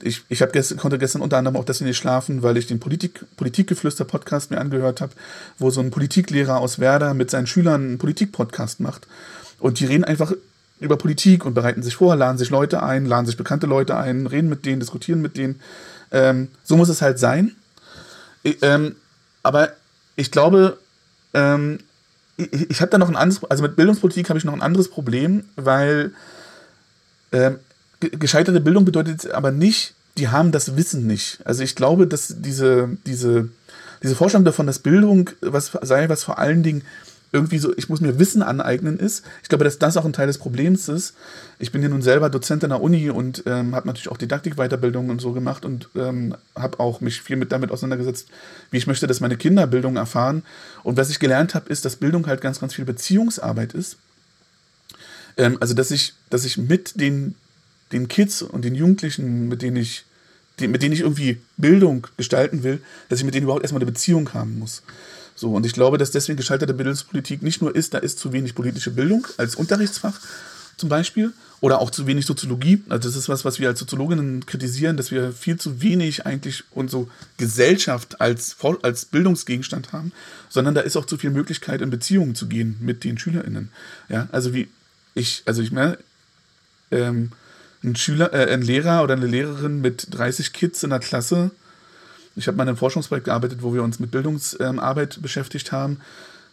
Ich, 0.03 0.25
ich 0.29 0.45
gest, 0.53 0.77
konnte 0.79 0.99
gestern 0.99 1.23
unter 1.23 1.37
anderem 1.37 1.57
auch 1.57 1.65
deswegen 1.65 1.89
nicht 1.89 1.99
schlafen, 1.99 2.43
weil 2.43 2.57
ich 2.57 2.67
den 2.67 2.81
Politik, 2.81 3.25
Politikgeflüster-Podcast 3.37 4.51
mir 4.51 4.61
angehört 4.61 5.01
habe, 5.01 5.13
wo 5.59 5.71
so 5.71 5.81
ein 5.81 5.91
Politiklehrer 5.91 6.59
aus 6.59 6.79
Werder 6.79 7.15
mit 7.15 7.31
seinen 7.31 7.47
Schülern 7.47 7.83
einen 7.83 7.99
Politik-Podcast 7.99 8.81
macht. 8.81 9.07
Und 9.61 9.81
die 9.81 9.87
reden 9.87 10.05
einfach 10.05 10.33
über 10.81 10.97
Politik 10.97 11.45
und 11.45 11.55
bereiten 11.55 11.83
sich 11.83 11.97
vor, 11.97 12.17
laden 12.17 12.39
sich 12.39 12.51
Leute 12.51 12.83
ein, 12.83 13.07
laden 13.07 13.27
sich 13.27 13.37
bekannte 13.37 13.67
Leute 13.67 13.97
ein, 13.97 14.27
reden 14.27 14.49
mit 14.49 14.65
denen, 14.67 14.81
diskutieren 14.81 15.21
mit 15.23 15.37
denen. 15.37 15.61
Ähm, 16.11 16.49
so 16.65 16.77
muss 16.77 16.89
es 16.89 17.03
halt 17.03 17.19
sein. 17.19 17.57
Ähm, 18.63 18.97
aber 19.43 19.71
ich 20.17 20.31
glaube, 20.31 20.79
ähm, 21.35 21.79
ich, 22.39 22.71
ich 22.71 22.81
habe 22.81 22.91
da 22.91 22.99
noch 22.99 23.09
ein 23.09 23.17
anderes, 23.17 23.45
also 23.51 23.63
mit 23.63 23.77
Bildungspolitik 23.77 24.29
habe 24.31 24.39
ich 24.39 24.45
noch 24.45 24.55
ein 24.55 24.63
anderes 24.63 24.89
Problem, 24.89 25.45
weil 25.57 26.13
äh, 27.33 27.53
gescheiterte 28.01 28.61
Bildung 28.61 28.85
bedeutet 28.85 29.31
aber 29.33 29.51
nicht, 29.51 29.95
die 30.17 30.29
haben 30.29 30.53
das 30.53 30.77
Wissen 30.77 31.07
nicht. 31.07 31.41
Also 31.45 31.63
ich 31.63 31.75
glaube, 31.75 32.07
dass 32.07 32.35
diese, 32.39 32.89
diese, 33.07 33.49
diese 34.03 34.17
Vorstellung 34.17 34.45
davon, 34.45 34.67
dass 34.67 34.79
Bildung 34.79 35.31
was 35.41 35.73
sei, 35.83 36.09
was 36.09 36.25
vor 36.25 36.39
allen 36.39 36.63
Dingen 36.63 36.83
irgendwie 37.33 37.59
so, 37.59 37.77
ich 37.77 37.89
muss 37.89 38.01
mir 38.01 38.19
Wissen 38.19 38.43
aneignen 38.43 38.99
ist. 38.99 39.25
Ich 39.43 39.49
glaube, 39.49 39.65
dass 39.65 39.79
das 39.79 39.97
auch 39.97 40.05
ein 40.05 40.13
Teil 40.13 40.27
des 40.27 40.39
Problems 40.39 40.89
ist. 40.89 41.15
Ich 41.59 41.73
bin 41.73 41.83
ja 41.83 41.89
nun 41.89 42.01
selber 42.01 42.31
Dozent 42.31 42.63
in 42.63 42.71
der 42.71 42.81
Uni 42.81 43.11
und 43.11 43.43
ähm, 43.47 43.75
habe 43.75 43.87
natürlich 43.87 44.09
auch 44.09 44.17
Didaktikweiterbildung 44.17 45.11
und 45.11 45.21
so 45.21 45.33
gemacht 45.33 45.65
und 45.65 45.89
ähm, 45.95 46.35
habe 46.57 46.81
auch 46.81 47.01
mich 47.01 47.21
viel 47.21 47.37
mit 47.37 47.53
damit 47.53 47.71
auseinandergesetzt, 47.71 48.29
wie 48.71 48.79
ich 48.79 48.87
möchte, 48.87 49.07
dass 49.07 49.21
meine 49.21 49.37
Kinder 49.37 49.67
Bildung 49.67 49.97
erfahren. 49.97 50.43
Und 50.83 50.97
was 50.97 51.11
ich 51.11 51.19
gelernt 51.19 51.55
habe, 51.55 51.69
ist, 51.71 51.85
dass 51.85 51.97
Bildung 51.97 52.27
halt 52.27 52.41
ganz, 52.41 52.61
ganz 52.61 52.75
viel 52.75 52.87
Beziehungsarbeit 52.87 53.75
ist. 53.75 53.99
Ähm, 55.37 55.59
also, 55.61 55.75
dass 55.75 55.91
ich, 55.91 56.15
dass 56.31 56.45
ich 56.45 56.57
mit 56.57 56.99
den, 57.01 57.35
den 57.93 58.09
Kids 58.09 58.41
und 58.43 58.65
den 58.65 58.75
Jugendlichen, 58.75 59.49
mit 59.49 59.63
denen 59.63 59.77
ich 59.77 60.05
die, 60.61 60.69
mit 60.69 60.83
denen 60.83 60.93
ich 60.93 61.01
irgendwie 61.01 61.41
Bildung 61.57 62.07
gestalten 62.17 62.63
will, 62.63 62.81
dass 63.09 63.19
ich 63.19 63.25
mit 63.25 63.35
denen 63.35 63.45
überhaupt 63.45 63.63
erstmal 63.63 63.83
eine 63.83 63.91
Beziehung 63.91 64.33
haben 64.35 64.59
muss. 64.59 64.83
So, 65.39 65.53
und 65.55 65.65
ich 65.65 65.73
glaube, 65.73 65.99
dass 65.99 66.11
deswegen 66.11 66.37
gescheiterte 66.37 66.75
Bildungspolitik 66.75 67.43
nicht 67.43 67.63
nur 67.63 67.77
ist, 67.77 67.95
da 67.95 67.99
ist 67.99 68.19
zu 68.19 68.33
wenig 68.33 68.57
politische 68.57 68.91
Bildung 68.91 69.25
als 69.37 69.55
Unterrichtsfach 69.55 70.19
zum 70.77 70.89
Beispiel 70.89 71.33
oder 71.61 71.81
auch 71.81 71.93
zu 71.93 72.09
wenig 72.09 72.27
Soziologie. 72.27 72.83
Also 72.89 73.09
das 73.09 73.17
ist 73.17 73.29
was, 73.29 73.45
was 73.45 73.61
wir 73.61 73.69
als 73.69 73.79
Soziologinnen 73.79 74.47
kritisieren, 74.47 74.97
dass 74.97 75.13
wir 75.13 75.31
viel 75.31 75.57
zu 75.57 75.81
wenig 75.81 76.27
eigentlich 76.27 76.65
unsere 76.73 77.07
Gesellschaft 77.37 78.21
als, 78.21 78.57
als 78.83 79.05
Bildungsgegenstand 79.05 79.93
haben, 79.93 80.11
sondern 80.49 80.75
da 80.75 80.81
ist 80.81 80.97
auch 80.97 81.07
zu 81.07 81.17
viel 81.19 81.31
Möglichkeit, 81.31 81.83
in 81.83 81.91
Beziehungen 81.91 82.35
zu 82.35 82.49
gehen 82.49 82.77
mit 82.81 83.05
den 83.05 83.17
SchülerInnen. 83.17 83.71
Ja, 84.09 84.29
also 84.33 84.55
wie 84.55 84.67
ich, 85.15 85.45
also 85.47 85.63
ich 85.63 85.71
meine, 85.71 85.99
ähm, 86.91 87.31
ein 87.85 87.95
Schüler, 87.95 88.33
äh, 88.33 88.53
ein 88.53 88.63
Lehrer 88.63 89.05
oder 89.05 89.15
eine 89.15 89.29
Lehrerin 89.29 89.81
mit 89.81 90.09
30 90.11 90.53
Kids 90.53 90.83
in 90.83 90.91
der 90.91 90.99
Klasse 90.99 91.53
ich 92.39 92.47
habe 92.47 92.57
mal 92.57 92.63
in 92.63 92.71
einem 92.71 92.79
Forschungsprojekt 92.79 93.27
gearbeitet, 93.27 93.63
wo 93.63 93.75
wir 93.75 93.83
uns 93.83 93.99
mit 93.99 94.11
Bildungsarbeit 94.11 95.21
beschäftigt 95.21 95.73
haben. 95.73 95.99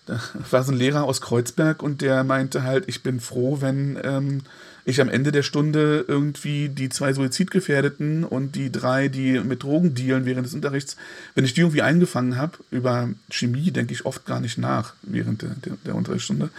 Da 0.05 0.19
war 0.51 0.63
so 0.63 0.71
ein 0.71 0.77
Lehrer 0.77 1.03
aus 1.03 1.21
Kreuzberg 1.21 1.81
und 1.81 2.01
der 2.01 2.23
meinte 2.23 2.63
halt, 2.63 2.85
ich 2.87 3.01
bin 3.03 3.19
froh, 3.19 3.57
wenn 3.61 3.97
ähm, 4.03 4.41
ich 4.83 5.01
am 5.01 5.09
Ende 5.09 5.31
der 5.31 5.41
Stunde 5.41 6.05
irgendwie 6.07 6.69
die 6.69 6.89
zwei 6.89 7.11
Suizidgefährdeten 7.11 8.23
und 8.23 8.55
die 8.55 8.71
drei, 8.71 9.07
die 9.07 9.39
mit 9.39 9.63
Drogen 9.63 9.95
dealen 9.95 10.25
während 10.25 10.45
des 10.45 10.53
Unterrichts, 10.53 10.95
wenn 11.33 11.43
ich 11.43 11.55
die 11.55 11.61
irgendwie 11.61 11.81
eingefangen 11.81 12.37
habe, 12.37 12.59
über 12.69 13.09
Chemie 13.31 13.71
denke 13.71 13.93
ich 13.93 14.05
oft 14.05 14.27
gar 14.27 14.39
nicht 14.39 14.59
nach 14.59 14.93
während 15.01 15.41
der, 15.41 15.55
der, 15.65 15.73
der 15.85 15.95
Unterrichtsstunde. 15.95 16.49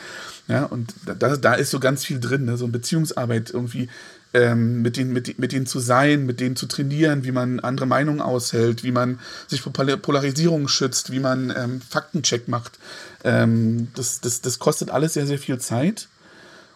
Ja, 0.48 0.64
und 0.64 0.92
da, 1.04 1.36
da 1.36 1.54
ist 1.54 1.70
so 1.70 1.78
ganz 1.78 2.04
viel 2.04 2.18
drin, 2.18 2.44
ne? 2.46 2.56
so 2.56 2.66
Beziehungsarbeit 2.66 3.50
irgendwie 3.50 3.88
ähm, 4.36 4.82
mit, 4.82 4.98
denen, 4.98 5.12
mit, 5.12 5.38
mit 5.38 5.52
denen 5.52 5.66
zu 5.66 5.80
sein, 5.80 6.26
mit 6.26 6.40
denen 6.40 6.56
zu 6.56 6.66
trainieren, 6.66 7.24
wie 7.24 7.32
man 7.32 7.58
andere 7.60 7.86
Meinungen 7.86 8.20
aushält, 8.20 8.84
wie 8.84 8.92
man 8.92 9.18
sich 9.46 9.62
vor 9.62 9.72
Polarisierung 9.72 10.68
schützt, 10.68 11.10
wie 11.10 11.20
man 11.20 11.52
ähm, 11.56 11.80
Faktencheck 11.80 12.46
macht. 12.46 12.78
Ähm, 13.24 13.88
das, 13.94 14.20
das, 14.20 14.42
das 14.42 14.58
kostet 14.58 14.90
alles 14.90 15.14
sehr, 15.14 15.26
sehr 15.26 15.38
viel 15.38 15.58
Zeit 15.58 16.08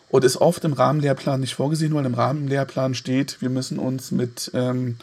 und 0.09 0.25
ist 0.25 0.39
oft 0.39 0.65
im 0.65 0.73
Rahmenlehrplan 0.73 1.41
nicht 1.41 1.55
vorgesehen, 1.55 1.95
weil 1.95 2.07
im 2.07 2.15
Rahmenlehrplan 2.15 2.95
steht, 2.95 3.43
wir 3.43 3.51
müssen 3.51 3.79
uns 3.79 4.11
mit 4.11 4.51
ähm, 4.55 4.97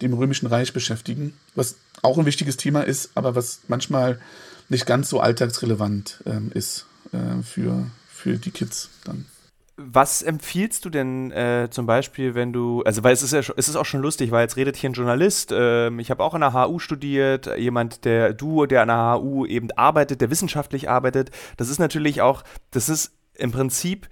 dem 0.00 0.12
Römischen 0.12 0.46
Reich 0.46 0.72
beschäftigen, 0.72 1.34
was 1.56 1.74
auch 2.02 2.16
ein 2.16 2.26
wichtiges 2.26 2.56
Thema 2.56 2.82
ist, 2.82 3.10
aber 3.16 3.34
was 3.34 3.60
manchmal 3.66 4.20
nicht 4.68 4.86
ganz 4.86 5.10
so 5.10 5.18
alltagsrelevant 5.18 6.22
ähm, 6.26 6.52
ist 6.54 6.86
äh, 7.12 7.42
für, 7.42 7.86
für 8.08 8.36
die 8.36 8.52
Kids 8.52 8.88
dann. 9.02 9.26
Was 9.76 10.22
empfiehlst 10.22 10.84
du 10.84 10.90
denn 10.90 11.32
äh, 11.32 11.68
zum 11.68 11.86
Beispiel, 11.86 12.36
wenn 12.36 12.52
du, 12.52 12.82
also 12.82 13.02
weil 13.02 13.12
es 13.12 13.22
ist 13.22 13.32
ja 13.32 13.40
es 13.40 13.68
ist 13.68 13.74
auch 13.74 13.84
schon 13.84 14.02
lustig, 14.02 14.30
weil 14.30 14.42
jetzt 14.42 14.56
redet 14.56 14.76
hier 14.76 14.90
ein 14.90 14.92
Journalist, 14.92 15.52
ähm, 15.52 15.98
ich 15.98 16.10
habe 16.10 16.22
auch 16.22 16.34
an 16.34 16.42
der 16.42 16.52
HU 16.52 16.78
studiert, 16.78 17.50
jemand, 17.58 18.04
der 18.04 18.34
du, 18.34 18.66
der 18.66 18.82
an 18.82 18.88
der 18.88 19.20
HU 19.20 19.46
eben 19.46 19.72
arbeitet, 19.72 20.20
der 20.20 20.30
wissenschaftlich 20.30 20.88
arbeitet, 20.88 21.32
das 21.56 21.70
ist 21.70 21.80
natürlich 21.80 22.22
auch, 22.22 22.44
das 22.70 22.88
ist 22.88 23.16
im 23.34 23.50
Prinzip, 23.50 24.08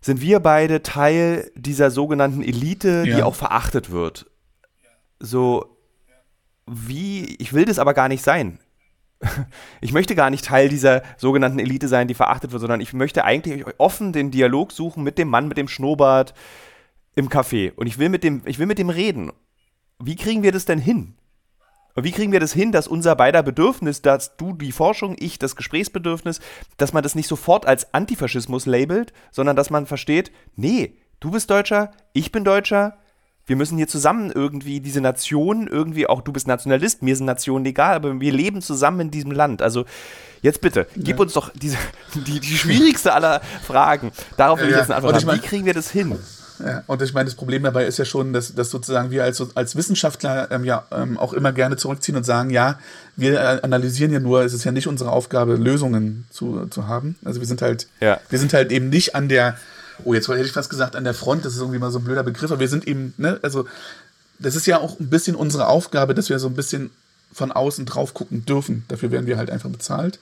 sind 0.00 0.20
wir 0.20 0.38
beide 0.38 0.82
Teil 0.82 1.50
dieser 1.56 1.90
sogenannten 1.90 2.42
Elite, 2.42 3.04
ja. 3.04 3.16
die 3.16 3.22
auch 3.24 3.34
verachtet 3.34 3.90
wird. 3.90 4.30
So, 5.18 5.76
wie, 6.66 7.34
ich 7.36 7.52
will 7.52 7.64
das 7.64 7.80
aber 7.80 7.94
gar 7.94 8.08
nicht 8.08 8.22
sein 8.22 8.60
ich 9.80 9.92
möchte 9.92 10.14
gar 10.14 10.30
nicht 10.30 10.44
Teil 10.44 10.68
dieser 10.68 11.02
sogenannten 11.16 11.58
Elite 11.58 11.88
sein, 11.88 12.08
die 12.08 12.14
verachtet 12.14 12.52
wird, 12.52 12.60
sondern 12.60 12.80
ich 12.80 12.92
möchte 12.92 13.24
eigentlich 13.24 13.64
offen 13.78 14.12
den 14.12 14.30
Dialog 14.30 14.72
suchen 14.72 15.02
mit 15.02 15.18
dem 15.18 15.28
Mann 15.28 15.48
mit 15.48 15.58
dem 15.58 15.68
Schnurrbart 15.68 16.34
im 17.14 17.28
Café. 17.28 17.72
Und 17.74 17.86
ich 17.86 17.98
will 17.98 18.08
mit 18.08 18.24
dem, 18.24 18.42
ich 18.44 18.58
will 18.58 18.66
mit 18.66 18.78
dem 18.78 18.90
reden. 18.90 19.32
Wie 19.98 20.16
kriegen 20.16 20.42
wir 20.42 20.52
das 20.52 20.64
denn 20.64 20.78
hin? 20.78 21.14
Und 21.94 22.02
wie 22.02 22.12
kriegen 22.12 22.32
wir 22.32 22.40
das 22.40 22.52
hin, 22.52 22.72
dass 22.72 22.88
unser 22.88 23.14
beider 23.14 23.42
Bedürfnis, 23.42 24.02
dass 24.02 24.36
du 24.36 24.52
die 24.52 24.72
Forschung, 24.72 25.14
ich 25.18 25.38
das 25.38 25.54
Gesprächsbedürfnis, 25.54 26.40
dass 26.76 26.92
man 26.92 27.04
das 27.04 27.14
nicht 27.14 27.28
sofort 27.28 27.66
als 27.66 27.94
Antifaschismus 27.94 28.66
labelt, 28.66 29.12
sondern 29.30 29.54
dass 29.54 29.70
man 29.70 29.86
versteht, 29.86 30.32
nee, 30.56 30.96
du 31.20 31.30
bist 31.30 31.50
Deutscher, 31.50 31.92
ich 32.12 32.32
bin 32.32 32.42
Deutscher, 32.42 32.98
wir 33.46 33.56
müssen 33.56 33.76
hier 33.76 33.88
zusammen 33.88 34.32
irgendwie 34.32 34.80
diese 34.80 35.00
Nation, 35.00 35.66
irgendwie 35.66 36.06
auch 36.06 36.22
du 36.22 36.32
bist 36.32 36.46
Nationalist, 36.46 37.02
mir 37.02 37.16
sind 37.16 37.26
Nationen 37.26 37.66
egal, 37.66 37.94
aber 37.96 38.20
wir 38.20 38.32
leben 38.32 38.62
zusammen 38.62 39.00
in 39.00 39.10
diesem 39.10 39.32
Land. 39.32 39.60
Also 39.60 39.84
jetzt 40.42 40.60
bitte, 40.60 40.86
gib 40.96 41.16
ja. 41.16 41.22
uns 41.22 41.34
doch 41.34 41.50
diese, 41.50 41.76
die, 42.14 42.40
die 42.40 42.56
schwierigste 42.56 43.12
aller 43.12 43.40
Fragen. 43.66 44.12
Darauf 44.36 44.60
will 44.60 44.66
ja, 44.66 44.72
ich 44.72 44.78
jetzt 44.78 44.90
eine 44.90 44.96
Antwort 44.96 45.26
haben. 45.26 45.36
Wie 45.36 45.46
kriegen 45.46 45.66
wir 45.66 45.74
das 45.74 45.90
hin? 45.90 46.18
Ja, 46.64 46.84
und 46.86 47.02
ich 47.02 47.12
meine, 47.12 47.24
das 47.24 47.34
Problem 47.34 47.64
dabei 47.64 47.84
ist 47.84 47.98
ja 47.98 48.04
schon, 48.04 48.32
dass, 48.32 48.54
dass 48.54 48.70
sozusagen 48.70 49.10
wir 49.10 49.24
als, 49.24 49.42
als 49.56 49.74
Wissenschaftler 49.74 50.50
ähm, 50.52 50.64
ja 50.64 50.84
ähm, 50.92 51.18
auch 51.18 51.32
immer 51.32 51.52
gerne 51.52 51.76
zurückziehen 51.76 52.16
und 52.16 52.24
sagen, 52.24 52.50
ja, 52.50 52.78
wir 53.16 53.40
äh, 53.40 53.60
analysieren 53.62 54.12
ja 54.12 54.20
nur, 54.20 54.42
es 54.42 54.52
ist 54.52 54.64
ja 54.64 54.70
nicht 54.70 54.86
unsere 54.86 55.10
Aufgabe, 55.10 55.56
Lösungen 55.56 56.26
zu, 56.30 56.66
zu 56.66 56.86
haben. 56.86 57.16
Also 57.24 57.40
wir 57.40 57.46
sind 57.48 57.60
halt, 57.60 57.88
ja. 58.00 58.20
wir 58.30 58.38
sind 58.38 58.54
halt 58.54 58.70
eben 58.70 58.88
nicht 58.88 59.16
an 59.16 59.28
der, 59.28 59.56
oh, 60.04 60.14
jetzt 60.14 60.28
hätte 60.28 60.40
ich 60.40 60.52
fast 60.52 60.70
gesagt, 60.70 60.96
an 60.96 61.04
der 61.04 61.14
Front, 61.14 61.44
das 61.44 61.54
ist 61.54 61.60
irgendwie 61.60 61.78
mal 61.78 61.90
so 61.90 61.98
ein 61.98 62.04
blöder 62.04 62.22
Begriff, 62.22 62.50
aber 62.50 62.60
wir 62.60 62.68
sind 62.68 62.86
eben, 62.88 63.14
ne, 63.16 63.38
also 63.42 63.66
das 64.38 64.56
ist 64.56 64.66
ja 64.66 64.78
auch 64.78 64.98
ein 64.98 65.10
bisschen 65.10 65.36
unsere 65.36 65.68
Aufgabe, 65.68 66.14
dass 66.14 66.28
wir 66.28 66.38
so 66.38 66.48
ein 66.48 66.54
bisschen 66.54 66.90
von 67.32 67.52
außen 67.52 67.86
drauf 67.86 68.14
gucken 68.14 68.44
dürfen. 68.44 68.84
Dafür 68.88 69.10
werden 69.10 69.26
wir 69.26 69.36
halt 69.36 69.50
einfach 69.50 69.70
bezahlt. 69.70 70.18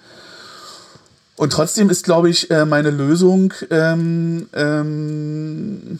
Und 1.36 1.52
trotzdem 1.52 1.90
ist, 1.90 2.04
glaube 2.04 2.28
ich, 2.28 2.50
äh, 2.50 2.64
meine 2.64 2.90
Lösung, 2.90 3.52
ähm, 3.70 4.48
ähm, 4.52 5.98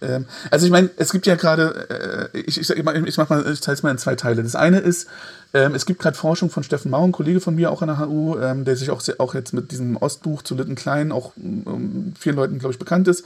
ähm, 0.00 0.26
also 0.50 0.66
ich 0.66 0.72
meine, 0.72 0.90
es 0.96 1.10
gibt 1.10 1.26
ja 1.26 1.34
gerade, 1.34 2.30
äh, 2.34 2.38
ich, 2.38 2.60
ich, 2.60 2.70
ich, 2.70 2.76
ich 2.76 2.84
teile 2.84 3.74
es 3.74 3.82
mal 3.82 3.90
in 3.90 3.98
zwei 3.98 4.14
Teile. 4.14 4.42
Das 4.42 4.54
eine 4.54 4.78
ist, 4.78 5.08
ähm, 5.54 5.74
es 5.74 5.86
gibt 5.86 6.00
gerade 6.00 6.16
Forschung 6.16 6.50
von 6.50 6.62
Steffen 6.62 6.90
Mau, 6.90 7.04
ein 7.04 7.12
Kollege 7.12 7.40
von 7.40 7.54
mir 7.54 7.70
auch 7.70 7.80
an 7.80 7.88
der 7.88 7.98
HU, 8.00 8.38
ähm, 8.38 8.64
der 8.64 8.76
sich 8.76 8.90
auch, 8.90 9.00
sehr, 9.00 9.16
auch 9.18 9.34
jetzt 9.34 9.52
mit 9.52 9.70
diesem 9.70 9.96
Ostbuch 9.96 10.42
zu 10.42 10.54
Litten 10.54 10.74
Klein 10.74 11.10
auch 11.10 11.32
ähm, 11.36 12.12
vielen 12.18 12.36
Leuten, 12.36 12.58
glaube 12.58 12.72
ich, 12.72 12.78
bekannt 12.78 13.08
ist. 13.08 13.24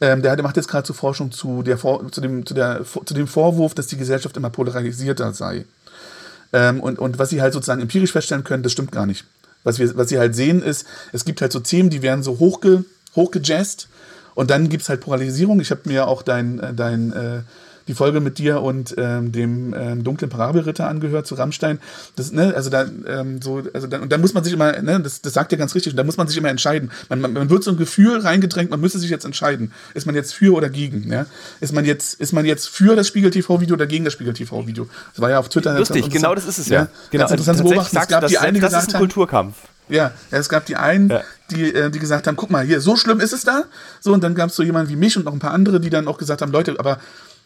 Ähm, 0.00 0.22
der, 0.22 0.34
der 0.34 0.42
macht 0.42 0.56
jetzt 0.56 0.68
gerade 0.68 0.86
so 0.86 0.92
Forschung 0.92 1.30
zu, 1.30 1.62
der, 1.62 1.78
zu, 1.78 2.20
dem, 2.20 2.44
zu, 2.44 2.54
der, 2.54 2.84
zu 2.84 3.14
dem 3.14 3.28
Vorwurf, 3.28 3.74
dass 3.74 3.86
die 3.86 3.96
Gesellschaft 3.96 4.36
immer 4.36 4.50
polarisierter 4.50 5.32
sei. 5.32 5.64
Ähm, 6.52 6.80
und, 6.80 6.98
und 6.98 7.18
was 7.18 7.30
sie 7.30 7.40
halt 7.40 7.52
sozusagen 7.52 7.82
empirisch 7.82 8.12
feststellen 8.12 8.44
können, 8.44 8.62
das 8.62 8.72
stimmt 8.72 8.90
gar 8.90 9.06
nicht. 9.06 9.24
Was, 9.62 9.78
wir, 9.78 9.96
was 9.96 10.08
sie 10.08 10.18
halt 10.18 10.34
sehen 10.34 10.62
ist, 10.62 10.86
es 11.12 11.24
gibt 11.24 11.40
halt 11.40 11.52
so 11.52 11.60
Themen, 11.60 11.90
die 11.90 12.02
werden 12.02 12.22
so 12.22 12.38
hochge, 12.38 12.84
und 14.34 14.50
dann 14.50 14.68
gibt 14.68 14.82
es 14.82 14.88
halt 14.88 15.00
Polarisierung. 15.00 15.60
Ich 15.60 15.70
habe 15.70 15.82
mir 15.84 16.06
auch 16.06 16.22
dein, 16.22 16.60
äh, 16.60 16.74
dein 16.74 17.12
äh, 17.12 17.42
die 17.88 17.94
Folge 17.94 18.20
mit 18.20 18.38
dir 18.38 18.62
und 18.62 18.94
ähm, 18.98 19.32
dem 19.32 19.74
ähm, 19.74 20.04
dunklen 20.04 20.30
Parabelritter 20.30 20.88
angehört 20.88 21.26
zu 21.26 21.34
Rammstein. 21.34 21.78
Das, 22.16 22.32
ne, 22.32 22.54
also 22.54 22.70
da, 22.70 22.86
ähm, 23.06 23.40
so, 23.42 23.62
also 23.72 23.86
dann, 23.86 24.02
und 24.02 24.12
dann 24.12 24.20
muss 24.20 24.34
man 24.34 24.44
sich 24.44 24.52
immer, 24.52 24.80
ne, 24.80 25.00
das, 25.00 25.20
das 25.22 25.32
sagt 25.32 25.52
ja 25.52 25.58
ganz 25.58 25.74
richtig, 25.74 25.94
da 25.94 26.04
muss 26.04 26.16
man 26.16 26.28
sich 26.28 26.36
immer 26.36 26.48
entscheiden. 26.48 26.90
Man, 27.08 27.20
man, 27.20 27.32
man 27.32 27.50
wird 27.50 27.64
so 27.64 27.70
ein 27.70 27.76
Gefühl 27.76 28.20
reingedrängt, 28.20 28.70
man 28.70 28.80
müsste 28.80 28.98
sich 28.98 29.10
jetzt 29.10 29.24
entscheiden. 29.24 29.72
Ist 29.94 30.06
man 30.06 30.14
jetzt 30.14 30.34
für 30.34 30.54
oder 30.54 30.68
gegen? 30.68 31.10
Ja? 31.10 31.26
Ist, 31.60 31.72
man 31.72 31.84
jetzt, 31.84 32.20
ist 32.20 32.32
man 32.32 32.44
jetzt 32.44 32.68
für 32.68 32.96
das 32.96 33.08
Spiegel-TV-Video 33.08 33.74
oder 33.74 33.86
gegen 33.86 34.04
das 34.04 34.14
Spiegel-TV-video? 34.14 34.88
Das 35.12 35.20
war 35.20 35.30
ja 35.30 35.38
auf 35.38 35.48
Twitter. 35.48 35.76
Lustig, 35.78 36.08
genau 36.10 36.34
das 36.34 36.46
ist 36.46 36.58
es 36.58 36.68
ja. 36.68 36.82
ja 36.82 36.88
genau. 37.10 37.22
Ganz 37.22 37.32
interessant 37.32 37.58
zu 37.58 37.64
beobachten. 37.64 37.96
Es 37.96 38.08
gab 38.08 38.20
das, 38.20 38.30
die 38.30 38.38
eine 38.38 38.60
das 38.60 38.72
ist 38.72 38.94
ein 38.94 38.98
Kulturkampf. 38.98 39.56
Ja, 39.90 40.12
es 40.30 40.48
gab 40.48 40.66
die 40.66 40.76
einen, 40.76 41.10
ja. 41.10 41.22
die, 41.50 41.74
äh, 41.74 41.90
die 41.90 41.98
gesagt 41.98 42.26
haben, 42.26 42.36
guck 42.36 42.50
mal, 42.50 42.64
hier, 42.64 42.80
so 42.80 42.96
schlimm 42.96 43.20
ist 43.20 43.32
es 43.32 43.42
da. 43.42 43.64
So, 44.00 44.12
und 44.12 44.22
dann 44.22 44.34
gab 44.34 44.50
es 44.50 44.56
so 44.56 44.62
jemanden 44.62 44.90
wie 44.90 44.96
mich 44.96 45.16
und 45.16 45.24
noch 45.24 45.32
ein 45.32 45.40
paar 45.40 45.50
andere, 45.50 45.80
die 45.80 45.90
dann 45.90 46.06
auch 46.06 46.16
gesagt 46.16 46.42
haben, 46.42 46.52
Leute, 46.52 46.76
aber 46.78 46.98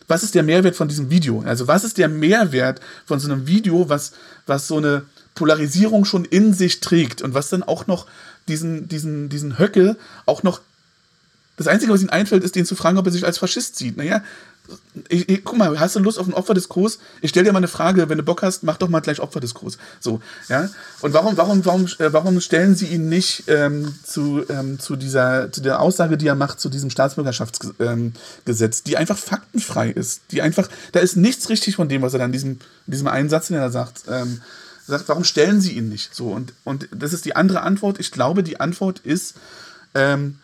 was 0.08 0.22
ist 0.22 0.34
der 0.34 0.42
Mehrwert 0.42 0.76
von 0.76 0.88
diesem 0.88 1.10
Video? 1.10 1.42
Also 1.46 1.68
was 1.68 1.84
ist 1.84 1.98
der 1.98 2.08
Mehrwert 2.08 2.80
von 3.06 3.20
so 3.20 3.30
einem 3.30 3.46
Video, 3.46 3.88
was, 3.88 4.12
was 4.46 4.68
so 4.68 4.76
eine 4.76 5.02
Polarisierung 5.34 6.04
schon 6.04 6.24
in 6.24 6.52
sich 6.52 6.80
trägt 6.80 7.22
und 7.22 7.34
was 7.34 7.48
dann 7.48 7.62
auch 7.62 7.86
noch 7.86 8.06
diesen, 8.48 8.88
diesen, 8.88 9.28
diesen 9.28 9.58
Höcke 9.58 9.96
auch 10.26 10.42
noch 10.42 10.60
das 11.56 11.68
Einzige, 11.68 11.92
was 11.92 12.02
ihm 12.02 12.10
einfällt, 12.10 12.42
ist, 12.42 12.56
den 12.56 12.66
zu 12.66 12.74
fragen, 12.74 12.98
ob 12.98 13.06
er 13.06 13.12
sich 13.12 13.24
als 13.24 13.38
Faschist 13.38 13.76
sieht. 13.76 13.96
Naja, 13.96 14.22
ich, 15.08 15.28
ich, 15.28 15.44
guck 15.44 15.58
mal, 15.58 15.78
hast 15.78 15.94
du 15.94 16.00
Lust 16.00 16.18
auf 16.18 16.24
einen 16.24 16.34
Opferdiskurs? 16.34 16.98
Ich 17.20 17.30
stell 17.30 17.44
dir 17.44 17.52
mal 17.52 17.58
eine 17.58 17.68
Frage, 17.68 18.08
wenn 18.08 18.16
du 18.16 18.24
Bock 18.24 18.42
hast, 18.42 18.62
mach 18.62 18.78
doch 18.78 18.88
mal 18.88 19.00
gleich 19.00 19.20
Opferdiskurs. 19.20 19.76
So, 20.00 20.20
ja. 20.48 20.70
Und 21.02 21.12
warum, 21.12 21.36
warum, 21.36 21.64
warum, 21.66 21.84
äh, 21.98 22.12
warum 22.12 22.40
stellen 22.40 22.74
sie 22.74 22.86
ihn 22.86 23.10
nicht 23.10 23.44
ähm, 23.48 23.94
zu, 24.04 24.42
ähm, 24.48 24.78
zu 24.80 24.96
dieser, 24.96 25.52
zu 25.52 25.60
der 25.60 25.80
Aussage, 25.80 26.16
die 26.16 26.26
er 26.26 26.34
macht, 26.34 26.60
zu 26.60 26.70
diesem 26.70 26.88
Staatsbürgerschaftsgesetz, 26.88 28.78
ähm, 28.78 28.82
die 28.86 28.96
einfach 28.96 29.18
faktenfrei 29.18 29.90
ist, 29.90 30.22
die 30.30 30.40
einfach, 30.40 30.68
da 30.92 31.00
ist 31.00 31.16
nichts 31.16 31.50
richtig 31.50 31.76
von 31.76 31.90
dem, 31.90 32.00
was 32.00 32.14
er 32.14 32.20
dann 32.20 32.30
in 32.30 32.32
diesem, 32.32 32.52
in 32.52 32.90
diesem 32.90 33.06
einen 33.06 33.28
Satz, 33.28 33.48
den 33.48 33.58
er 33.58 33.70
sagt, 33.70 34.04
ähm, 34.08 34.40
sagt, 34.86 35.08
warum 35.08 35.24
stellen 35.24 35.60
sie 35.60 35.72
ihn 35.72 35.90
nicht? 35.90 36.14
So, 36.14 36.28
und, 36.28 36.54
und 36.64 36.88
das 36.94 37.12
ist 37.12 37.26
die 37.26 37.36
andere 37.36 37.60
Antwort. 37.60 38.00
Ich 38.00 38.10
glaube, 38.10 38.42
die 38.42 38.60
Antwort 38.60 39.00
ist, 39.00 39.34
ähm, 39.94 40.38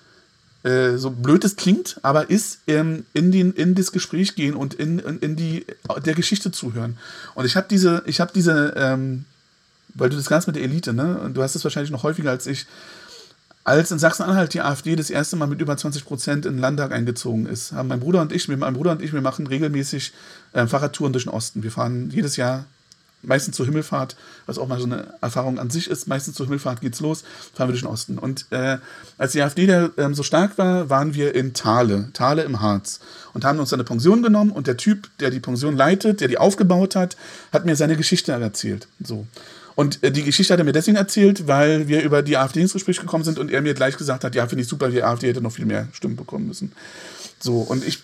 äh, 0.63 0.97
so 0.97 1.11
blöd 1.11 1.45
es 1.45 1.57
klingt, 1.57 1.99
aber 2.03 2.29
ist 2.29 2.61
ähm, 2.67 3.05
in, 3.15 3.33
den, 3.33 3.53
in 3.53 3.75
das 3.75 3.93
Gespräch 3.93 4.35
gehen 4.35 4.55
und 4.55 4.75
in, 4.75 4.99
in, 4.99 5.19
in 5.21 5.37
die, 5.37 5.65
der 6.05 6.15
Geschichte 6.15 6.53
zuhören. 6.53 6.99
Und 7.35 7.47
ich 7.47 7.57
habe 7.57 7.67
diese, 7.71 8.03
ich 8.07 8.21
habe 8.21 8.33
diese, 8.35 8.75
ähm, 8.77 9.25
weil 9.95 10.11
du 10.11 10.17
das 10.17 10.29
ganz 10.29 10.47
mit 10.47 10.57
der 10.57 10.63
Elite, 10.63 10.93
ne? 10.93 11.19
Und 11.19 11.35
du 11.35 11.43
hast 11.43 11.55
es 11.55 11.65
wahrscheinlich 11.65 11.91
noch 11.91 12.03
häufiger 12.03 12.31
als 12.31 12.47
ich, 12.47 12.67
als 13.65 13.91
in 13.91 13.99
Sachsen-Anhalt 13.99 14.53
die 14.55 14.61
AfD 14.61 14.97
das 14.97 15.11
erste 15.11 15.37
Mal 15.37 15.47
mit 15.47 15.61
über 15.61 15.77
20 15.77 16.05
Prozent 16.05 16.47
in 16.47 16.55
den 16.55 16.61
Landtag 16.61 16.93
eingezogen 16.93 17.47
ist, 17.47 17.73
haben 17.73 17.89
mein 17.89 18.01
Bruder 18.01 18.21
und 18.21 18.33
ich, 18.33 18.49
mein 18.49 18.75
Bruder 18.75 18.93
und 18.93 19.03
ich, 19.03 19.13
wir 19.13 19.21
machen 19.21 19.47
regelmäßig 19.47 20.13
äh, 20.53 20.67
Fahrradtouren 20.67 21.13
durch 21.13 21.25
den 21.25 21.33
Osten. 21.33 21.63
Wir 21.63 21.71
fahren 21.71 22.11
jedes 22.11 22.37
Jahr 22.37 22.67
meistens 23.23 23.57
zur 23.57 23.67
Himmelfahrt, 23.67 24.17
was 24.47 24.59
auch 24.59 24.69
mal 24.69 24.79
so 24.79 24.87
eine 24.87 25.15
Erfahrung 25.21 25.59
an 25.59 25.71
sich 25.71 25.89
ist. 25.89 26.09
Meistens 26.09 26.37
zur 26.37 26.47
Himmelfahrt 26.47 26.81
geht's 26.81 27.01
los, 27.01 27.25
fahren 27.55 27.69
wir 27.69 27.73
durch 27.73 27.83
den 27.83 27.91
Osten. 27.91 28.19
Und 28.19 28.47
äh, 28.51 28.79
als 29.19 29.33
die 29.33 29.43
AfD 29.43 29.67
da 29.67 29.91
ähm, 29.97 30.15
so 30.15 30.23
stark 30.23 30.59
war, 30.59 30.91
waren 30.91 31.15
wir 31.15 31.35
in 31.35 31.55
Thale, 31.55 32.11
Thale 32.13 32.43
im 32.43 32.61
Harz 32.61 33.01
und 33.35 33.45
haben 33.45 33.59
uns 33.59 33.73
eine 33.73 33.85
Pension 33.85 34.23
genommen 34.23 34.51
und 34.51 34.67
der 34.67 34.77
Typ, 34.77 35.09
der 35.21 35.31
die 35.31 35.41
Pension 35.41 35.77
leitet, 35.77 36.21
der 36.21 36.29
die 36.29 36.39
aufgebaut 36.39 36.97
hat, 36.97 37.17
hat 37.53 37.65
mir 37.65 37.77
seine 37.77 37.97
Geschichte 37.97 38.33
erzählt. 38.33 38.89
So. 39.03 39.27
Und 39.75 40.03
äh, 40.03 40.11
die 40.11 40.25
Geschichte 40.25 40.53
hat 40.53 40.61
er 40.61 40.65
mir 40.65 40.73
deswegen 40.73 40.97
erzählt, 40.97 41.47
weil 41.47 41.89
wir 41.89 42.03
über 42.03 42.23
die 42.23 42.37
AfD 42.37 42.61
ins 42.61 42.73
Gespräch 42.73 43.01
gekommen 43.01 43.25
sind 43.25 43.39
und 43.39 43.51
er 43.51 43.63
mir 43.63 43.75
gleich 43.75 43.97
gesagt 43.97 44.25
hat, 44.25 44.35
ja, 44.35 44.47
finde 44.47 44.63
ich 44.63 44.69
super, 44.69 44.91
die 44.91 45.03
AfD 45.03 45.29
hätte 45.29 45.41
noch 45.41 45.53
viel 45.53 45.67
mehr 45.67 45.89
Stimmen 45.93 46.17
bekommen 46.17 46.47
müssen. 46.47 46.73
So, 47.39 47.61
und 47.61 47.87
ich, 47.87 48.03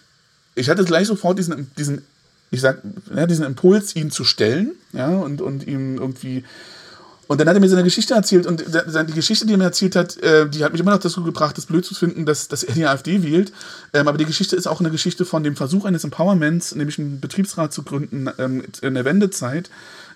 ich 0.54 0.70
hatte 0.70 0.84
gleich 0.84 1.06
sofort 1.06 1.38
diesen, 1.38 1.70
diesen 1.76 2.02
ich 2.50 2.60
sag, 2.60 2.82
ja, 3.14 3.26
diesen 3.26 3.44
Impuls, 3.44 3.96
ihn 3.96 4.10
zu 4.10 4.24
stellen, 4.24 4.72
ja, 4.92 5.08
und, 5.08 5.40
und 5.40 5.66
ihm 5.66 5.96
irgendwie. 5.96 6.44
Und 7.28 7.40
dann 7.40 7.48
hat 7.48 7.56
er 7.56 7.60
mir 7.60 7.68
seine 7.68 7.82
Geschichte 7.82 8.14
erzählt 8.14 8.46
und 8.46 8.60
die 8.60 9.12
Geschichte, 9.12 9.46
die 9.46 9.54
er 9.54 9.58
mir 9.58 9.64
erzählt 9.64 9.96
hat, 9.96 10.16
äh, 10.18 10.48
die 10.48 10.62
hat 10.62 10.70
mich 10.70 10.80
immer 10.80 10.92
noch 10.92 11.00
dazu 11.00 11.24
gebracht, 11.24 11.58
das 11.58 11.66
blöd 11.66 11.84
zu 11.84 11.92
finden, 11.92 12.24
dass, 12.24 12.46
dass 12.46 12.62
er 12.62 12.74
die 12.74 12.86
AfD 12.86 13.24
wählt. 13.24 13.52
Ähm, 13.92 14.06
aber 14.06 14.16
die 14.16 14.26
Geschichte 14.26 14.54
ist 14.54 14.68
auch 14.68 14.78
eine 14.78 14.90
Geschichte 14.90 15.24
von 15.24 15.42
dem 15.42 15.56
Versuch 15.56 15.86
eines 15.86 16.04
Empowerments, 16.04 16.76
nämlich 16.76 17.00
einen 17.00 17.18
Betriebsrat 17.18 17.72
zu 17.72 17.82
gründen 17.82 18.30
ähm, 18.38 18.62
in 18.80 18.94
der 18.94 19.04
Wendezeit. 19.04 19.70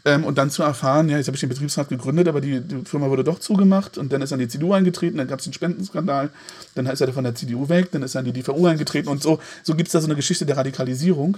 Ähm, 0.05 0.25
und 0.25 0.39
dann 0.39 0.51
zu 0.51 0.63
erfahren, 0.63 1.09
ja, 1.09 1.19
jetzt 1.19 1.27
habe 1.27 1.35
ich 1.35 1.41
den 1.41 1.51
Betriebsrat 1.51 1.89
gegründet, 1.89 2.27
aber 2.29 2.41
die, 2.41 2.61
die, 2.61 2.85
Firma 2.85 3.11
wurde 3.11 3.23
doch 3.23 3.39
zugemacht 3.39 3.99
und 3.99 4.13
dann 4.13 4.23
ist 4.23 4.31
er 4.31 4.37
in 4.37 4.41
die 4.41 4.49
CDU 4.49 4.73
eingetreten, 4.73 5.19
dann 5.19 5.29
gab 5.29 5.41
es 5.41 5.45
den 5.45 5.53
Spendenskandal, 5.53 6.31
dann 6.75 6.87
ist 6.87 7.03
er 7.03 7.13
von 7.13 7.25
der 7.25 7.35
CDU 7.35 7.69
weg, 7.69 7.91
dann 7.91 8.03
ist 8.03 8.15
er 8.15 8.21
in 8.21 8.33
die 8.33 8.41
DVU 8.41 8.67
eingetreten 8.67 9.09
und 9.09 9.23
so, 9.23 9.41
so 9.63 9.75
gibt 9.75 9.89
es 9.89 9.93
da 9.93 10.01
so 10.01 10.07
eine 10.07 10.17
Geschichte 10.17 10.47
der 10.47 10.57
Radikalisierung. 10.57 11.37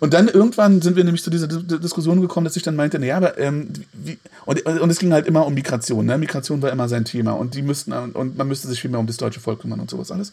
Und 0.00 0.14
dann 0.14 0.28
irgendwann 0.28 0.80
sind 0.80 0.96
wir 0.96 1.04
nämlich 1.04 1.22
zu 1.22 1.30
dieser 1.30 1.48
Diskussion 1.48 2.20
gekommen, 2.20 2.44
dass 2.44 2.56
ich 2.56 2.62
dann 2.62 2.76
meinte, 2.76 2.98
naja, 2.98 3.16
aber 3.16 3.38
ähm, 3.38 3.68
wie, 3.92 4.18
und, 4.44 4.64
und 4.64 4.90
es 4.90 4.98
ging 4.98 5.12
halt 5.12 5.26
immer 5.26 5.46
um 5.46 5.54
Migration, 5.54 6.06
ne? 6.06 6.18
Migration 6.18 6.62
war 6.62 6.70
immer 6.70 6.88
sein 6.88 7.04
Thema 7.04 7.32
und 7.32 7.54
die 7.54 7.62
müssten 7.62 7.92
und 7.92 8.36
man 8.36 8.48
müsste 8.48 8.68
sich 8.68 8.80
viel 8.80 8.90
mehr 8.90 9.00
um 9.00 9.06
das 9.06 9.16
deutsche 9.16 9.40
Volk 9.40 9.60
kümmern 9.60 9.80
und 9.80 9.90
sowas 9.90 10.12
alles. 10.12 10.32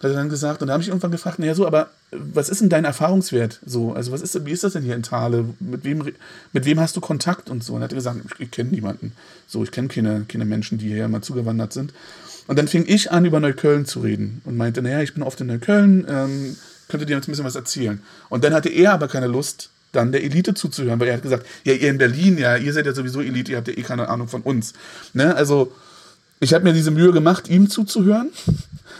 Da 0.00 0.08
hat 0.08 0.16
er 0.16 0.18
dann 0.18 0.28
gesagt, 0.28 0.60
und 0.60 0.68
da 0.68 0.74
habe 0.74 0.82
ich 0.82 0.88
irgendwann 0.88 1.12
gefragt, 1.12 1.38
naja, 1.38 1.54
so, 1.54 1.66
aber 1.66 1.88
was 2.10 2.48
ist 2.48 2.60
denn 2.60 2.68
dein 2.68 2.84
Erfahrungswert? 2.84 3.60
So, 3.64 3.92
also 3.92 4.12
was 4.12 4.22
ist, 4.22 4.44
wie 4.44 4.50
ist 4.50 4.64
das 4.64 4.74
denn 4.74 4.82
hier 4.82 4.96
in 4.96 5.02
Thale? 5.02 5.44
Mit 5.60 5.84
wem, 5.84 6.04
mit 6.52 6.64
wem 6.66 6.80
hast 6.80 6.96
du 6.96 7.00
Kontakt 7.00 7.48
und 7.48 7.64
so? 7.64 7.74
Und 7.74 7.80
er 7.80 7.84
hat 7.84 7.94
gesagt, 7.94 8.20
ich, 8.24 8.40
ich 8.40 8.50
kenne 8.50 8.70
niemanden. 8.70 9.12
So, 9.46 9.62
ich 9.62 9.70
kenne 9.70 9.88
keine, 9.88 10.24
keine 10.28 10.44
Menschen, 10.44 10.78
die 10.78 10.88
hierher 10.88 11.08
mal 11.08 11.22
zugewandert 11.22 11.72
sind. 11.72 11.94
Und 12.46 12.58
dann 12.58 12.68
fing 12.68 12.84
ich 12.86 13.12
an, 13.12 13.24
über 13.24 13.40
Neukölln 13.40 13.86
zu 13.86 14.00
reden 14.00 14.42
und 14.44 14.56
meinte, 14.56 14.82
naja, 14.82 15.00
ich 15.00 15.14
bin 15.14 15.22
oft 15.22 15.40
in 15.40 15.46
Neukölln, 15.46 16.06
ähm, 16.08 16.56
könnte 16.88 17.06
dir 17.06 17.16
jetzt 17.16 17.28
ein 17.28 17.32
bisschen 17.32 17.44
was 17.44 17.56
erzählen. 17.56 18.00
Und 18.28 18.44
dann 18.44 18.54
hatte 18.54 18.68
er 18.68 18.92
aber 18.92 19.08
keine 19.08 19.26
Lust, 19.26 19.70
dann 19.92 20.12
der 20.12 20.24
Elite 20.24 20.54
zuzuhören, 20.54 20.98
weil 21.00 21.08
er 21.08 21.14
hat 21.14 21.22
gesagt, 21.22 21.46
ja, 21.64 21.72
ihr 21.72 21.88
in 21.88 21.98
Berlin, 21.98 22.38
ja, 22.38 22.56
ihr 22.56 22.72
seid 22.72 22.86
ja 22.86 22.92
sowieso 22.92 23.20
Elite, 23.20 23.52
ihr 23.52 23.58
habt 23.58 23.68
ja 23.68 23.74
eh 23.74 23.82
keine 23.82 24.08
Ahnung 24.08 24.28
von 24.28 24.42
uns. 24.42 24.72
Ne? 25.12 25.34
Also, 25.34 25.72
ich 26.40 26.52
habe 26.52 26.64
mir 26.64 26.72
diese 26.72 26.90
Mühe 26.90 27.12
gemacht, 27.12 27.48
ihm 27.48 27.70
zuzuhören. 27.70 28.30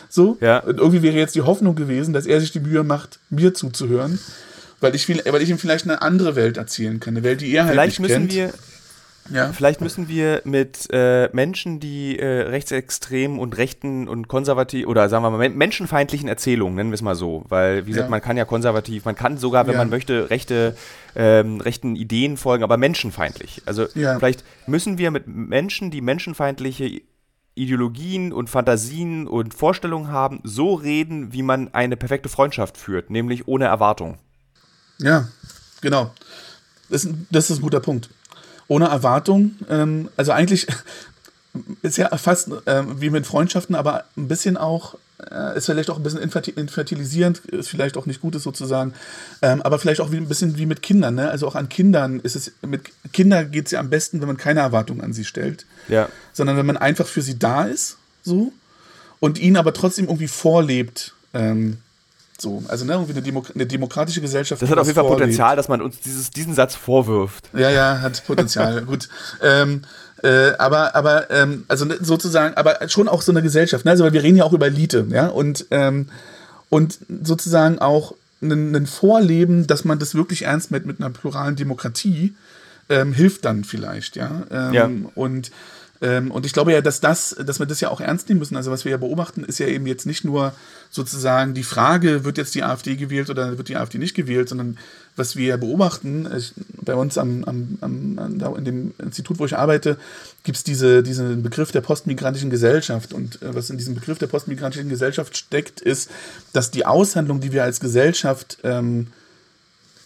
So. 0.09 0.39
Ja. 0.41 0.61
Und 0.61 0.78
irgendwie 0.78 1.03
wäre 1.03 1.16
jetzt 1.16 1.35
die 1.35 1.43
Hoffnung 1.43 1.74
gewesen, 1.74 2.14
dass 2.14 2.26
er 2.26 2.41
sich 2.41 2.53
die 2.53 2.61
Mühe 2.61 2.85
macht, 2.85 3.18
mir 3.30 3.53
zuzuhören. 3.53 4.18
Weil 4.80 4.95
ich, 4.95 5.09
weil 5.09 5.43
ich 5.43 5.51
ihm 5.51 5.59
vielleicht 5.59 5.85
eine 5.85 6.03
andere 6.03 6.37
Welt 6.37 6.57
erzählen 6.57 7.01
kann. 7.01 7.16
Eine 7.16 7.24
Welt, 7.24 7.41
die 7.41 7.53
er 7.53 7.64
halt 7.64 7.72
vielleicht 7.72 8.01
nicht 8.01 8.09
müssen 8.09 8.28
kennt. 8.28 8.32
Wir 8.32 8.53
ja. 9.31 9.53
Vielleicht 9.53 9.81
müssen 9.81 10.09
wir 10.09 10.43
mit 10.45 10.89
äh, 10.93 11.31
Menschen, 11.33 11.81
die 11.81 12.18
äh, 12.18 12.43
rechtsextrem 12.43 13.39
und 13.39 13.57
rechten 13.57 14.07
und 14.07 14.29
konservativ 14.29 14.87
oder 14.87 15.09
sagen 15.09 15.25
wir 15.25 15.31
mal 15.31 15.49
menschenfeindlichen 15.49 16.29
Erzählungen, 16.29 16.75
nennen 16.75 16.91
wir 16.91 16.95
es 16.95 17.03
mal 17.03 17.14
so, 17.14 17.45
weil 17.49 17.87
wie 17.87 17.91
gesagt, 17.91 18.09
ja. 18.09 18.11
man 18.11 18.20
kann 18.20 18.37
ja 18.37 18.45
konservativ, 18.45 19.07
man 19.07 19.14
kann 19.14 19.39
sogar, 19.39 19.66
wenn 19.66 19.75
ja. 19.75 19.79
man 19.79 19.89
möchte, 19.89 20.29
rechte, 20.29 20.77
ähm, 21.16 21.61
rechten 21.61 21.97
Ideen 21.97 22.37
folgen, 22.37 22.64
aber 22.64 22.77
menschenfeindlich. 22.77 23.62
Also 23.64 23.87
vielleicht 23.87 24.45
müssen 24.66 24.99
wir 24.99 25.11
mit 25.11 25.27
Menschen, 25.27 25.91
die 25.91 26.03
menschenfeindliche 26.03 27.01
Ideologien 27.55 28.33
und 28.33 28.51
Fantasien 28.51 29.27
und 29.27 29.55
Vorstellungen 29.55 30.09
haben, 30.09 30.41
so 30.45 30.75
reden, 30.75 31.33
wie 31.33 31.43
man 31.43 31.72
eine 31.72 31.97
perfekte 31.97 32.29
Freundschaft 32.29 32.77
führt, 32.77 33.11
nämlich 33.11 33.49
ohne 33.49 33.66
Erwartung. 33.66 34.18
Ja, 34.99 35.29
genau. 35.81 36.12
Das, 36.91 37.09
das 37.31 37.51
ist 37.51 37.59
ein 37.59 37.62
guter 37.62 37.81
Punkt 37.81 38.11
ohne 38.69 38.87
Erwartung. 38.87 39.57
Ähm, 39.69 40.09
also 40.17 40.33
eigentlich 40.33 40.67
ist 41.83 41.97
ja 41.97 42.17
fast 42.17 42.49
äh, 42.67 42.83
wie 43.01 43.11
mit 43.11 43.27
Freundschaften, 43.27 43.75
aber 43.75 44.05
ein 44.17 44.29
bisschen 44.29 44.57
auch, 44.57 44.97
äh, 45.31 45.57
ist 45.57 45.67
vielleicht 45.67 45.91
auch 45.91 45.97
ein 45.97 46.03
bisschen 46.03 46.21
infertilisierend, 46.21 47.39
ist 47.47 47.69
vielleicht 47.69 47.97
auch 47.97 48.07
nicht 48.07 48.21
gut, 48.21 48.35
ist 48.35 48.43
sozusagen, 48.43 48.95
ähm, 49.43 49.62
aber 49.62 49.79
vielleicht 49.79 50.01
auch 50.01 50.11
wie, 50.11 50.17
ein 50.17 50.29
bisschen 50.29 50.57
wie 50.57 50.67
mit 50.67 50.83
Kindern. 50.83 51.15
Ne? 51.15 51.31
Also 51.31 51.47
auch 51.47 51.55
an 51.55 51.69
Kindern 51.69 52.21
ist 52.21 52.37
es, 52.37 52.53
mit 52.67 52.91
Kindern 53.12 53.51
geht 53.51 53.67
es 53.67 53.73
ja 53.73 53.81
am 53.81 53.91
besten, 53.91 54.21
wenn 54.21 54.29
man 54.29 54.37
keine 54.37 54.61
Erwartungen 54.61 55.01
an 55.03 55.12
sie 55.12 55.25
stellt, 55.25 55.67
ja. 55.89 56.09
sondern 56.33 56.57
wenn 56.57 56.67
man 56.67 56.77
einfach 56.77 57.07
für 57.07 57.23
sie 57.23 57.39
da 57.39 57.65
ist, 57.65 57.99
so, 58.23 58.53
und 59.21 59.39
ihnen 59.39 59.57
aber 59.57 59.73
trotzdem 59.73 60.07
irgendwie 60.07 60.29
vorlebt, 60.29 61.15
ähm, 61.35 61.79
so, 62.45 62.62
also 62.68 62.84
ne, 62.84 62.92
irgendwie 62.92 63.12
eine, 63.12 63.22
Demo 63.22 63.45
eine 63.55 63.66
demokratische 63.66 64.20
Gesellschaft. 64.20 64.62
Das 64.62 64.70
hat 64.70 64.78
auf 64.78 64.86
jeden 64.86 64.95
Fall 64.95 65.09
Potenzial, 65.09 65.57
dass 65.57 65.68
man 65.68 65.82
uns 65.82 65.99
dieses, 66.01 66.30
diesen 66.30 66.55
Satz 66.55 66.76
vorwirft. 66.76 67.49
Ja, 67.55 67.70
ja, 67.70 68.01
hat 68.01 68.24
Potenzial. 68.26 68.82
Gut. 68.86 69.09
Ähm, 69.42 69.82
äh, 70.22 70.53
aber, 70.59 70.95
aber, 70.95 71.30
ähm, 71.30 71.64
also 71.68 71.84
ne, 71.84 71.97
sozusagen, 72.01 72.55
aber 72.55 72.88
schon 72.88 73.09
auch 73.09 73.22
so 73.22 73.32
eine 73.32 73.42
Gesellschaft, 73.42 73.84
ne? 73.84 73.90
Also, 73.90 74.05
weil 74.05 74.12
wir 74.12 74.22
reden 74.22 74.36
ja 74.36 74.45
auch 74.45 74.53
über 74.53 74.66
Elite, 74.66 75.07
ja, 75.11 75.26
und, 75.26 75.66
ähm, 75.70 76.09
und 76.70 76.99
sozusagen 77.22 77.78
auch 77.80 78.14
ein 78.40 78.86
Vorleben, 78.86 79.66
dass 79.66 79.84
man 79.84 79.99
das 79.99 80.14
wirklich 80.14 80.42
ernst 80.42 80.70
mit, 80.70 80.84
mit 80.84 81.01
einer 81.01 81.11
pluralen 81.11 81.57
Demokratie 81.57 82.34
ähm, 82.90 83.14
hilft 83.14 83.45
dann 83.47 83.64
vielleicht, 83.64 84.16
ja. 84.16 84.42
Ähm, 84.51 84.72
ja. 84.72 84.90
Und 85.14 85.51
und 86.01 86.45
ich 86.45 86.53
glaube 86.53 86.72
ja, 86.72 86.80
dass 86.80 87.01
das, 87.01 87.36
dass 87.45 87.61
wir 87.61 87.66
das 87.66 87.80
ja 87.80 87.88
auch 87.88 88.01
ernst 88.01 88.28
nehmen 88.28 88.40
müssen. 88.40 88.57
Also 88.57 88.70
was 88.70 88.84
wir 88.84 88.90
ja 88.90 88.97
beobachten, 88.99 89.45
ist 89.45 89.59
ja 89.59 89.66
eben 89.66 89.86
jetzt 89.86 90.07
nicht 90.07 90.24
nur 90.24 90.53
sozusagen 90.90 91.55
die 91.55 91.62
Frage, 91.62 92.24
wird 92.24 92.36
jetzt 92.36 92.55
die 92.55 92.62
AfD 92.62 92.97
gewählt 92.97 93.30
oder 93.30 93.57
wird 93.57 93.68
die 93.68 93.76
AfD 93.76 93.99
nicht 93.99 94.14
gewählt, 94.14 94.49
sondern 94.49 94.76
was 95.16 95.36
wir 95.36 95.57
beobachten, 95.57 96.28
ich, 96.36 96.53
bei 96.82 96.95
uns 96.95 97.16
am, 97.16 97.45
am, 97.45 97.78
am, 97.80 98.57
in 98.57 98.64
dem 98.64 98.95
Institut, 98.99 99.38
wo 99.38 99.47
ich 99.47 99.57
arbeite, 99.57 99.97
gibt 100.42 100.59
es 100.59 100.64
diese, 100.64 101.03
diesen 101.03 101.42
Begriff 101.42 101.72
der 101.72 101.80
postmigrantischen 101.80 102.51
Gesellschaft. 102.51 103.12
Und 103.12 103.40
äh, 103.42 103.55
was 103.55 103.70
in 103.70 103.78
diesem 103.78 103.95
Begriff 103.95 104.18
der 104.18 104.26
postmigrantischen 104.26 104.88
Gesellschaft 104.88 105.36
steckt, 105.36 105.80
ist, 105.80 106.11
dass 106.53 106.70
die 106.70 106.86
Aushandlung, 106.86 107.40
die 107.40 107.53
wir 107.53 107.62
als 107.62 107.80
Gesellschaft 107.80 108.59
ähm, 108.64 109.09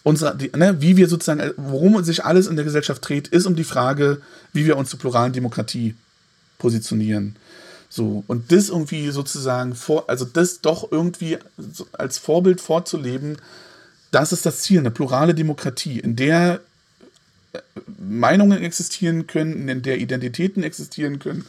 unsere, 0.03 0.35
die, 0.35 0.51
ne, 0.55 0.81
wie 0.81 0.97
wir 0.97 1.07
sozusagen, 1.07 1.51
worum 1.57 2.03
sich 2.03 2.25
alles 2.25 2.47
in 2.47 2.55
der 2.55 2.65
Gesellschaft 2.65 3.07
dreht, 3.07 3.27
ist 3.27 3.45
um 3.45 3.55
die 3.55 3.63
Frage, 3.63 4.21
wie 4.53 4.65
wir 4.65 4.77
uns 4.77 4.89
zur 4.89 4.99
pluralen 4.99 5.33
Demokratie 5.33 5.95
positionieren. 6.57 7.35
So, 7.89 8.23
und 8.27 8.51
das 8.51 8.69
irgendwie 8.69 9.09
sozusagen 9.09 9.75
vor, 9.75 10.09
also 10.09 10.25
das 10.25 10.61
doch 10.61 10.91
irgendwie 10.91 11.37
als 11.93 12.19
Vorbild 12.19 12.61
vorzuleben, 12.61 13.37
das 14.11 14.31
ist 14.31 14.45
das 14.45 14.61
Ziel, 14.61 14.79
eine 14.79 14.91
plurale 14.91 15.33
Demokratie, 15.33 15.99
in 15.99 16.15
der 16.15 16.61
äh, 17.53 17.59
Meinungen 17.97 18.63
existieren 18.63 19.27
können, 19.27 19.69
in 19.69 19.81
der 19.81 19.97
Identitäten 19.97 20.63
existieren 20.63 21.19
können, 21.19 21.45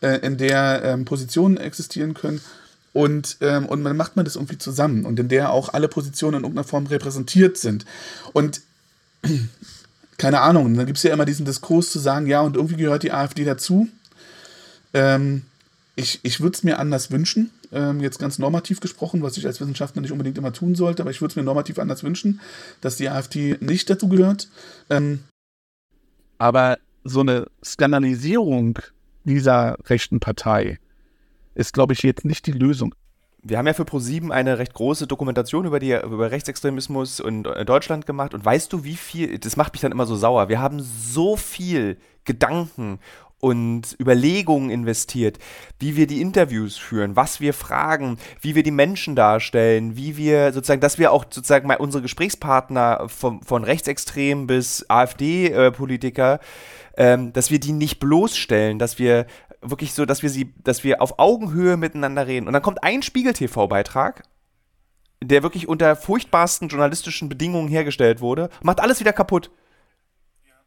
äh, 0.00 0.18
in 0.26 0.36
der 0.38 0.82
ähm, 0.84 1.04
Positionen 1.04 1.56
existieren 1.56 2.14
können 2.14 2.40
und, 2.96 3.36
ähm, 3.42 3.66
und 3.66 3.84
dann 3.84 3.94
macht 3.94 4.16
man 4.16 4.24
das 4.24 4.36
irgendwie 4.36 4.56
zusammen 4.56 5.04
und 5.04 5.20
in 5.20 5.28
der 5.28 5.52
auch 5.52 5.74
alle 5.74 5.86
Positionen 5.86 6.38
in 6.38 6.44
irgendeiner 6.44 6.66
Form 6.66 6.86
repräsentiert 6.86 7.58
sind. 7.58 7.84
Und 8.32 8.62
keine 10.16 10.40
Ahnung, 10.40 10.74
dann 10.74 10.86
gibt 10.86 10.96
es 10.96 11.02
ja 11.02 11.12
immer 11.12 11.26
diesen 11.26 11.44
Diskurs 11.44 11.90
zu 11.90 11.98
sagen, 11.98 12.26
ja, 12.26 12.40
und 12.40 12.56
irgendwie 12.56 12.76
gehört 12.76 13.02
die 13.02 13.12
AfD 13.12 13.44
dazu. 13.44 13.88
Ähm, 14.94 15.42
ich 15.94 16.20
ich 16.22 16.40
würde 16.40 16.56
es 16.56 16.64
mir 16.64 16.78
anders 16.78 17.10
wünschen, 17.10 17.50
ähm, 17.70 18.00
jetzt 18.00 18.18
ganz 18.18 18.38
normativ 18.38 18.80
gesprochen, 18.80 19.20
was 19.22 19.36
ich 19.36 19.44
als 19.44 19.60
Wissenschaftler 19.60 20.00
nicht 20.00 20.12
unbedingt 20.12 20.38
immer 20.38 20.54
tun 20.54 20.74
sollte, 20.74 21.02
aber 21.02 21.10
ich 21.10 21.20
würde 21.20 21.32
es 21.32 21.36
mir 21.36 21.42
normativ 21.42 21.78
anders 21.78 22.02
wünschen, 22.02 22.40
dass 22.80 22.96
die 22.96 23.10
AfD 23.10 23.58
nicht 23.60 23.90
dazu 23.90 24.08
gehört. 24.08 24.48
Ähm, 24.88 25.24
aber 26.38 26.78
so 27.04 27.20
eine 27.20 27.48
Skandalisierung 27.62 28.78
dieser 29.24 29.76
rechten 29.84 30.18
Partei, 30.18 30.78
ist, 31.56 31.72
glaube 31.72 31.94
ich, 31.94 32.02
jetzt 32.02 32.24
nicht 32.24 32.46
die 32.46 32.52
Lösung. 32.52 32.94
Wir 33.42 33.58
haben 33.58 33.66
ja 33.66 33.74
für 33.74 33.84
ProSieben 33.84 34.32
eine 34.32 34.58
recht 34.58 34.74
große 34.74 35.06
Dokumentation 35.06 35.66
über, 35.66 35.78
die, 35.78 35.92
über 35.92 36.30
Rechtsextremismus 36.30 37.20
in 37.20 37.44
Deutschland 37.44 38.04
gemacht. 38.04 38.34
Und 38.34 38.44
weißt 38.44 38.72
du, 38.72 38.84
wie 38.84 38.96
viel, 38.96 39.38
das 39.38 39.56
macht 39.56 39.72
mich 39.72 39.82
dann 39.82 39.92
immer 39.92 40.06
so 40.06 40.16
sauer, 40.16 40.48
wir 40.48 40.60
haben 40.60 40.80
so 40.80 41.36
viel 41.36 41.96
Gedanken 42.24 42.98
und 43.38 43.96
Überlegungen 44.00 44.70
investiert, 44.70 45.38
wie 45.78 45.94
wir 45.96 46.06
die 46.06 46.20
Interviews 46.20 46.76
führen, 46.76 47.16
was 47.16 47.40
wir 47.40 47.52
fragen, 47.52 48.18
wie 48.40 48.54
wir 48.54 48.62
die 48.62 48.70
Menschen 48.70 49.14
darstellen, 49.14 49.96
wie 49.96 50.16
wir 50.16 50.52
sozusagen, 50.52 50.80
dass 50.80 50.98
wir 50.98 51.12
auch 51.12 51.24
sozusagen 51.24 51.68
mal 51.68 51.76
unsere 51.76 52.02
Gesprächspartner 52.02 53.08
von, 53.08 53.42
von 53.42 53.62
Rechtsextrem 53.62 54.46
bis 54.46 54.86
AfD-Politiker, 54.88 56.40
äh, 56.96 57.12
ähm, 57.12 57.32
dass 57.32 57.50
wir 57.50 57.60
die 57.60 57.72
nicht 57.72 58.00
bloßstellen, 58.00 58.78
dass 58.78 58.98
wir 58.98 59.26
wirklich 59.70 59.92
so, 59.92 60.04
dass 60.04 60.22
wir 60.22 60.30
sie, 60.30 60.54
dass 60.62 60.84
wir 60.84 61.02
auf 61.02 61.18
Augenhöhe 61.18 61.76
miteinander 61.76 62.26
reden. 62.26 62.46
Und 62.46 62.52
dann 62.52 62.62
kommt 62.62 62.82
ein 62.82 63.02
Spiegel-TV-Beitrag, 63.02 64.22
der 65.22 65.42
wirklich 65.42 65.68
unter 65.68 65.96
furchtbarsten 65.96 66.68
journalistischen 66.68 67.28
Bedingungen 67.28 67.68
hergestellt 67.68 68.20
wurde, 68.20 68.50
macht 68.62 68.80
alles 68.80 69.00
wieder 69.00 69.12
kaputt. 69.12 69.50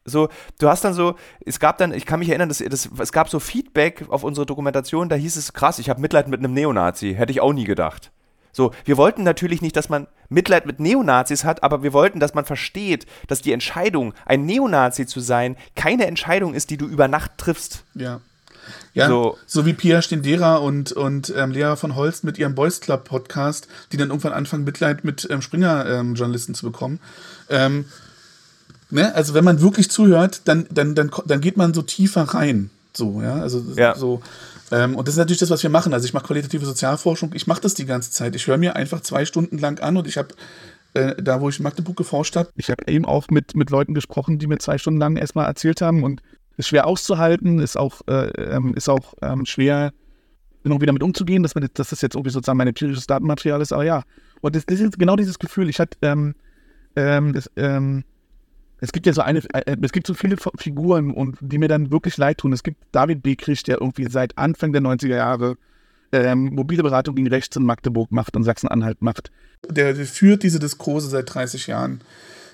So, 0.05 0.29
du 0.59 0.69
hast 0.69 0.83
dann 0.83 0.93
so, 0.93 1.15
es 1.45 1.59
gab 1.59 1.77
dann, 1.77 1.93
ich 1.93 2.05
kann 2.05 2.19
mich 2.19 2.29
erinnern, 2.29 2.49
dass, 2.49 2.59
dass, 2.59 2.89
es 2.97 3.11
gab 3.11 3.29
so 3.29 3.39
Feedback 3.39 4.05
auf 4.09 4.23
unsere 4.23 4.45
Dokumentation, 4.45 5.09
da 5.09 5.15
hieß 5.15 5.35
es, 5.35 5.53
krass, 5.53 5.77
ich 5.77 5.89
habe 5.89 6.01
Mitleid 6.01 6.27
mit 6.27 6.39
einem 6.39 6.53
Neonazi, 6.53 7.13
hätte 7.13 7.31
ich 7.31 7.41
auch 7.41 7.53
nie 7.53 7.65
gedacht. 7.65 8.11
So, 8.51 8.71
wir 8.85 8.97
wollten 8.97 9.23
natürlich 9.23 9.61
nicht, 9.61 9.75
dass 9.75 9.89
man 9.89 10.07
Mitleid 10.29 10.65
mit 10.65 10.79
Neonazis 10.79 11.43
hat, 11.43 11.63
aber 11.63 11.83
wir 11.83 11.93
wollten, 11.93 12.19
dass 12.19 12.33
man 12.33 12.45
versteht, 12.45 13.05
dass 13.27 13.41
die 13.41 13.53
Entscheidung, 13.53 14.13
ein 14.25 14.45
Neonazi 14.45 15.05
zu 15.05 15.19
sein, 15.19 15.55
keine 15.75 16.07
Entscheidung 16.07 16.55
ist, 16.55 16.71
die 16.71 16.77
du 16.77 16.87
über 16.87 17.07
Nacht 17.07 17.33
triffst. 17.37 17.85
Ja. 17.93 18.21
Ja, 18.93 19.07
so, 19.07 19.37
so 19.45 19.65
wie 19.65 19.73
Pia 19.73 20.01
Stendera 20.01 20.57
und, 20.57 20.91
und 20.91 21.33
ähm, 21.35 21.51
Lea 21.51 21.75
von 21.75 21.95
Holst 21.95 22.23
mit 22.23 22.37
ihrem 22.37 22.55
Boys 22.55 22.79
Club 22.79 23.05
Podcast, 23.05 23.67
die 23.91 23.97
dann 23.97 24.09
irgendwann 24.09 24.33
anfangen, 24.33 24.63
Mitleid 24.63 25.03
mit 25.03 25.27
ähm, 25.29 25.41
Springer-Journalisten 25.41 26.51
ähm, 26.51 26.55
zu 26.55 26.65
bekommen. 26.65 26.99
Ähm, 27.49 27.85
ne? 28.89 29.13
Also 29.15 29.33
wenn 29.33 29.43
man 29.43 29.61
wirklich 29.61 29.89
zuhört, 29.89 30.41
dann, 30.45 30.67
dann, 30.71 30.95
dann, 30.95 31.11
dann 31.25 31.41
geht 31.41 31.57
man 31.57 31.73
so 31.73 31.81
tiefer 31.81 32.23
rein. 32.23 32.69
So, 32.93 33.21
ja, 33.21 33.35
also 33.35 33.63
ja. 33.75 33.95
so. 33.95 34.21
Ähm, 34.71 34.95
und 34.95 35.07
das 35.07 35.15
ist 35.15 35.19
natürlich 35.19 35.39
das, 35.39 35.49
was 35.49 35.63
wir 35.63 35.69
machen. 35.69 35.93
Also 35.93 36.05
ich 36.05 36.13
mache 36.13 36.27
qualitative 36.27 36.65
Sozialforschung, 36.65 37.31
ich 37.33 37.47
mache 37.47 37.61
das 37.61 37.73
die 37.73 37.85
ganze 37.85 38.11
Zeit. 38.11 38.35
Ich 38.35 38.47
höre 38.47 38.57
mir 38.57 38.75
einfach 38.75 39.01
zwei 39.01 39.25
Stunden 39.25 39.57
lang 39.57 39.79
an 39.79 39.97
und 39.97 40.07
ich 40.07 40.17
habe 40.17 40.29
äh, 40.93 41.21
da, 41.21 41.41
wo 41.41 41.49
ich 41.49 41.59
in 41.59 41.63
Magdeburg 41.63 41.95
geforscht 41.95 42.35
habe. 42.35 42.49
Ich 42.55 42.69
habe 42.69 42.87
eben 42.87 43.05
auch 43.05 43.27
mit, 43.29 43.55
mit 43.55 43.69
Leuten 43.69 43.93
gesprochen, 43.93 44.39
die 44.39 44.47
mir 44.47 44.57
zwei 44.57 44.77
Stunden 44.77 44.99
lang 44.99 45.17
erstmal 45.17 45.45
erzählt 45.45 45.81
haben 45.81 46.03
und 46.03 46.21
ist 46.59 46.67
schwer 46.67 46.85
auszuhalten, 46.85 47.59
ist 47.59 47.77
auch, 47.77 48.01
äh, 48.07 48.27
ähm, 48.37 48.73
ist 48.75 48.89
auch 48.89 49.13
ähm, 49.21 49.45
schwer, 49.45 49.93
irgendwie 50.65 50.85
damit 50.85 51.01
umzugehen, 51.01 51.41
dass, 51.41 51.55
man, 51.55 51.65
dass 51.73 51.89
das 51.89 52.01
jetzt 52.01 52.15
irgendwie 52.15 52.31
sozusagen 52.31 52.57
mein 52.57 52.67
empirisches 52.67 53.07
Datenmaterial 53.07 53.61
ist. 53.61 53.71
Aber 53.71 53.85
ja, 53.85 54.03
und 54.41 54.57
das, 54.57 54.65
das 54.65 54.81
ist 54.81 54.99
genau 54.99 55.15
dieses 55.15 55.39
Gefühl. 55.39 55.69
Ich 55.69 55.79
hatte, 55.79 55.97
ähm, 56.01 56.35
ähm, 56.97 57.31
das, 57.31 57.49
ähm, 57.55 58.03
es 58.81 58.91
gibt 58.91 59.05
ja 59.05 59.13
so 59.13 59.21
eine, 59.21 59.39
äh, 59.53 59.77
es 59.81 59.93
gibt 59.93 60.05
so 60.05 60.13
viele 60.13 60.35
Figuren 60.57 61.11
und 61.11 61.37
die 61.39 61.59
mir 61.59 61.69
dann 61.69 61.91
wirklich 61.91 62.17
leid 62.17 62.39
tun. 62.39 62.51
Es 62.51 62.61
gibt 62.61 62.77
David 62.91 63.23
Bekrich, 63.23 63.63
der 63.63 63.79
irgendwie 63.79 64.09
seit 64.09 64.37
Anfang 64.37 64.73
der 64.73 64.81
90er 64.81 65.15
Jahre 65.15 65.55
ähm, 66.11 66.53
mobile 66.55 66.83
Beratung 66.83 67.15
gegen 67.15 67.27
rechts 67.27 67.55
in 67.55 67.63
Magdeburg 67.63 68.11
macht 68.11 68.35
und 68.35 68.43
Sachsen-Anhalt 68.43 69.01
macht. 69.01 69.31
Der 69.69 69.95
führt 69.95 70.43
diese 70.43 70.59
Diskurse 70.59 71.07
seit 71.07 71.33
30 71.33 71.67
Jahren. 71.67 72.01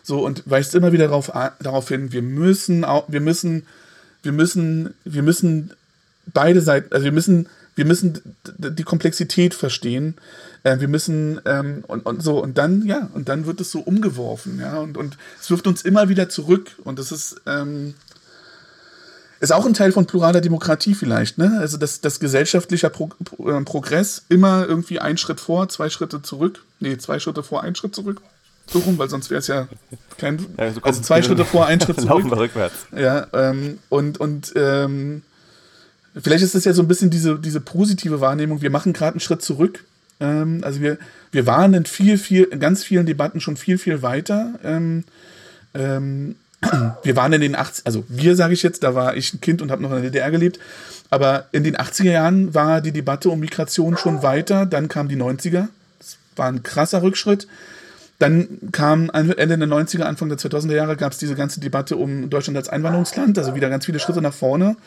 So 0.04 0.24
und 0.24 0.44
weist 0.48 0.76
immer 0.76 0.92
wieder 0.92 1.08
darauf, 1.08 1.32
darauf 1.60 1.88
hin, 1.88 2.12
wir 2.12 2.22
müssen, 2.22 2.84
wir 3.08 3.22
müssen 3.22 3.66
wir 4.26 4.32
müssen, 4.32 4.94
wir 5.04 5.24
müssen 5.24 5.72
beide 6.34 6.62
Seiten, 6.62 6.92
also 6.94 7.06
wir 7.06 7.12
müssen, 7.12 7.48
wir 7.76 7.86
müssen 7.86 8.22
die 8.58 8.84
Komplexität 8.84 9.54
verstehen. 9.54 10.16
Äh, 10.66 10.80
wir 10.80 10.88
müssen 10.88 11.40
ähm, 11.46 11.84
und, 11.88 12.06
und 12.06 12.22
so 12.22 12.42
und 12.42 12.58
dann 12.58 12.86
ja 12.86 13.10
und 13.14 13.30
dann 13.30 13.46
wird 13.46 13.62
es 13.62 13.72
so 13.72 13.80
umgeworfen, 13.80 14.60
ja 14.60 14.80
und 14.80 14.98
und 14.98 15.16
es 15.40 15.50
wirft 15.50 15.68
uns 15.68 15.84
immer 15.84 16.10
wieder 16.10 16.28
zurück 16.28 16.72
und 16.84 16.98
das 17.00 17.12
ist 17.12 17.42
ähm, 17.46 17.94
ist 19.42 19.54
auch 19.54 19.66
ein 19.66 19.76
Teil 19.76 19.92
von 19.92 20.08
pluraler 20.08 20.42
Demokratie 20.42 20.96
vielleicht, 20.96 21.38
ne? 21.38 21.58
Also 21.60 21.78
dass, 21.78 22.02
dass 22.02 22.20
gesellschaftlicher 22.20 22.90
Pro, 22.90 23.08
Pro, 23.24 23.50
äh, 23.50 23.62
Progress 23.62 24.24
immer 24.28 24.66
irgendwie 24.68 25.00
ein 25.00 25.18
Schritt 25.18 25.40
vor, 25.40 25.70
zwei 25.70 25.90
Schritte 25.90 26.22
zurück, 26.24 26.64
nee, 26.80 26.98
zwei 26.98 27.20
Schritte 27.20 27.44
vor, 27.44 27.62
ein 27.62 27.76
Schritt 27.76 27.94
zurück. 27.94 28.22
So 28.68 28.80
rum, 28.80 28.98
weil 28.98 29.10
sonst 29.10 29.30
wäre 29.30 29.40
es 29.40 29.48
ja 29.48 29.68
kein. 30.18 30.46
Ja, 30.58 30.72
so 30.72 30.82
also 30.82 31.02
zwei 31.02 31.22
Schritte 31.22 31.46
vor, 31.46 31.66
ein 31.66 31.80
Schritt 31.80 31.96
zurück. 32.02 32.10
Laufen 32.10 32.32
wir 32.32 32.38
rückwärts. 32.38 32.88
Ja, 32.96 33.28
ähm, 33.34 33.80
und, 33.90 34.20
und 34.20 34.54
ähm, 34.56 35.22
vielleicht 36.20 36.44
ist 36.44 36.56
das 36.56 36.66
ja 36.66 36.74
so 36.74 36.82
ein 36.82 36.88
bisschen 36.88 37.10
diese, 37.10 37.38
diese 37.40 37.60
positive 37.60 38.22
Wahrnehmung. 38.22 38.62
Wir 38.62 38.70
machen 38.70 38.94
gerade 38.94 39.14
einen 39.14 39.20
Schritt 39.20 39.42
zurück. 39.42 39.84
Ähm, 40.20 40.62
also 40.64 40.82
wir, 40.82 40.98
wir 41.32 41.46
waren 41.46 41.74
in 41.74 41.86
viel, 41.86 42.18
viel, 42.18 42.44
in 42.46 42.60
ganz 42.60 42.84
vielen 42.84 43.06
Debatten 43.06 43.42
schon 43.42 43.58
viel, 43.58 43.78
viel 43.78 44.02
weiter. 44.02 44.54
Ähm, 44.64 45.04
ähm, 45.74 46.36
wir 47.04 47.16
waren 47.16 47.34
in 47.34 47.42
den 47.42 47.56
80 47.56 47.86
also 47.86 48.04
wir 48.08 48.36
sage 48.36 48.54
ich 48.54 48.64
jetzt, 48.64 48.84
da 48.84 48.96
war 48.96 49.16
ich 49.16 49.34
ein 49.34 49.42
Kind 49.42 49.62
und 49.62 49.72
habe 49.72 49.82
noch 49.82 49.90
in 49.92 50.02
der 50.02 50.12
DDR 50.12 50.32
gelebt, 50.32 50.60
aber 51.10 51.48
in 51.52 51.64
den 51.64 51.76
80er 51.76 52.12
Jahren 52.12 52.54
war 52.54 52.82
die 52.82 52.92
Debatte 52.92 53.30
um 53.30 53.40
Migration 53.40 53.98
schon 53.98 54.24
weiter, 54.24 54.66
dann 54.66 54.88
kamen 54.88 55.10
die 55.10 55.18
90er, 55.18 55.68
das 56.00 56.18
war 56.36 56.48
ein 56.48 56.64
krasser 56.64 57.04
Rückschritt. 57.04 57.48
Dann 58.20 58.48
kam 58.72 59.10
Ende 59.10 59.36
der 59.36 59.68
90er, 59.68 60.04
Anfang 60.04 60.30
der 60.30 60.38
2000er 60.38 60.74
Jahre 60.74 60.96
gab 60.96 61.12
es 61.12 61.18
diese 61.18 61.36
ganze 61.36 61.60
Debatte 61.60 61.98
um 61.98 62.30
Deutschland 62.30 62.58
als 62.58 62.70
Einwanderungsland, 62.70 63.38
also 63.38 63.56
wieder 63.56 63.70
ganz 63.70 63.86
viele 63.86 64.00
Schritte 64.00 64.22
nach 64.22 64.34
vorne. 64.34 64.78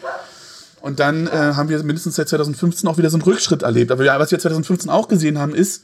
Und 0.80 1.00
dann 1.00 1.26
äh, 1.26 1.30
haben 1.30 1.68
wir 1.68 1.82
mindestens 1.82 2.16
seit 2.16 2.28
2015 2.28 2.88
auch 2.88 2.96
wieder 2.96 3.10
so 3.10 3.16
einen 3.16 3.24
Rückschritt 3.24 3.62
erlebt. 3.62 3.90
Aber 3.90 4.04
ja, 4.04 4.18
was 4.18 4.30
wir 4.30 4.38
2015 4.38 4.90
auch 4.90 5.08
gesehen 5.08 5.38
haben, 5.38 5.54
ist, 5.54 5.82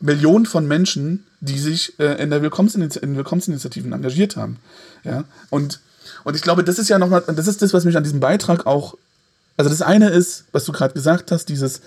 Millionen 0.00 0.46
von 0.46 0.66
Menschen, 0.66 1.24
die 1.40 1.58
sich 1.58 1.98
äh, 2.00 2.20
in 2.20 2.30
der 2.30 2.42
Willkommensiniti 2.42 2.98
in 2.98 3.16
Willkommensinitiativen 3.16 3.92
engagiert 3.92 4.36
haben. 4.36 4.58
Ja? 5.04 5.24
Und, 5.48 5.80
und 6.24 6.34
ich 6.34 6.42
glaube, 6.42 6.64
das 6.64 6.78
ist 6.78 6.88
ja 6.88 6.98
nochmal, 6.98 7.22
das 7.26 7.46
ist 7.46 7.62
das, 7.62 7.72
was 7.72 7.84
mich 7.84 7.96
an 7.96 8.02
diesem 8.02 8.18
Beitrag 8.18 8.66
auch. 8.66 8.96
Also 9.56 9.70
das 9.70 9.82
eine 9.82 10.08
ist, 10.08 10.44
was 10.50 10.64
du 10.64 10.72
gerade 10.72 10.94
gesagt 10.94 11.30
hast, 11.30 11.48
dieses, 11.48 11.82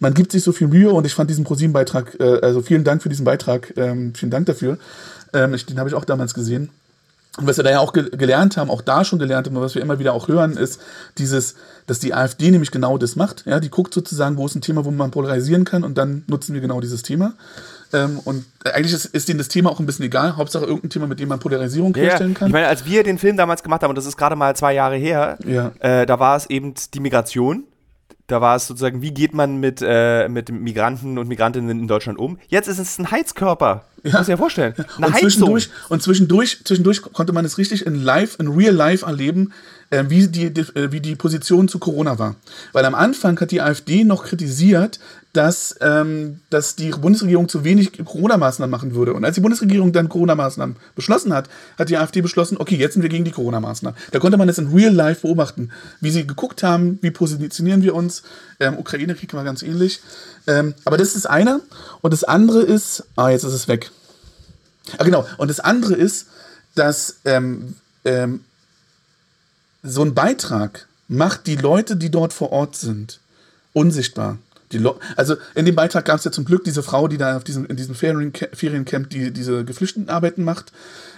man 0.00 0.14
gibt 0.14 0.32
sich 0.32 0.42
so 0.42 0.52
viel 0.52 0.66
Mühe 0.66 0.90
und 0.90 1.06
ich 1.06 1.14
fand 1.14 1.30
diesen 1.30 1.44
ProSieben-Beitrag, 1.44 2.18
äh, 2.18 2.40
also 2.42 2.62
vielen 2.62 2.84
Dank 2.84 3.02
für 3.02 3.08
diesen 3.08 3.24
Beitrag, 3.24 3.72
ähm, 3.76 4.12
vielen 4.14 4.30
Dank 4.30 4.46
dafür. 4.46 4.78
Ähm, 5.32 5.54
ich, 5.54 5.66
den 5.66 5.78
habe 5.78 5.88
ich 5.88 5.94
auch 5.94 6.04
damals 6.04 6.34
gesehen. 6.34 6.70
Und 7.38 7.46
was 7.46 7.58
wir 7.58 7.64
da 7.64 7.70
ja 7.70 7.78
auch 7.78 7.92
ge 7.92 8.10
gelernt 8.10 8.56
haben, 8.56 8.70
auch 8.70 8.82
da 8.82 9.04
schon 9.04 9.20
gelernt 9.20 9.46
haben, 9.46 9.54
was 9.56 9.74
wir 9.74 9.82
immer 9.82 10.00
wieder 10.00 10.14
auch 10.14 10.26
hören, 10.26 10.56
ist 10.56 10.80
dieses, 11.16 11.54
dass 11.86 12.00
die 12.00 12.12
AfD 12.12 12.50
nämlich 12.50 12.72
genau 12.72 12.98
das 12.98 13.14
macht. 13.14 13.44
Ja, 13.46 13.60
die 13.60 13.70
guckt 13.70 13.94
sozusagen, 13.94 14.36
wo 14.36 14.46
ist 14.46 14.56
ein 14.56 14.62
Thema, 14.62 14.84
wo 14.84 14.90
man 14.90 15.12
polarisieren 15.12 15.64
kann 15.64 15.84
und 15.84 15.96
dann 15.96 16.24
nutzen 16.26 16.54
wir 16.54 16.60
genau 16.60 16.80
dieses 16.80 17.02
Thema. 17.02 17.34
Ähm, 17.92 18.20
und 18.24 18.44
eigentlich 18.64 18.92
ist, 18.92 19.06
ist 19.06 19.28
denen 19.28 19.38
das 19.38 19.48
Thema 19.48 19.70
auch 19.70 19.78
ein 19.80 19.86
bisschen 19.86 20.04
egal. 20.04 20.36
Hauptsache 20.36 20.64
irgendein 20.64 20.90
Thema, 20.90 21.06
mit 21.06 21.20
dem 21.20 21.28
man 21.28 21.38
Polarisierung 21.38 21.94
ja, 21.94 22.02
herstellen 22.02 22.34
kann. 22.34 22.48
Ich 22.48 22.52
meine, 22.52 22.66
als 22.66 22.84
wir 22.84 23.04
den 23.04 23.18
Film 23.18 23.36
damals 23.36 23.62
gemacht 23.62 23.82
haben, 23.82 23.90
und 23.90 23.96
das 23.96 24.06
ist 24.06 24.16
gerade 24.16 24.36
mal 24.36 24.54
zwei 24.56 24.74
Jahre 24.74 24.96
her, 24.96 25.38
ja. 25.46 25.72
äh, 25.78 26.06
da 26.06 26.18
war 26.18 26.36
es 26.36 26.46
eben 26.50 26.74
die 26.94 27.00
Migration. 27.00 27.64
Da 28.30 28.40
war 28.40 28.54
es 28.54 28.68
sozusagen, 28.68 29.02
wie 29.02 29.10
geht 29.12 29.34
man 29.34 29.58
mit, 29.58 29.82
äh, 29.82 30.28
mit 30.28 30.50
Migranten 30.50 31.18
und 31.18 31.26
Migrantinnen 31.26 31.80
in 31.80 31.88
Deutschland 31.88 32.16
um? 32.16 32.38
Jetzt 32.46 32.68
ist 32.68 32.78
es 32.78 32.96
ein 32.96 33.10
Heizkörper. 33.10 33.86
Ja. 34.04 34.18
Muss 34.18 34.26
dir 34.26 34.32
ja 34.32 34.36
vorstellen. 34.36 34.74
Eine 34.98 35.08
und 35.08 35.16
zwischendurch, 35.16 35.68
und 35.88 36.00
zwischendurch, 36.00 36.64
zwischendurch 36.64 37.02
konnte 37.02 37.32
man 37.32 37.44
es 37.44 37.58
richtig 37.58 37.84
in 37.84 37.96
live, 37.96 38.38
in 38.38 38.46
real 38.46 38.72
life 38.72 39.04
erleben, 39.04 39.52
äh, 39.90 40.04
wie, 40.08 40.28
die, 40.28 40.52
die, 40.52 40.60
äh, 40.60 40.92
wie 40.92 41.00
die 41.00 41.16
Position 41.16 41.68
zu 41.68 41.78
Corona 41.78 42.18
war. 42.18 42.36
Weil 42.72 42.84
am 42.84 42.94
Anfang 42.94 43.38
hat 43.40 43.50
die 43.50 43.60
AfD 43.60 44.04
noch 44.04 44.24
kritisiert, 44.24 44.98
dass, 45.32 45.76
ähm, 45.80 46.40
dass 46.50 46.74
die 46.74 46.90
Bundesregierung 46.90 47.48
zu 47.48 47.62
wenig 47.62 47.92
Corona-Maßnahmen 48.04 48.70
machen 48.70 48.94
würde. 48.94 49.14
Und 49.14 49.24
als 49.24 49.36
die 49.36 49.40
Bundesregierung 49.40 49.92
dann 49.92 50.08
Corona-Maßnahmen 50.08 50.76
beschlossen 50.96 51.32
hat, 51.32 51.48
hat 51.78 51.88
die 51.88 51.96
AfD 51.96 52.20
beschlossen, 52.20 52.56
okay, 52.58 52.76
jetzt 52.76 52.94
sind 52.94 53.02
wir 53.02 53.10
gegen 53.10 53.24
die 53.24 53.30
Corona-Maßnahmen. 53.30 53.98
Da 54.10 54.18
konnte 54.18 54.38
man 54.38 54.48
das 54.48 54.58
in 54.58 54.72
real 54.72 54.92
life 54.92 55.22
beobachten, 55.22 55.70
wie 56.00 56.10
sie 56.10 56.26
geguckt 56.26 56.62
haben, 56.62 56.98
wie 57.02 57.12
positionieren 57.12 57.82
wir 57.82 57.94
uns. 57.94 58.22
Ähm, 58.58 58.76
Ukraine-Krieg 58.76 59.32
war 59.34 59.44
ganz 59.44 59.62
ähnlich. 59.62 60.00
Ähm, 60.46 60.74
aber 60.84 60.96
das 60.96 61.08
ist 61.08 61.16
das 61.16 61.26
eine. 61.26 61.60
Und 62.00 62.12
das 62.12 62.24
andere 62.24 62.62
ist, 62.62 63.04
ah, 63.14 63.30
jetzt 63.30 63.44
ist 63.44 63.52
es 63.52 63.68
weg. 63.68 63.92
Ah, 64.98 65.04
genau. 65.04 65.26
Und 65.38 65.48
das 65.48 65.60
andere 65.60 65.94
ist, 65.94 66.26
dass 66.74 67.16
ähm, 67.24 67.76
ähm, 68.04 68.40
so 69.82 70.02
ein 70.02 70.14
Beitrag 70.14 70.86
macht 71.08 71.46
die 71.46 71.56
Leute, 71.56 71.96
die 71.96 72.10
dort 72.10 72.32
vor 72.32 72.52
Ort 72.52 72.76
sind, 72.76 73.20
unsichtbar. 73.72 74.38
Also 75.16 75.34
in 75.56 75.64
dem 75.64 75.74
Beitrag 75.74 76.04
gab 76.04 76.18
es 76.18 76.24
ja 76.24 76.30
zum 76.30 76.44
Glück 76.44 76.62
diese 76.62 76.84
Frau, 76.84 77.08
die 77.08 77.18
da 77.18 77.36
auf 77.36 77.42
diesem, 77.42 77.66
in 77.66 77.76
diesem 77.76 77.96
Feriencamp 77.96 79.10
die, 79.10 79.32
diese 79.32 79.64
Geflüchtetenarbeiten 79.64 80.44
macht. 80.44 80.72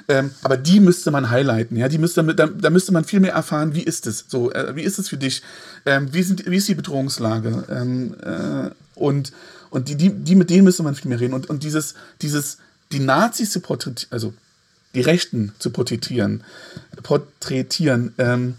Ähm, 0.08 0.30
aber 0.42 0.56
die 0.56 0.80
müsste 0.80 1.10
man 1.10 1.28
highlighten, 1.28 1.76
ja. 1.76 1.88
Die 1.88 1.98
müsste, 1.98 2.24
da, 2.34 2.46
da 2.46 2.70
müsste 2.70 2.92
man 2.92 3.04
viel 3.04 3.20
mehr 3.20 3.34
erfahren, 3.34 3.74
wie 3.74 3.82
ist 3.82 4.06
es? 4.06 4.24
So, 4.26 4.50
äh, 4.52 4.74
wie 4.74 4.82
ist 4.82 4.98
es 4.98 5.10
für 5.10 5.18
dich? 5.18 5.42
Ähm, 5.84 6.08
wie, 6.12 6.22
sind, 6.22 6.50
wie 6.50 6.56
ist 6.56 6.66
die 6.66 6.74
Bedrohungslage? 6.74 7.64
Ähm, 7.68 8.14
äh, 8.22 8.70
und 8.94 9.32
und 9.72 9.88
die, 9.88 9.96
die, 9.96 10.10
die, 10.10 10.34
mit 10.34 10.50
denen 10.50 10.64
müsste 10.64 10.82
man 10.82 10.94
viel 10.94 11.08
mehr 11.08 11.18
reden. 11.18 11.32
Und, 11.32 11.48
und 11.48 11.62
dieses, 11.62 11.94
dieses, 12.20 12.58
die 12.92 13.00
Nazis 13.00 13.52
zu 13.52 13.60
porträtieren, 13.60 14.12
also 14.12 14.34
die 14.94 15.00
Rechten 15.00 15.52
zu 15.58 15.70
porträtieren, 15.70 16.44
porträtieren, 17.02 18.14
ähm, 18.18 18.54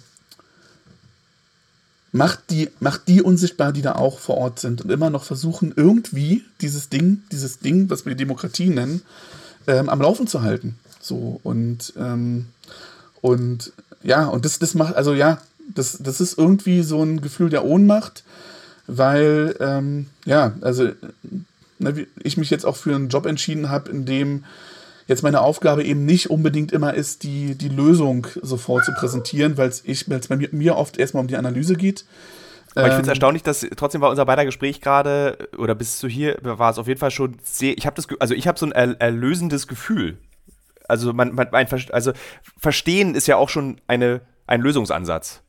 macht 2.12 2.52
die, 2.52 2.70
macht 2.80 3.08
die 3.08 3.22
unsichtbar, 3.22 3.74
die 3.74 3.82
da 3.82 3.94
auch 3.94 4.20
vor 4.20 4.38
Ort 4.38 4.60
sind 4.60 4.82
und 4.82 4.92
immer 4.92 5.10
noch 5.10 5.24
versuchen, 5.24 5.74
irgendwie 5.76 6.46
dieses 6.62 6.90
Ding, 6.90 7.24
dieses 7.32 7.60
Ding, 7.60 7.90
was 7.90 8.06
wir 8.06 8.16
Demokratie 8.16 8.70
nennen, 8.70 9.02
ähm, 9.68 9.90
am 9.90 10.02
Laufen 10.02 10.28
zu 10.28 10.42
halten. 10.42 10.78
So, 11.02 11.40
und, 11.44 11.94
ähm, 11.98 12.46
und 13.22 13.74
ja, 14.04 14.26
und 14.28 14.46
das, 14.46 14.60
das 14.60 14.76
macht, 14.76 14.96
also 14.96 15.14
ja, 15.14 15.42
das, 15.74 15.98
das 16.00 16.22
ist 16.22 16.38
irgendwie 16.38 16.84
so 16.84 17.04
ein 17.04 17.22
Gefühl 17.22 17.50
der 17.50 17.66
Ohnmacht, 17.66 18.24
weil, 18.86 19.56
ähm, 19.60 20.08
ja, 20.26 20.54
also 20.62 20.92
ne, 21.80 22.08
ich 22.22 22.38
mich 22.38 22.50
jetzt 22.50 22.66
auch 22.66 22.76
für 22.76 22.96
einen 22.96 23.10
Job 23.10 23.26
entschieden 23.26 23.70
habe, 23.70 23.90
in 23.90 24.06
dem 24.06 24.44
jetzt 25.08 25.24
meine 25.24 25.42
Aufgabe 25.42 25.84
eben 25.84 26.06
nicht 26.06 26.30
unbedingt 26.30 26.72
immer 26.72 26.94
ist, 26.94 27.24
die, 27.24 27.56
die 27.56 27.70
Lösung 27.70 28.28
sofort 28.42 28.86
zu 28.86 28.94
präsentieren, 28.94 29.58
weil 29.58 29.70
es 29.70 30.06
bei 30.28 30.36
mir, 30.36 30.50
mir 30.52 30.78
oft 30.78 30.98
erstmal 30.98 31.22
um 31.22 31.28
die 31.28 31.38
Analyse 31.38 31.76
geht. 31.76 32.06
Aber 32.76 32.88
ich 32.88 32.94
finde 32.94 33.04
es 33.04 33.08
ähm, 33.08 33.12
erstaunlich, 33.12 33.44
dass 33.44 33.66
trotzdem 33.76 34.02
war 34.02 34.10
unser 34.10 34.26
beider 34.26 34.46
Gespräch 34.46 34.82
gerade, 34.82 35.50
oder 35.58 35.76
bis 35.76 36.00
zu 36.00 36.08
hier, 36.08 36.38
war 36.42 36.72
es 36.72 36.78
auf 36.78 36.88
jeden 36.88 37.00
Fall 37.00 37.12
schon 37.12 37.38
sehr, 37.44 37.78
ich 37.78 37.86
habe 37.86 37.96
das, 37.96 38.08
also 38.20 38.34
ich 38.34 38.48
habe 38.48 38.58
so 38.58 38.66
ein 38.66 39.00
erlösendes 39.00 39.68
Gefühl. 39.68 40.18
Also 40.88 41.14
man, 41.14 41.36
man 41.36 41.48
ein, 41.54 41.68
also 41.92 42.14
Verstehen 42.58 43.16
ist 43.16 43.28
ja 43.28 43.36
auch 43.36 43.50
schon 43.50 43.80
eine, 43.88 44.22
ein 44.48 44.62
Lösungsansatz. 44.62 45.42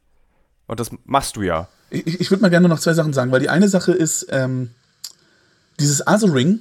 Und 0.66 0.80
das 0.80 0.90
machst 1.04 1.36
du 1.36 1.42
ja. 1.42 1.68
Ich, 1.90 2.20
ich 2.20 2.30
würde 2.30 2.42
mal 2.42 2.50
gerne 2.50 2.68
noch 2.68 2.78
zwei 2.78 2.94
Sachen 2.94 3.12
sagen, 3.12 3.30
weil 3.32 3.40
die 3.40 3.48
eine 3.48 3.68
Sache 3.68 3.92
ist, 3.92 4.26
ähm, 4.30 4.70
dieses 5.80 6.06
Othering, 6.06 6.60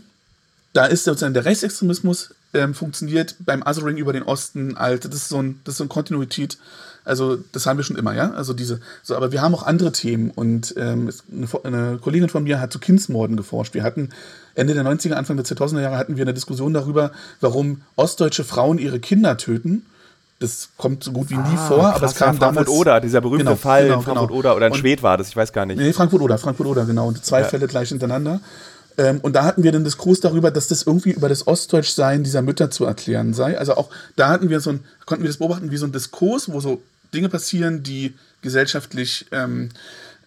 da 0.74 0.86
ist 0.86 1.04
sozusagen 1.04 1.34
der 1.34 1.46
Rechtsextremismus 1.46 2.34
ähm, 2.54 2.74
funktioniert 2.74 3.36
beim 3.40 3.62
Othering 3.62 3.98
über 3.98 4.14
den 4.14 4.24
Osten 4.24 4.76
alt. 4.76 5.06
Das 5.06 5.14
ist 5.14 5.30
so 5.30 5.42
ein, 5.42 5.60
das 5.64 5.74
ist 5.74 5.78
so 5.78 5.84
eine 5.84 5.90
Kontinuität. 5.90 6.58
Also 7.06 7.38
das 7.52 7.66
haben 7.66 7.78
wir 7.78 7.84
schon 7.84 7.98
immer, 7.98 8.14
ja. 8.14 8.32
Also 8.32 8.54
diese, 8.54 8.80
so, 9.04 9.16
aber 9.16 9.32
wir 9.32 9.42
haben 9.42 9.54
auch 9.54 9.64
andere 9.64 9.92
Themen 9.92 10.32
und 10.32 10.74
ähm, 10.78 11.12
eine, 11.32 11.48
eine, 11.64 11.98
Kollegin 11.98 12.30
von 12.30 12.44
mir 12.44 12.62
hat 12.62 12.72
zu 12.72 12.80
Kindsmorden 12.80 13.36
geforscht. 13.36 13.74
Wir 13.74 13.84
hatten 13.84 14.10
Ende 14.56 14.74
der 14.74 14.84
90er, 14.84 15.14
Anfang 15.14 15.36
der 15.36 15.46
2000er 15.46 15.82
Jahre 15.82 15.98
hatten 15.98 16.16
wir 16.16 16.24
eine 16.24 16.34
Diskussion 16.34 16.74
darüber, 16.74 17.12
warum 17.42 17.82
ostdeutsche 17.96 18.44
Frauen 18.44 18.78
ihre 18.78 19.00
Kinder 19.00 19.38
töten. 19.38 19.86
Das 20.40 20.70
kommt 20.78 21.04
so 21.04 21.12
gut 21.12 21.30
wie 21.30 21.36
nie 21.36 21.42
ah, 21.42 21.68
vor, 21.68 21.80
krass, 21.80 21.96
aber 21.96 22.06
es 22.06 22.16
kam 22.16 22.36
ja, 22.36 22.40
Frankfurt 22.40 22.68
damals. 22.68 22.70
Oder, 22.70 23.02
dieser 23.02 23.22
berühmte 23.22 23.46
genau, 23.46 23.56
Fall 23.56 23.84
genau, 23.84 24.02
Frankfurt 24.02 24.28
genau. 24.30 24.40
Oder 24.40 24.56
oder 24.56 24.68
in 24.68 24.74
Schwed 24.74 25.04
war 25.04 25.18
das, 25.18 25.30
ich 25.30 25.38
weiß 25.38 25.54
gar 25.54 25.66
nicht. 25.66 25.78
Nee, 25.78 25.94
Frankfurt 25.94 26.22
Oder, 26.22 26.38
Frankfurt 26.38 26.68
Oder, 26.68 26.86
genau. 26.86 27.08
Und 27.08 27.24
zwei 27.24 27.42
ja. 27.42 27.48
Fälle 27.48 27.68
gleich 27.68 27.90
hintereinander. 27.90 28.42
Ähm, 28.98 29.20
und 29.22 29.34
da 29.34 29.44
hatten 29.44 29.64
wir 29.64 29.72
den 29.72 29.84
Diskurs 29.84 30.20
darüber, 30.20 30.52
dass 30.52 30.68
das 30.68 30.84
irgendwie 30.84 31.12
über 31.12 31.30
das 31.30 31.48
Ostdeutschsein 31.48 32.24
dieser 32.24 32.42
Mütter 32.42 32.70
zu 32.72 32.86
erklären 32.86 33.34
sei. 33.34 33.58
Also 33.58 33.76
auch 33.76 33.90
da 34.16 34.30
hatten 34.30 34.50
wir 34.50 34.60
so 34.60 34.72
ein, 34.72 34.84
konnten 35.06 35.24
wir 35.24 35.30
das 35.30 35.38
beobachten, 35.38 35.72
wie 35.72 35.78
so 35.78 35.86
ein 35.86 35.92
Diskurs, 35.92 36.52
wo 36.52 36.60
so 36.60 36.82
Dinge 37.14 37.30
passieren, 37.30 37.84
die 37.84 38.14
gesellschaftlich, 38.42 39.26
ähm, 39.32 39.70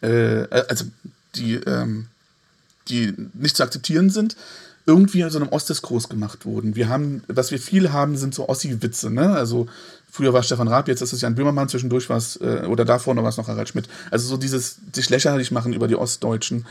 äh, 0.00 0.46
also 0.68 0.86
die, 1.34 1.54
ähm, 1.54 2.06
die 2.88 3.14
nicht 3.34 3.56
zu 3.56 3.62
akzeptieren 3.62 4.10
sind, 4.10 4.36
irgendwie 4.86 5.20
in 5.20 5.30
so 5.30 5.38
einem 5.38 5.48
Ostdiskurs 5.48 6.08
gemacht 6.08 6.46
wurden. 6.46 6.76
Wir 6.76 6.88
haben, 6.88 7.24
was 7.26 7.50
wir 7.50 7.58
viel 7.58 7.92
haben, 7.92 8.16
sind 8.16 8.34
so 8.34 8.48
Ossi-Witze, 8.48 9.10
ne? 9.10 9.32
Also 9.32 9.66
Früher 10.16 10.32
war 10.32 10.42
Stefan 10.42 10.66
Raab, 10.66 10.88
jetzt 10.88 11.02
ist 11.02 11.12
es 11.12 11.20
Jan 11.20 11.34
Böhmermann, 11.34 11.68
zwischendurch 11.68 12.08
war 12.08 12.16
es, 12.16 12.36
äh, 12.36 12.64
oder 12.66 12.86
davor 12.86 13.14
noch 13.14 13.22
war 13.22 13.28
es 13.28 13.36
noch 13.36 13.48
Harald 13.48 13.68
Schmidt. 13.68 13.86
Also 14.10 14.26
so 14.26 14.38
dieses 14.38 14.78
sich 14.94 15.10
lächerlich 15.10 15.50
machen 15.50 15.74
über 15.74 15.88
die 15.88 15.96
Ostdeutschen. 15.96 16.64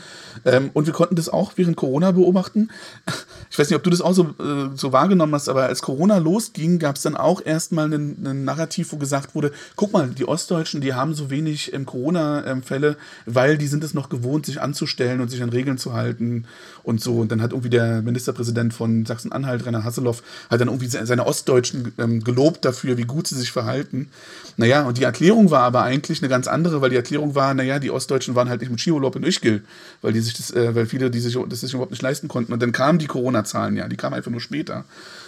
Ähm, 0.44 0.70
und 0.72 0.86
wir 0.86 0.92
konnten 0.92 1.14
das 1.14 1.28
auch 1.28 1.52
während 1.54 1.76
Corona 1.76 2.10
beobachten. 2.10 2.70
Ich 3.48 3.56
weiß 3.60 3.70
nicht, 3.70 3.76
ob 3.76 3.84
du 3.84 3.90
das 3.90 4.00
auch 4.00 4.12
so, 4.12 4.24
äh, 4.40 4.74
so 4.74 4.92
wahrgenommen 4.92 5.32
hast, 5.32 5.48
aber 5.48 5.66
als 5.66 5.80
Corona 5.80 6.18
losging, 6.18 6.80
gab 6.80 6.96
es 6.96 7.02
dann 7.02 7.16
auch 7.16 7.40
erstmal 7.42 7.90
ein 7.94 8.44
Narrativ, 8.44 8.92
wo 8.92 8.96
gesagt 8.96 9.36
wurde, 9.36 9.52
guck 9.76 9.92
mal, 9.92 10.08
die 10.08 10.26
Ostdeutschen, 10.26 10.80
die 10.80 10.94
haben 10.94 11.14
so 11.14 11.30
wenig 11.30 11.72
ähm, 11.72 11.86
Corona-Fälle, 11.86 12.96
weil 13.24 13.56
die 13.56 13.68
sind 13.68 13.84
es 13.84 13.94
noch 13.94 14.08
gewohnt, 14.08 14.46
sich 14.46 14.60
anzustellen 14.60 15.20
und 15.20 15.30
sich 15.30 15.44
an 15.44 15.50
Regeln 15.50 15.78
zu 15.78 15.92
halten 15.92 16.44
und 16.82 17.00
so. 17.00 17.20
Und 17.20 17.30
dann 17.30 17.40
hat 17.40 17.52
irgendwie 17.52 17.70
der 17.70 18.02
Ministerpräsident 18.02 18.74
von 18.74 19.06
Sachsen-Anhalt, 19.06 19.64
Rainer 19.64 19.84
Hasselhoff, 19.84 20.24
hat 20.50 20.60
dann 20.60 20.68
irgendwie 20.68 20.88
seine 20.88 21.24
Ostdeutschen 21.24 21.92
ähm, 21.98 22.24
gelobt 22.24 22.64
dafür, 22.64 22.98
wie 22.98 23.04
gut 23.04 23.28
sie 23.28 23.35
sie 23.36 23.42
sich 23.42 23.52
verhalten. 23.52 24.08
Naja, 24.56 24.84
und 24.84 24.98
die 24.98 25.04
Erklärung 25.04 25.50
war 25.50 25.62
aber 25.62 25.82
eigentlich 25.82 26.22
eine 26.22 26.28
ganz 26.28 26.48
andere, 26.48 26.80
weil 26.80 26.90
die 26.90 26.96
Erklärung 26.96 27.34
war, 27.34 27.52
naja, 27.54 27.78
die 27.78 27.90
Ostdeutschen 27.90 28.34
waren 28.34 28.48
halt 28.48 28.60
nicht 28.60 28.70
mit 28.70 28.80
Skiurlaub 28.80 29.14
in 29.16 29.22
Ischgl, 29.22 29.62
weil 30.02 30.12
die 30.12 30.20
sich 30.20 30.34
das, 30.34 30.50
äh, 30.50 30.74
weil 30.74 30.86
viele, 30.86 31.10
die 31.10 31.20
sich 31.20 31.38
das 31.48 31.60
sich 31.60 31.72
überhaupt 31.72 31.90
nicht 31.90 32.02
leisten 32.02 32.28
konnten. 32.28 32.52
Und 32.52 32.62
dann 32.62 32.72
kamen 32.72 32.98
die 32.98 33.06
Corona-Zahlen, 33.06 33.76
ja, 33.76 33.88
die 33.88 33.96
kamen 33.96 34.14
einfach 34.14 34.30
nur 34.30 34.40
später. 34.40 34.84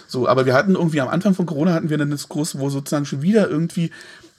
So, 0.07 0.27
aber 0.27 0.45
wir 0.45 0.53
hatten 0.53 0.73
irgendwie 0.73 1.01
am 1.01 1.09
Anfang 1.09 1.35
von 1.35 1.45
Corona 1.45 1.73
hatten 1.73 1.89
wir 1.89 1.99
einen 1.99 2.09
Diskurs, 2.09 2.57
wo 2.57 2.69
sozusagen 2.69 3.05
schon 3.05 3.21
wieder 3.21 3.47
irgendwie 3.47 3.91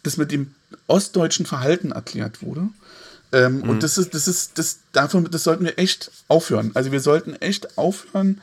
das 0.03 0.17
mit 0.17 0.33
dem 0.33 0.53
ostdeutschen 0.89 1.47
Verhalten 1.47 1.93
erklärt 1.93 2.43
wurde. 2.43 2.69
Ähm, 3.33 3.59
mhm. 3.59 3.71
Und 3.71 3.83
das 3.83 3.97
ist, 3.97 4.15
das 4.15 4.27
ist, 4.27 4.59
das, 4.59 4.79
davon, 4.93 5.29
das 5.31 5.45
sollten 5.45 5.65
wir 5.65 5.79
echt 5.79 6.11
aufhören. 6.29 6.73
Also 6.75 6.91
wir 6.91 7.01
sollten 7.01 7.35
echt 7.35 7.79
aufhören, 7.79 8.41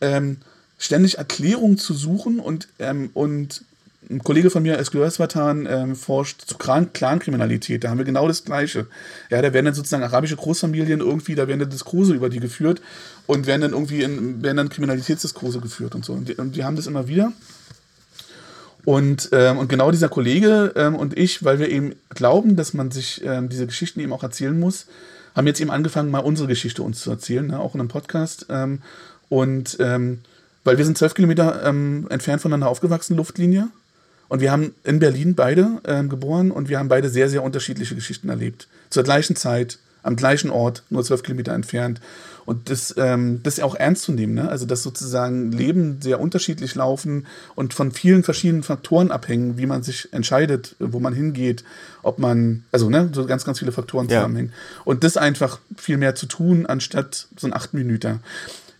ähm, 0.00 0.38
ständig 0.78 1.18
Erklärungen 1.18 1.76
zu 1.76 1.92
suchen 1.92 2.40
und, 2.40 2.68
ähm, 2.78 3.10
und 3.12 3.62
ein 4.10 4.24
Kollege 4.24 4.50
von 4.50 4.62
mir, 4.62 4.78
Eskil 4.78 5.00
Özvatan, 5.00 5.66
ähm, 5.70 5.96
forscht 5.96 6.42
zu 6.46 6.56
Clankriminalität. 6.58 7.84
Da 7.84 7.90
haben 7.90 7.98
wir 7.98 8.04
genau 8.04 8.26
das 8.26 8.44
Gleiche. 8.44 8.86
Ja, 9.30 9.40
da 9.40 9.52
werden 9.52 9.66
dann 9.66 9.74
sozusagen 9.74 10.02
arabische 10.02 10.36
Großfamilien 10.36 11.00
irgendwie, 11.00 11.34
da 11.34 11.46
werden 11.46 11.60
dann 11.60 11.70
Diskurse 11.70 12.14
über 12.14 12.28
die 12.28 12.40
geführt 12.40 12.82
und 13.26 13.46
werden 13.46 13.62
dann 13.62 13.72
irgendwie 13.72 14.02
in, 14.02 14.42
werden 14.42 14.56
dann 14.56 14.68
Kriminalitätsdiskurse 14.68 15.60
geführt 15.60 15.94
und 15.94 16.04
so. 16.04 16.12
Und 16.12 16.28
die, 16.28 16.34
und 16.34 16.56
die 16.56 16.64
haben 16.64 16.76
das 16.76 16.86
immer 16.86 17.08
wieder. 17.08 17.32
Und, 18.84 19.28
ähm, 19.32 19.58
und 19.58 19.68
genau 19.68 19.90
dieser 19.90 20.08
Kollege 20.08 20.72
ähm, 20.74 20.96
und 20.96 21.16
ich, 21.18 21.44
weil 21.44 21.58
wir 21.58 21.68
eben 21.68 21.94
glauben, 22.10 22.56
dass 22.56 22.74
man 22.74 22.90
sich 22.90 23.22
ähm, 23.24 23.48
diese 23.48 23.66
Geschichten 23.66 24.00
eben 24.00 24.12
auch 24.12 24.22
erzählen 24.22 24.58
muss, 24.58 24.86
haben 25.36 25.46
jetzt 25.46 25.60
eben 25.60 25.70
angefangen, 25.70 26.10
mal 26.10 26.20
unsere 26.20 26.48
Geschichte 26.48 26.82
uns 26.82 27.00
zu 27.00 27.10
erzählen, 27.10 27.46
ne, 27.46 27.60
auch 27.60 27.74
in 27.74 27.80
einem 27.80 27.88
Podcast. 27.88 28.46
Ähm, 28.48 28.80
und 29.28 29.76
ähm, 29.80 30.20
weil 30.64 30.78
wir 30.78 30.84
sind 30.84 30.98
zwölf 30.98 31.14
Kilometer 31.14 31.64
ähm, 31.64 32.06
entfernt 32.10 32.42
voneinander 32.42 32.68
aufgewachsen, 32.68 33.16
Luftlinie. 33.16 33.68
Und 34.30 34.40
wir 34.40 34.52
haben 34.52 34.74
in 34.84 35.00
Berlin 35.00 35.34
beide 35.34 35.80
ähm, 35.84 36.08
geboren 36.08 36.52
und 36.52 36.68
wir 36.68 36.78
haben 36.78 36.88
beide 36.88 37.10
sehr, 37.10 37.28
sehr 37.28 37.42
unterschiedliche 37.42 37.96
Geschichten 37.96 38.28
erlebt. 38.28 38.68
Zur 38.88 39.02
gleichen 39.02 39.34
Zeit, 39.34 39.78
am 40.04 40.14
gleichen 40.14 40.50
Ort, 40.50 40.84
nur 40.88 41.02
zwölf 41.02 41.24
Kilometer 41.24 41.52
entfernt. 41.52 42.00
Und 42.46 42.70
das, 42.70 42.94
ähm, 42.96 43.40
das 43.42 43.58
auch 43.58 43.74
ernst 43.74 44.04
zu 44.04 44.12
nehmen, 44.12 44.34
ne? 44.34 44.48
Also, 44.48 44.66
dass 44.66 44.84
sozusagen 44.84 45.50
Leben 45.50 46.00
sehr 46.00 46.20
unterschiedlich 46.20 46.76
laufen 46.76 47.26
und 47.56 47.74
von 47.74 47.90
vielen 47.90 48.22
verschiedenen 48.22 48.62
Faktoren 48.62 49.10
abhängen, 49.10 49.58
wie 49.58 49.66
man 49.66 49.82
sich 49.82 50.12
entscheidet, 50.12 50.76
wo 50.78 51.00
man 51.00 51.12
hingeht, 51.12 51.64
ob 52.02 52.20
man, 52.20 52.64
also, 52.70 52.88
ne, 52.88 53.10
so 53.12 53.26
ganz, 53.26 53.44
ganz 53.44 53.58
viele 53.58 53.72
Faktoren 53.72 54.08
zusammenhängen. 54.08 54.52
Ja. 54.52 54.82
Und 54.84 55.02
das 55.02 55.16
einfach 55.16 55.58
viel 55.76 55.96
mehr 55.96 56.14
zu 56.14 56.26
tun, 56.26 56.66
anstatt 56.66 57.26
so 57.36 57.48
ein 57.48 57.52
acht 57.52 57.74
Minuten. 57.74 58.20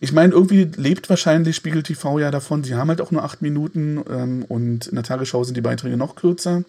Ich 0.02 0.12
meine, 0.12 0.32
irgendwie 0.32 0.64
lebt 0.76 1.10
wahrscheinlich 1.10 1.56
Spiegel 1.56 1.82
TV 1.82 2.18
ja 2.18 2.30
davon. 2.30 2.64
Sie 2.64 2.74
haben 2.74 2.88
halt 2.88 3.02
auch 3.02 3.10
nur 3.10 3.22
acht 3.22 3.42
Minuten 3.42 4.02
ähm, 4.10 4.44
und 4.48 4.86
in 4.86 4.94
der 4.94 5.04
Tagesschau 5.04 5.44
sind 5.44 5.56
die 5.56 5.60
Beiträge 5.60 5.98
noch 5.98 6.16
kürzer. 6.16 6.64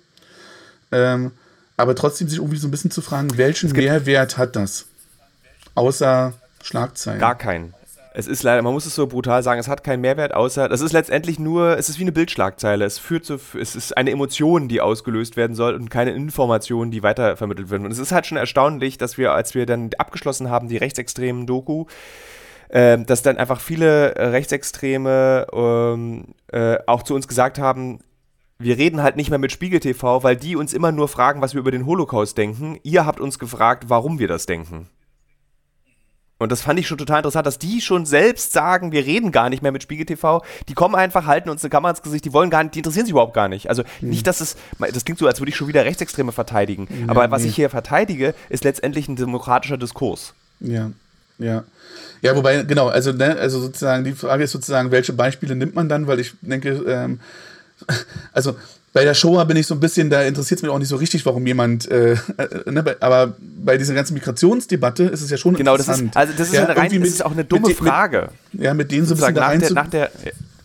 Ähm, 0.92 1.32
aber 1.78 1.96
trotzdem 1.96 2.28
sich 2.28 2.40
irgendwie 2.40 2.58
so 2.58 2.68
ein 2.68 2.72
bisschen 2.72 2.92
zu 2.92 3.02
fragen, 3.02 3.38
welchen 3.38 3.72
Mehrwert 3.72 4.38
hat 4.38 4.58
das? 4.58 4.86
Außer 5.76 6.34
Schlagzeilen. 6.62 7.20
Gar 7.20 7.38
keinen. 7.38 7.74
Es 8.14 8.28
ist 8.28 8.44
leider, 8.44 8.62
man 8.62 8.74
muss 8.74 8.86
es 8.86 8.94
so 8.94 9.08
brutal 9.08 9.42
sagen, 9.42 9.62
es 9.62 9.70
hat 9.70 9.86
keinen 9.86 10.02
Mehrwert, 10.02 10.34
außer, 10.34 10.68
das 10.68 10.82
ist 10.82 10.92
letztendlich 10.92 11.40
nur, 11.40 11.78
es 11.78 11.88
ist 11.88 11.98
wie 11.98 12.04
eine 12.04 12.12
Bildschlagzeile. 12.12 12.84
Es 12.84 13.00
führt 13.00 13.24
zu, 13.24 13.40
es 13.58 13.74
ist 13.74 13.96
eine 13.96 14.12
Emotion, 14.12 14.68
die 14.68 14.82
ausgelöst 14.82 15.38
werden 15.38 15.56
soll 15.56 15.76
und 15.76 15.90
keine 15.90 16.12
Information, 16.12 16.92
die 16.92 17.04
weitervermittelt 17.04 17.70
wird. 17.70 17.82
Und 17.82 17.92
es 17.92 18.00
ist 18.00 18.12
halt 18.12 18.28
schon 18.28 18.38
erstaunlich, 18.38 18.98
dass 18.98 19.18
wir, 19.18 19.32
als 19.32 19.56
wir 19.56 19.66
dann 19.66 19.92
abgeschlossen 19.98 20.50
haben, 20.50 20.68
die 20.68 20.76
rechtsextremen 20.76 21.48
Doku, 21.48 21.86
äh, 22.72 22.98
dass 23.00 23.22
dann 23.22 23.38
einfach 23.38 23.60
viele 23.60 24.16
äh, 24.16 24.28
Rechtsextreme 24.28 25.48
ähm, 25.54 26.26
äh, 26.48 26.78
auch 26.88 27.04
zu 27.04 27.14
uns 27.14 27.28
gesagt 27.28 27.60
haben, 27.60 28.00
wir 28.60 28.78
reden 28.78 29.02
halt 29.04 29.18
nicht 29.18 29.30
mehr 29.30 29.40
mit 29.40 29.52
Spiegel 29.52 29.80
TV, 29.80 30.24
weil 30.24 30.38
die 30.38 30.56
uns 30.56 30.74
immer 30.74 30.92
nur 30.92 31.08
fragen, 31.08 31.42
was 31.42 31.54
wir 31.54 31.60
über 31.60 31.72
den 31.72 31.86
Holocaust 31.86 32.38
denken. 32.38 32.80
Ihr 32.84 33.06
habt 33.06 33.20
uns 33.20 33.40
gefragt, 33.40 33.86
warum 33.88 34.20
wir 34.20 34.28
das 34.28 34.46
denken. 34.46 34.88
Und 36.38 36.52
das 36.52 36.62
fand 36.62 36.80
ich 36.80 36.88
schon 36.88 36.98
total 36.98 37.18
interessant, 37.18 37.46
dass 37.46 37.60
die 37.60 37.82
schon 37.82 38.06
selbst 38.06 38.52
sagen, 38.52 38.92
wir 38.92 39.06
reden 39.06 39.32
gar 39.32 39.50
nicht 39.50 39.62
mehr 39.62 39.72
mit 39.72 39.84
Spiegel 39.84 40.06
TV. 40.06 40.42
Die 40.70 40.74
kommen 40.74 40.96
einfach, 40.96 41.28
halten 41.28 41.50
uns 41.50 41.64
eine 41.64 41.70
Kamera 41.70 41.92
ins 41.92 42.02
Gesicht, 42.02 42.26
die 42.26 42.34
wollen 42.34 42.50
gar 42.50 42.64
nicht, 42.64 42.74
die 42.74 42.80
interessieren 42.80 43.06
sich 43.06 43.12
überhaupt 43.12 43.36
gar 43.36 43.48
nicht. 43.48 43.70
Also 43.70 43.84
mhm. 44.00 44.10
nicht, 44.10 44.26
dass 44.26 44.42
es, 44.42 44.56
das 44.80 45.06
klingt 45.06 45.20
so, 45.20 45.28
als 45.28 45.40
würde 45.40 45.50
ich 45.50 45.56
schon 45.56 45.68
wieder 45.68 45.86
Rechtsextreme 45.86 46.32
verteidigen. 46.32 46.88
Ja, 46.90 47.10
Aber 47.10 47.30
was 47.30 47.44
nee. 47.44 47.50
ich 47.50 47.56
hier 47.56 47.70
verteidige, 47.70 48.34
ist 48.50 48.64
letztendlich 48.64 49.08
ein 49.08 49.18
demokratischer 49.18 49.78
Diskurs. 49.78 50.34
Ja, 50.62 50.92
ja. 51.42 51.64
Ja, 52.22 52.36
wobei, 52.36 52.64
genau, 52.64 52.88
also, 52.88 53.12
ne, 53.12 53.36
also 53.38 53.60
sozusagen, 53.60 54.04
die 54.04 54.14
Frage 54.14 54.44
ist 54.44 54.52
sozusagen, 54.52 54.92
welche 54.92 55.14
Beispiele 55.14 55.56
nimmt 55.56 55.74
man 55.74 55.90
dann, 55.90 56.06
weil 56.06 56.20
ich 56.20 56.34
denke, 56.42 56.70
ähm, 56.88 57.20
also 58.32 58.56
bei 58.94 59.06
der 59.06 59.14
Shoah 59.14 59.46
bin 59.46 59.58
ich 59.58 59.68
so 59.68 59.74
ein 59.74 59.80
bisschen, 59.80 60.10
da 60.10 60.22
interessiert 60.22 60.60
es 60.60 60.64
mich 60.64 60.72
auch 60.72 60.78
nicht 60.78 60.90
so 60.90 60.98
richtig, 60.98 61.26
warum 61.26 61.48
jemand, 61.48 61.90
äh, 61.90 62.14
äh, 62.14 62.18
ne, 62.70 62.98
aber 63.00 63.36
bei 63.40 63.78
dieser 63.78 63.94
ganzen 63.94 64.14
Migrationsdebatte 64.14 65.04
ist 65.06 65.22
es 65.22 65.30
ja 65.30 65.38
schon 65.38 65.56
genau, 65.56 65.76
interessant. 65.76 66.00
Genau, 66.00 66.12
das 66.14 66.30
ist, 66.30 66.30
also 66.30 66.38
das 66.38 66.48
ist, 66.50 66.54
ja, 66.54 66.66
eine 66.66 66.78
rein, 66.78 66.92
mit, 66.92 67.04
das 67.04 67.10
ist 67.10 67.26
auch 67.26 67.32
eine 67.32 67.46
dumme 67.46 67.70
mit, 67.70 67.78
Frage. 67.78 68.30
Mit, 68.52 68.64
ja, 68.64 68.74
mit 68.74 68.92
denen 68.92 69.06
so 69.06 69.16
ein 69.16 69.18
bisschen 69.18 69.36
nach, 69.36 69.42
rein 69.42 69.60
der, 69.62 69.72
nach 69.72 69.88
der, 69.88 70.12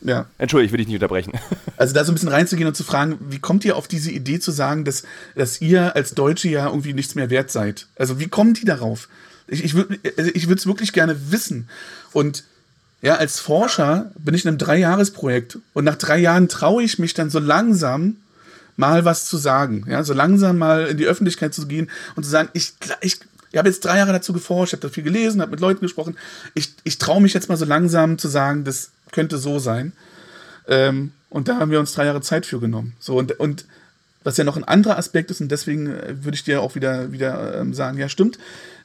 ja. 0.03 0.27
Entschuldigung, 0.39 0.67
ich 0.67 0.73
will 0.73 0.79
dich 0.79 0.89
nicht 0.89 0.97
unterbrechen. 0.97 1.33
Also 1.79 1.93
da 1.93 2.05
so 2.05 2.13
ein 2.13 2.15
bisschen 2.15 2.31
reinzugehen 2.31 2.67
und 2.67 2.75
zu 2.75 2.85
fragen, 2.85 3.19
wie 3.29 3.39
kommt 3.39 3.63
ihr 3.67 3.77
auf 3.77 3.87
diese 3.87 4.11
Idee 4.11 4.41
zu 4.41 4.51
sagen, 4.51 4.87
dass, 4.87 5.03
dass 5.35 5.61
ihr 5.61 5.95
als 5.95 6.15
Deutsche 6.15 6.49
ja 6.49 6.69
irgendwie 6.69 6.95
nichts 6.95 7.15
mehr 7.17 7.29
wert 7.29 7.51
seid? 7.51 7.87
Also 7.99 8.19
wie 8.19 8.29
kommen 8.29 8.55
die 8.55 8.65
darauf? 8.65 9.09
Ich, 9.49 9.65
ich 9.65 9.75
würde 9.75 9.99
also 10.17 10.31
es 10.33 10.67
wirklich 10.67 10.93
gerne 10.93 11.31
wissen. 11.31 11.69
Und 12.13 12.45
ja, 13.03 13.17
als 13.17 13.39
Forscher 13.39 14.11
bin 14.19 14.35
ich 14.35 14.45
in 14.45 14.49
einem 14.49 14.59
Dreijahresprojekt 14.59 15.59
und 15.75 15.85
nach 15.85 15.97
drei 15.97 16.19
Jahren 16.19 16.49
traue 16.49 16.83
ich 16.83 16.99
mich 16.99 17.15
dann 17.15 17.31
so 17.31 17.39
langsam 17.39 18.17
mal 18.77 19.05
was 19.05 19.27
zu 19.27 19.37
sagen. 19.37 19.85
Ja, 19.89 20.03
so 20.05 20.15
langsam 20.15 20.59
mal 20.59 20.87
in 20.87 20.97
die 20.97 21.07
Öffentlichkeit 21.07 21.55
zu 21.55 21.67
gehen 21.67 21.91
und 22.15 22.25
zu 22.25 22.31
sagen, 22.31 22.49
ich, 22.53 22.75
ich, 23.01 23.21
ich 23.53 23.59
habe 23.59 23.69
jetzt 23.69 23.85
drei 23.85 23.99
Jahre 23.99 24.13
dazu 24.13 24.33
geforscht, 24.33 24.73
habe 24.73 24.83
da 24.83 24.89
viel 24.89 25.05
gelesen, 25.05 25.41
habe 25.41 25.53
mit 25.53 25.61
Leuten 25.61 25.81
gesprochen. 25.81 26.17
Ich, 26.55 26.75
ich 26.85 26.99
traue 26.99 27.23
mich 27.23 27.35
jetzt 27.35 27.49
mal 27.49 27.57
so 27.57 27.65
langsam 27.65 28.19
zu 28.19 28.29
sagen, 28.29 28.65
das 28.65 28.91
könnte 29.13 29.39
so 29.39 29.59
sein. 29.59 29.93
Ähm, 30.69 31.13
und 31.31 31.49
da 31.49 31.59
haben 31.59 31.71
wir 31.71 31.81
uns 31.81 31.93
drei 31.93 32.07
Jahre 32.07 32.21
Zeit 32.23 32.47
für 32.47 32.61
genommen. 32.61 32.95
So 32.99 33.17
und, 33.17 33.39
und 33.39 33.67
was 34.25 34.37
ja 34.37 34.45
noch 34.45 34.57
ein 34.57 34.65
anderer 34.65 34.99
Aspekt 34.99 35.31
ist, 35.31 35.41
und 35.41 35.51
deswegen 35.51 35.87
äh, 35.87 36.25
würde 36.25 36.35
ich 36.35 36.45
dir 36.45 36.61
auch 36.61 36.75
wieder, 36.75 37.13
wieder 37.13 37.61
ähm, 37.61 37.73
sagen, 37.73 37.99
ja, 37.99 38.09
stimmt. 38.09 38.39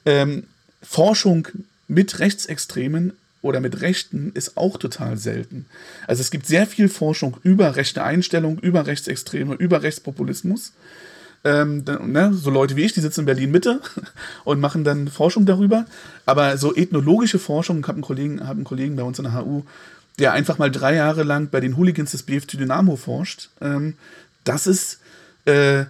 Ähm, 0.05 0.43
Forschung 0.81 1.47
mit 1.87 2.19
Rechtsextremen 2.19 3.13
oder 3.41 3.59
mit 3.59 3.81
Rechten 3.81 4.31
ist 4.33 4.57
auch 4.57 4.77
total 4.77 5.17
selten. 5.17 5.65
Also 6.07 6.21
es 6.21 6.31
gibt 6.31 6.45
sehr 6.45 6.67
viel 6.67 6.89
Forschung 6.89 7.37
über 7.43 7.75
rechte 7.75 8.03
Einstellung, 8.03 8.59
über 8.59 8.87
Rechtsextreme, 8.87 9.55
über 9.55 9.83
Rechtspopulismus. 9.83 10.73
Ähm, 11.43 11.83
ne, 11.83 12.33
so 12.33 12.51
Leute 12.51 12.75
wie 12.75 12.83
ich, 12.83 12.93
die 12.93 13.01
sitzen 13.01 13.21
in 13.21 13.25
Berlin 13.25 13.51
Mitte 13.51 13.81
und 14.43 14.59
machen 14.59 14.83
dann 14.83 15.07
Forschung 15.07 15.45
darüber. 15.45 15.85
Aber 16.25 16.57
so 16.57 16.75
ethnologische 16.75 17.39
Forschung, 17.39 17.79
ich 17.79 17.87
habe 17.87 17.95
einen 17.95 18.03
Kollegen, 18.03 18.41
hab 18.41 18.51
einen 18.51 18.63
Kollegen 18.63 18.95
bei 18.95 19.03
uns 19.03 19.17
in 19.17 19.23
der 19.23 19.33
HU, 19.33 19.63
der 20.19 20.33
einfach 20.33 20.59
mal 20.59 20.69
drei 20.69 20.95
Jahre 20.95 21.23
lang 21.23 21.49
bei 21.49 21.59
den 21.59 21.77
Hooligans 21.77 22.11
des 22.11 22.23
BFT 22.23 22.53
Dynamo 22.59 22.95
forscht. 22.95 23.49
Ähm, 23.59 23.95
das 24.43 24.67
ist, 24.67 24.99
äh, 25.45 25.85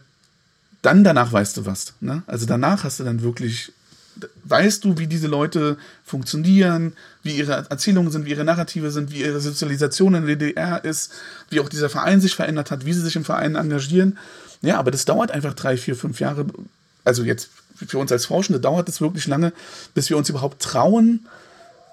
dann 0.82 1.04
danach 1.04 1.34
weißt 1.34 1.58
du 1.58 1.66
was. 1.66 1.94
Ne? 2.00 2.24
Also 2.28 2.46
danach 2.46 2.86
hast 2.86 3.02
du 3.02 3.04
dann 3.04 3.22
wirklich 3.22 3.74
weißt 4.44 4.84
du, 4.84 4.98
wie 4.98 5.08
diese 5.08 5.28
Leute 5.28 5.78
funktionieren, 6.04 6.94
wie 7.24 7.38
ihre 7.38 7.66
Erzählungen 7.70 8.12
sind, 8.12 8.26
wie 8.26 8.32
ihre 8.32 8.44
Narrative 8.44 8.92
sind, 8.92 9.12
wie 9.12 9.22
ihre 9.22 9.40
Sozialisation 9.40 10.16
in 10.16 10.26
der 10.26 10.36
DDR 10.36 10.84
ist, 10.84 11.12
wie 11.50 11.60
auch 11.60 11.70
dieser 11.70 11.90
Verein 11.90 12.22
sich 12.22 12.36
verändert 12.36 12.72
hat, 12.72 12.86
wie 12.86 12.94
sie 12.94 13.02
sich 13.02 13.16
im 13.16 13.26
Verein 13.26 13.56
engagieren. 13.56 14.18
Ja, 14.62 14.78
aber 14.78 14.92
das 14.92 15.06
dauert 15.06 15.32
einfach 15.32 15.54
drei, 15.54 15.78
vier, 15.78 15.96
fünf 15.96 16.20
Jahre. 16.20 16.46
Also 17.04 17.24
jetzt 17.24 17.50
für 17.76 17.98
uns 17.98 18.12
als 18.12 18.26
Forschende 18.26 18.60
dauert 18.60 18.90
es 18.90 19.02
wirklich 19.02 19.28
lange, 19.28 19.54
bis 19.94 20.10
wir 20.10 20.18
uns 20.18 20.30
überhaupt 20.30 20.62
trauen, 20.62 21.26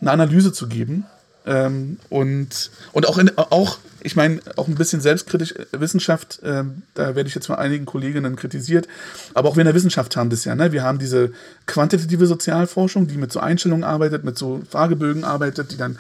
eine 0.01 0.11
Analyse 0.11 0.53
zu 0.53 0.69
geben. 0.69 1.07
Ähm, 1.49 1.99
und, 2.11 2.71
und 2.93 3.09
auch, 3.09 3.17
in, 3.17 3.37
auch 3.39 3.79
ich 4.03 4.17
meine, 4.17 4.41
auch 4.57 4.69
ein 4.69 4.75
bisschen 4.75 5.01
selbstkritisch, 5.01 5.53
äh, 5.53 5.81
Wissenschaft, 5.81 6.43
äh, 6.43 6.65
da 6.93 7.15
werde 7.17 7.27
ich 7.27 7.35
jetzt 7.35 7.47
von 7.47 7.57
einigen 7.57 7.87
Kolleginnen 7.87 8.37
kritisiert, 8.37 8.87
aber 9.33 9.49
auch 9.49 9.57
wir 9.57 9.63
in 9.63 9.67
der 9.67 9.75
Wissenschaft 9.75 10.15
haben 10.15 10.29
das 10.29 10.45
ja. 10.45 10.55
Ne? 10.55 10.73
Wir 10.73 10.83
haben 10.83 10.99
diese 10.99 11.33
quantitative 11.67 12.27
Sozialforschung, 12.27 13.07
die 13.07 13.17
mit 13.17 13.33
so 13.33 13.41
Einstellungen 13.41 13.85
arbeitet, 13.85 14.25
mit 14.25 14.37
so 14.37 14.61
Fragebögen 14.69 15.25
arbeitet, 15.25 15.73
die 15.73 15.79
dann 15.79 15.99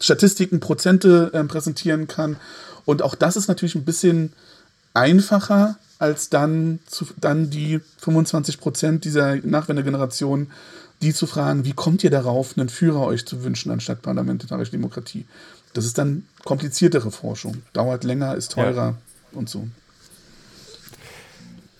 Statistiken, 0.00 0.58
Prozente 0.58 1.30
äh, 1.32 1.44
präsentieren 1.44 2.08
kann. 2.08 2.36
Und 2.84 3.02
auch 3.02 3.14
das 3.14 3.36
ist 3.36 3.46
natürlich 3.46 3.76
ein 3.76 3.84
bisschen 3.84 4.32
einfacher, 4.92 5.76
als 6.00 6.30
dann, 6.30 6.80
zu, 6.86 7.06
dann 7.20 7.48
die 7.48 7.80
25 7.98 8.58
Prozent 8.58 9.04
dieser 9.04 9.36
Nachwendegeneration 9.36 10.50
die 11.02 11.12
zu 11.12 11.26
fragen, 11.26 11.64
wie 11.64 11.72
kommt 11.72 12.04
ihr 12.04 12.10
darauf, 12.10 12.56
einen 12.56 12.68
Führer 12.68 13.04
euch 13.06 13.26
zu 13.26 13.44
wünschen 13.44 13.70
anstatt 13.70 14.02
parlamentarische 14.02 14.70
Demokratie? 14.70 15.26
Das 15.74 15.84
ist 15.84 15.98
dann 15.98 16.26
kompliziertere 16.44 17.10
Forschung, 17.10 17.62
dauert 17.72 18.04
länger, 18.04 18.34
ist 18.34 18.52
teurer 18.52 18.90
ja. 18.90 18.96
und 19.32 19.48
so. 19.48 19.66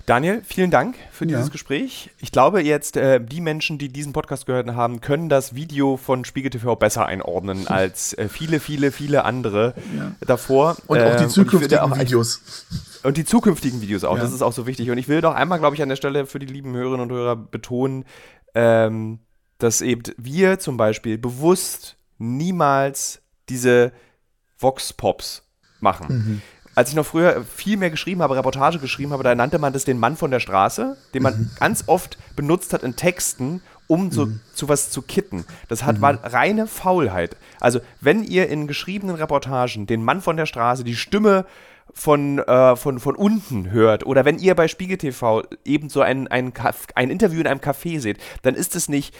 Daniel, 0.06 0.42
vielen 0.44 0.72
Dank 0.72 0.96
für 1.12 1.26
dieses 1.26 1.46
ja. 1.46 1.52
Gespräch. 1.52 2.10
Ich 2.18 2.32
glaube 2.32 2.60
jetzt, 2.60 2.96
äh, 2.96 3.20
die 3.20 3.40
Menschen, 3.40 3.78
die 3.78 3.88
diesen 3.88 4.12
Podcast 4.12 4.46
gehört 4.46 4.66
haben, 4.74 5.00
können 5.00 5.28
das 5.28 5.54
Video 5.54 5.96
von 5.96 6.24
Spiegel 6.24 6.50
TV 6.50 6.74
besser 6.74 7.06
einordnen 7.06 7.66
als 7.68 8.12
äh, 8.14 8.28
viele, 8.28 8.58
viele, 8.58 8.90
viele 8.90 9.24
andere 9.24 9.74
ja. 9.96 10.12
davor. 10.26 10.76
Und 10.88 11.00
auch 11.00 11.16
die 11.16 11.24
ähm, 11.24 11.30
zukünftigen 11.30 11.78
auch 11.78 11.96
Videos. 11.96 12.66
Und 13.04 13.16
die 13.16 13.24
zukünftigen 13.24 13.80
Videos 13.80 14.02
auch, 14.02 14.16
ja. 14.16 14.22
das 14.22 14.32
ist 14.32 14.42
auch 14.42 14.52
so 14.52 14.66
wichtig. 14.66 14.90
Und 14.90 14.98
ich 14.98 15.08
will 15.08 15.20
doch 15.20 15.34
einmal, 15.34 15.60
glaube 15.60 15.76
ich, 15.76 15.82
an 15.82 15.88
der 15.88 15.96
Stelle 15.96 16.26
für 16.26 16.40
die 16.40 16.46
lieben 16.46 16.74
Hörerinnen 16.74 17.08
und 17.08 17.12
Hörer 17.12 17.36
betonen, 17.36 18.04
ähm, 18.54 19.20
dass 19.58 19.80
eben 19.80 20.02
wir 20.16 20.58
zum 20.58 20.76
Beispiel 20.76 21.18
bewusst 21.18 21.96
niemals 22.18 23.22
diese 23.48 23.92
Vox-Pops 24.58 25.42
machen. 25.80 26.06
Mhm. 26.08 26.42
Als 26.74 26.88
ich 26.88 26.96
noch 26.96 27.04
früher 27.04 27.44
viel 27.44 27.76
mehr 27.76 27.90
geschrieben 27.90 28.22
habe, 28.22 28.36
Reportage 28.36 28.78
geschrieben 28.78 29.12
habe, 29.12 29.22
da 29.22 29.34
nannte 29.34 29.58
man 29.58 29.74
das 29.74 29.84
den 29.84 29.98
Mann 29.98 30.16
von 30.16 30.30
der 30.30 30.40
Straße, 30.40 30.96
den 31.12 31.22
man 31.22 31.34
mhm. 31.38 31.50
ganz 31.58 31.84
oft 31.86 32.16
benutzt 32.34 32.72
hat 32.72 32.82
in 32.82 32.96
Texten, 32.96 33.60
um 33.88 34.10
so 34.10 34.26
mhm. 34.26 34.40
zu 34.54 34.68
was 34.70 34.90
zu 34.90 35.02
kitten. 35.02 35.44
Das 35.68 35.84
hat, 35.84 35.98
mhm. 35.98 36.00
war 36.00 36.24
reine 36.24 36.66
Faulheit. 36.66 37.36
Also, 37.60 37.80
wenn 38.00 38.24
ihr 38.24 38.48
in 38.48 38.66
geschriebenen 38.66 39.16
Reportagen 39.16 39.86
den 39.86 40.02
Mann 40.02 40.22
von 40.22 40.38
der 40.38 40.46
Straße, 40.46 40.82
die 40.82 40.96
Stimme 40.96 41.44
von, 41.92 42.38
äh, 42.38 42.76
von, 42.76 42.98
von 42.98 43.16
unten 43.16 43.70
hört 43.70 44.06
oder 44.06 44.24
wenn 44.24 44.38
ihr 44.38 44.54
bei 44.54 44.68
Spiegel 44.68 44.98
TV 44.98 45.42
eben 45.64 45.88
so 45.88 46.00
ein, 46.00 46.28
ein, 46.28 46.52
ein 46.94 47.10
Interview 47.10 47.40
in 47.40 47.46
einem 47.46 47.60
Café 47.60 48.00
seht, 48.00 48.18
dann 48.42 48.54
ist 48.54 48.74
es 48.76 48.88
nicht 48.88 49.14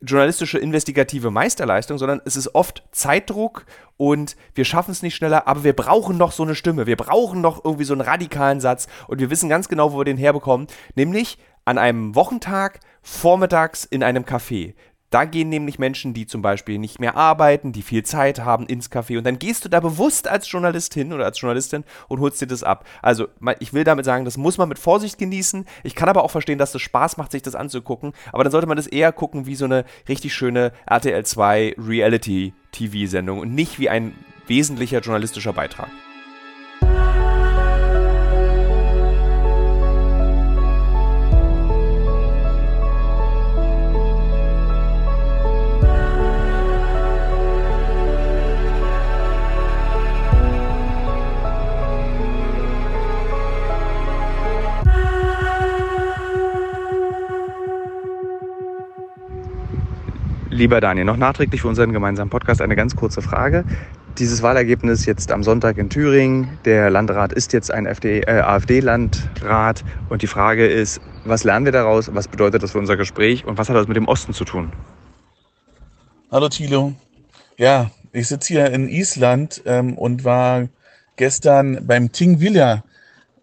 journalistische 0.00 0.58
investigative 0.58 1.30
Meisterleistung, 1.30 1.98
sondern 1.98 2.20
es 2.24 2.36
ist 2.36 2.54
oft 2.54 2.84
Zeitdruck 2.92 3.64
und 3.96 4.36
wir 4.54 4.64
schaffen 4.64 4.90
es 4.90 5.02
nicht 5.02 5.14
schneller, 5.14 5.48
aber 5.48 5.64
wir 5.64 5.72
brauchen 5.72 6.16
noch 6.16 6.32
so 6.32 6.42
eine 6.42 6.54
Stimme, 6.54 6.86
wir 6.86 6.96
brauchen 6.96 7.40
noch 7.40 7.64
irgendwie 7.64 7.84
so 7.84 7.94
einen 7.94 8.02
radikalen 8.02 8.60
Satz 8.60 8.86
und 9.08 9.20
wir 9.20 9.30
wissen 9.30 9.48
ganz 9.48 9.68
genau, 9.68 9.92
wo 9.92 9.98
wir 9.98 10.04
den 10.04 10.18
herbekommen, 10.18 10.66
nämlich 10.94 11.38
an 11.64 11.78
einem 11.78 12.14
Wochentag 12.14 12.80
vormittags 13.02 13.84
in 13.84 14.02
einem 14.02 14.24
Café. 14.24 14.74
Da 15.14 15.26
gehen 15.26 15.48
nämlich 15.48 15.78
Menschen, 15.78 16.12
die 16.12 16.26
zum 16.26 16.42
Beispiel 16.42 16.76
nicht 16.80 16.98
mehr 16.98 17.16
arbeiten, 17.16 17.70
die 17.70 17.82
viel 17.82 18.02
Zeit 18.02 18.40
haben, 18.40 18.66
ins 18.66 18.90
Café. 18.90 19.16
Und 19.16 19.22
dann 19.22 19.38
gehst 19.38 19.64
du 19.64 19.68
da 19.68 19.78
bewusst 19.78 20.26
als 20.26 20.50
Journalistin 20.50 21.12
oder 21.12 21.24
als 21.24 21.40
Journalistin 21.40 21.84
und 22.08 22.18
holst 22.18 22.42
dir 22.42 22.48
das 22.48 22.64
ab. 22.64 22.84
Also, 23.00 23.28
ich 23.60 23.72
will 23.72 23.84
damit 23.84 24.06
sagen, 24.06 24.24
das 24.24 24.36
muss 24.36 24.58
man 24.58 24.68
mit 24.68 24.80
Vorsicht 24.80 25.16
genießen. 25.16 25.66
Ich 25.84 25.94
kann 25.94 26.08
aber 26.08 26.24
auch 26.24 26.32
verstehen, 26.32 26.58
dass 26.58 26.74
es 26.74 26.82
Spaß 26.82 27.16
macht, 27.16 27.30
sich 27.30 27.42
das 27.42 27.54
anzugucken. 27.54 28.12
Aber 28.32 28.42
dann 28.42 28.50
sollte 28.50 28.66
man 28.66 28.76
das 28.76 28.88
eher 28.88 29.12
gucken 29.12 29.46
wie 29.46 29.54
so 29.54 29.66
eine 29.66 29.84
richtig 30.08 30.34
schöne 30.34 30.72
RTL 30.86 31.24
2 31.24 31.76
Reality-TV-Sendung 31.78 33.38
und 33.38 33.54
nicht 33.54 33.78
wie 33.78 33.88
ein 33.88 34.16
wesentlicher 34.48 34.98
journalistischer 34.98 35.52
Beitrag. 35.52 35.90
Lieber 60.64 60.80
Daniel, 60.80 61.04
noch 61.04 61.18
nachträglich 61.18 61.60
für 61.60 61.68
unseren 61.68 61.92
gemeinsamen 61.92 62.30
Podcast 62.30 62.62
eine 62.62 62.74
ganz 62.74 62.96
kurze 62.96 63.20
Frage. 63.20 63.66
Dieses 64.16 64.42
Wahlergebnis 64.42 65.04
jetzt 65.04 65.30
am 65.30 65.42
Sonntag 65.42 65.76
in 65.76 65.90
Thüringen, 65.90 66.58
der 66.64 66.88
Landrat 66.88 67.34
ist 67.34 67.52
jetzt 67.52 67.70
ein 67.70 67.84
äh, 67.84 68.24
AfD-Landrat 68.26 69.84
und 70.08 70.22
die 70.22 70.26
Frage 70.26 70.66
ist, 70.66 71.02
was 71.26 71.44
lernen 71.44 71.66
wir 71.66 71.72
daraus, 71.72 72.14
was 72.14 72.28
bedeutet 72.28 72.62
das 72.62 72.72
für 72.72 72.78
unser 72.78 72.96
Gespräch 72.96 73.44
und 73.44 73.58
was 73.58 73.68
hat 73.68 73.76
das 73.76 73.88
mit 73.88 73.98
dem 73.98 74.08
Osten 74.08 74.32
zu 74.32 74.46
tun? 74.46 74.72
Hallo 76.32 76.48
Thilo. 76.48 76.94
Ja, 77.58 77.90
ich 78.14 78.28
sitze 78.28 78.54
hier 78.54 78.70
in 78.72 78.88
Island 78.88 79.60
ähm, 79.66 79.98
und 79.98 80.24
war 80.24 80.68
gestern 81.16 81.86
beim 81.86 82.10
Tingvilla, 82.10 82.84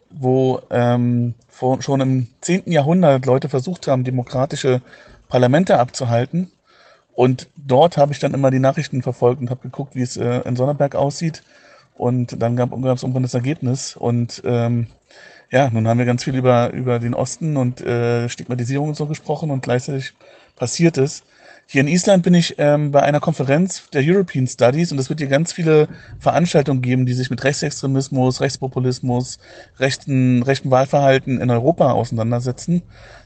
wo 0.09 0.59
ähm, 0.71 1.35
vor, 1.49 1.83
schon 1.83 2.01
im 2.01 2.27
10. 2.41 2.63
Jahrhundert 2.71 3.27
Leute 3.27 3.47
versucht 3.47 3.87
haben, 3.87 4.03
demokratische 4.03 4.81
Parlamente 5.29 5.77
abzuhalten. 5.77 6.51
Und 7.21 7.49
dort 7.55 7.97
habe 7.97 8.13
ich 8.13 8.19
dann 8.19 8.33
immer 8.33 8.49
die 8.49 8.57
Nachrichten 8.57 9.03
verfolgt 9.03 9.41
und 9.41 9.51
habe 9.51 9.61
geguckt, 9.61 9.93
wie 9.93 10.01
es 10.01 10.17
äh, 10.17 10.39
in 10.39 10.55
Sonnerberg 10.55 10.95
aussieht. 10.95 11.43
Und 11.93 12.41
dann 12.41 12.55
gab 12.55 12.71
es 12.71 13.03
irgendwann 13.03 13.21
das 13.21 13.35
Ergebnis. 13.35 13.95
Und 13.95 14.41
ähm, 14.43 14.87
ja, 15.51 15.69
nun 15.69 15.87
haben 15.87 15.99
wir 15.99 16.07
ganz 16.07 16.23
viel 16.23 16.35
über, 16.35 16.73
über 16.73 16.97
den 16.97 17.13
Osten 17.13 17.57
und 17.57 17.79
äh, 17.79 18.27
Stigmatisierung 18.27 18.89
und 18.89 18.95
so 18.95 19.05
gesprochen 19.05 19.51
und 19.51 19.61
gleichzeitig 19.61 20.13
passiert 20.55 20.97
es. 20.97 21.21
Hier 21.67 21.81
in 21.81 21.87
Island 21.87 22.23
bin 22.23 22.33
ich 22.33 22.55
ähm, 22.57 22.91
bei 22.91 23.01
einer 23.01 23.21
Konferenz 23.21 23.89
der 23.91 24.01
European 24.03 24.45
Studies 24.45 24.91
und 24.91 24.99
es 24.99 25.09
wird 25.09 25.21
hier 25.21 25.29
ganz 25.29 25.53
viele 25.53 25.87
Veranstaltungen 26.19 26.81
geben, 26.81 27.05
die 27.05 27.13
sich 27.13 27.29
mit 27.29 27.43
Rechtsextremismus, 27.45 28.41
Rechtspopulismus, 28.41 29.39
rechten, 29.79 30.43
rechten 30.43 30.69
Wahlverhalten 30.69 31.39
in 31.39 31.49
Europa 31.49 31.93
auseinandersetzen. 31.93 32.81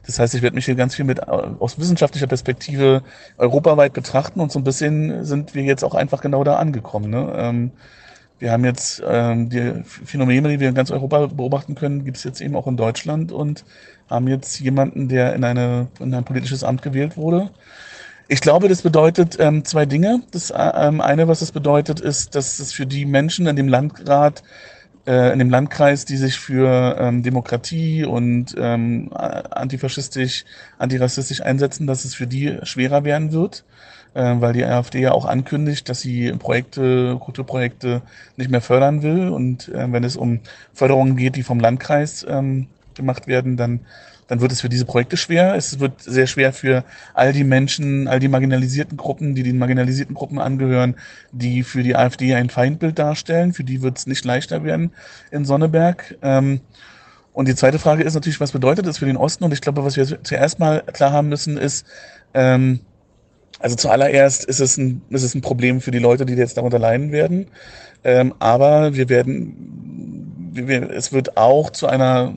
Das 0.06 0.20
heißt, 0.20 0.36
ich 0.36 0.44
werde 0.44 0.56
mich 0.56 0.66
hier 0.66 0.76
ganz 0.76 0.94
viel 0.94 1.06
mit 1.06 1.20
äh, 1.20 1.24
aus 1.24 1.80
wissenschaftlicher 1.80 2.28
Perspektive 2.28 3.02
europaweit 3.38 3.94
betrachten 3.94 4.40
und 4.40 4.52
so 4.52 4.60
ein 4.60 4.64
bisschen 4.64 5.26
sind 5.26 5.56
wir 5.56 5.64
jetzt 5.64 5.84
auch 5.84 5.96
einfach 5.96 6.22
genau 6.22 6.44
da 6.44 6.58
angekommen. 6.58 7.10
Ne? 7.10 7.34
Ähm, 7.36 7.72
wir 8.38 8.52
haben 8.52 8.66
jetzt 8.66 9.02
ähm, 9.08 9.50
die 9.50 9.82
Phänomene, 9.86 10.50
die 10.50 10.60
wir 10.60 10.70
in 10.70 10.76
ganz 10.76 10.92
Europa 10.92 11.28
beobachten 11.28 11.74
können, 11.74 12.06
gibt 12.06 12.18
es 12.18 12.24
jetzt 12.24 12.42
eben 12.42 12.56
auch 12.56 12.68
in 12.68 12.78
Deutschland 12.78 13.32
und 13.32 13.66
haben 14.08 14.28
jetzt 14.28 14.60
jemanden, 14.60 15.08
der 15.08 15.34
in, 15.34 15.44
eine, 15.44 15.88
in 16.00 16.14
ein 16.14 16.26
politisches 16.26 16.64
Amt 16.64 16.84
gewählt 16.84 17.18
wurde 17.18 17.50
ich 18.28 18.41
glaube, 18.41 18.67
das 18.69 18.82
bedeutet 18.82 19.38
ähm, 19.39 19.65
zwei 19.65 19.86
Dinge. 19.86 20.21
Das 20.32 20.49
äh, 20.49 20.71
ähm, 20.76 21.01
eine, 21.01 21.28
was 21.28 21.41
es 21.41 21.51
bedeutet, 21.51 21.99
ist, 21.99 22.36
dass 22.36 22.59
es 22.59 22.73
für 22.73 22.86
die 22.86 23.05
Menschen 23.05 23.45
in 23.47 23.55
dem 23.55 23.67
Landrat, 23.67 24.43
äh, 25.05 25.32
in 25.32 25.39
dem 25.39 25.49
Landkreis, 25.49 26.05
die 26.05 26.17
sich 26.17 26.39
für 26.39 26.97
ähm, 26.99 27.21
Demokratie 27.21 28.03
und 28.03 28.55
ähm, 28.57 29.11
antifaschistisch, 29.13 30.45
antirassistisch 30.80 31.41
einsetzen, 31.41 31.86
dass 31.86 32.05
es 32.05 32.15
für 32.15 32.26
die 32.26 32.57
schwerer 32.63 33.03
werden 33.03 33.32
wird, 33.32 33.63
äh, 34.15 34.36
weil 34.39 34.53
die 34.53 34.65
AfD 34.65 35.01
ja 35.01 35.11
auch 35.11 35.26
ankündigt, 35.26 35.88
dass 35.88 36.01
sie 36.01 36.32
Projekte, 36.34 37.17
Kulturprojekte 37.19 38.01
nicht 38.38 38.49
mehr 38.49 38.61
fördern 38.61 39.03
will. 39.03 39.30
Und 39.30 39.69
äh, 39.69 39.91
wenn 39.91 40.03
es 40.03 40.15
um 40.15 40.39
Förderungen 40.73 41.15
geht, 41.15 41.36
die 41.36 41.43
vom 41.43 41.59
Landkreis 41.59 42.26
ähm, 42.28 42.67
gemacht 42.95 43.28
werden, 43.28 43.55
dann 43.55 43.82
dann 44.28 44.41
wird 44.41 44.51
es 44.51 44.61
für 44.61 44.69
diese 44.69 44.86
Projekte 44.86 45.17
schwer. 45.17 45.55
Es 45.55 45.80
wird 45.80 46.01
sehr 46.01 46.28
schwer 46.28 46.51
für 46.51 46.84
all 47.13 47.32
die 47.32 47.43
Menschen, 47.43 48.07
all 48.07 48.19
die 48.19 48.28
marginalisierten 48.28 48.97
Gruppen, 48.97 49.36
die 49.36 49.43
den 49.43 49.57
marginalisierten 49.57 50.15
Gruppen 50.15 50.39
angehören, 50.39 50.95
die 51.32 51.63
für 51.63 51.84
die 51.84 51.95
AfD 51.95 52.34
ein 52.34 52.49
Feindbild 52.49 52.97
darstellen. 52.97 53.53
Für 53.53 53.63
die 53.63 53.82
wird 53.82 53.97
es 53.97 54.07
nicht 54.07 54.26
leichter 54.26 54.63
werden 54.63 54.91
in 55.32 55.45
Sonneberg. 55.45 56.17
Ähm, 56.21 56.61
und 57.34 57.47
die 57.47 57.55
zweite 57.55 57.80
Frage 57.80 58.03
ist 58.03 58.13
natürlich, 58.13 58.39
was 58.39 58.53
bedeutet 58.53 58.88
das 58.88 58.97
für 58.97 59.05
den 59.05 59.17
Osten? 59.17 59.43
Und 59.43 59.51
ich 59.51 59.61
glaube, 59.61 59.84
was 59.84 59.97
wir 59.97 60.23
zuerst 60.23 60.57
mal 60.57 60.82
klar 60.93 61.11
haben 61.11 61.30
müssen, 61.30 61.57
ist, 61.57 61.86
ähm, 62.34 62.80
also 63.59 63.76
zuallererst 63.76 64.45
ist 64.45 64.59
es 64.59 64.78
ein, 64.78 65.01
ist 65.09 65.23
es 65.23 65.36
ein 65.36 65.41
Problem 65.41 65.82
für 65.82 65.91
die 65.91 65.99
Leute, 65.99 66.26
die 66.26 66.34
jetzt 66.34 66.57
darunter 66.57 66.80
leiden 66.80 67.11
werden. 67.11 67.47
Ähm, 68.05 68.34
aber 68.39 68.93
wir 68.93 69.09
werden, 69.09 70.14
es 70.56 71.12
wird 71.12 71.38
auch 71.38 71.70
zu 71.70 71.88
einer 71.88 72.34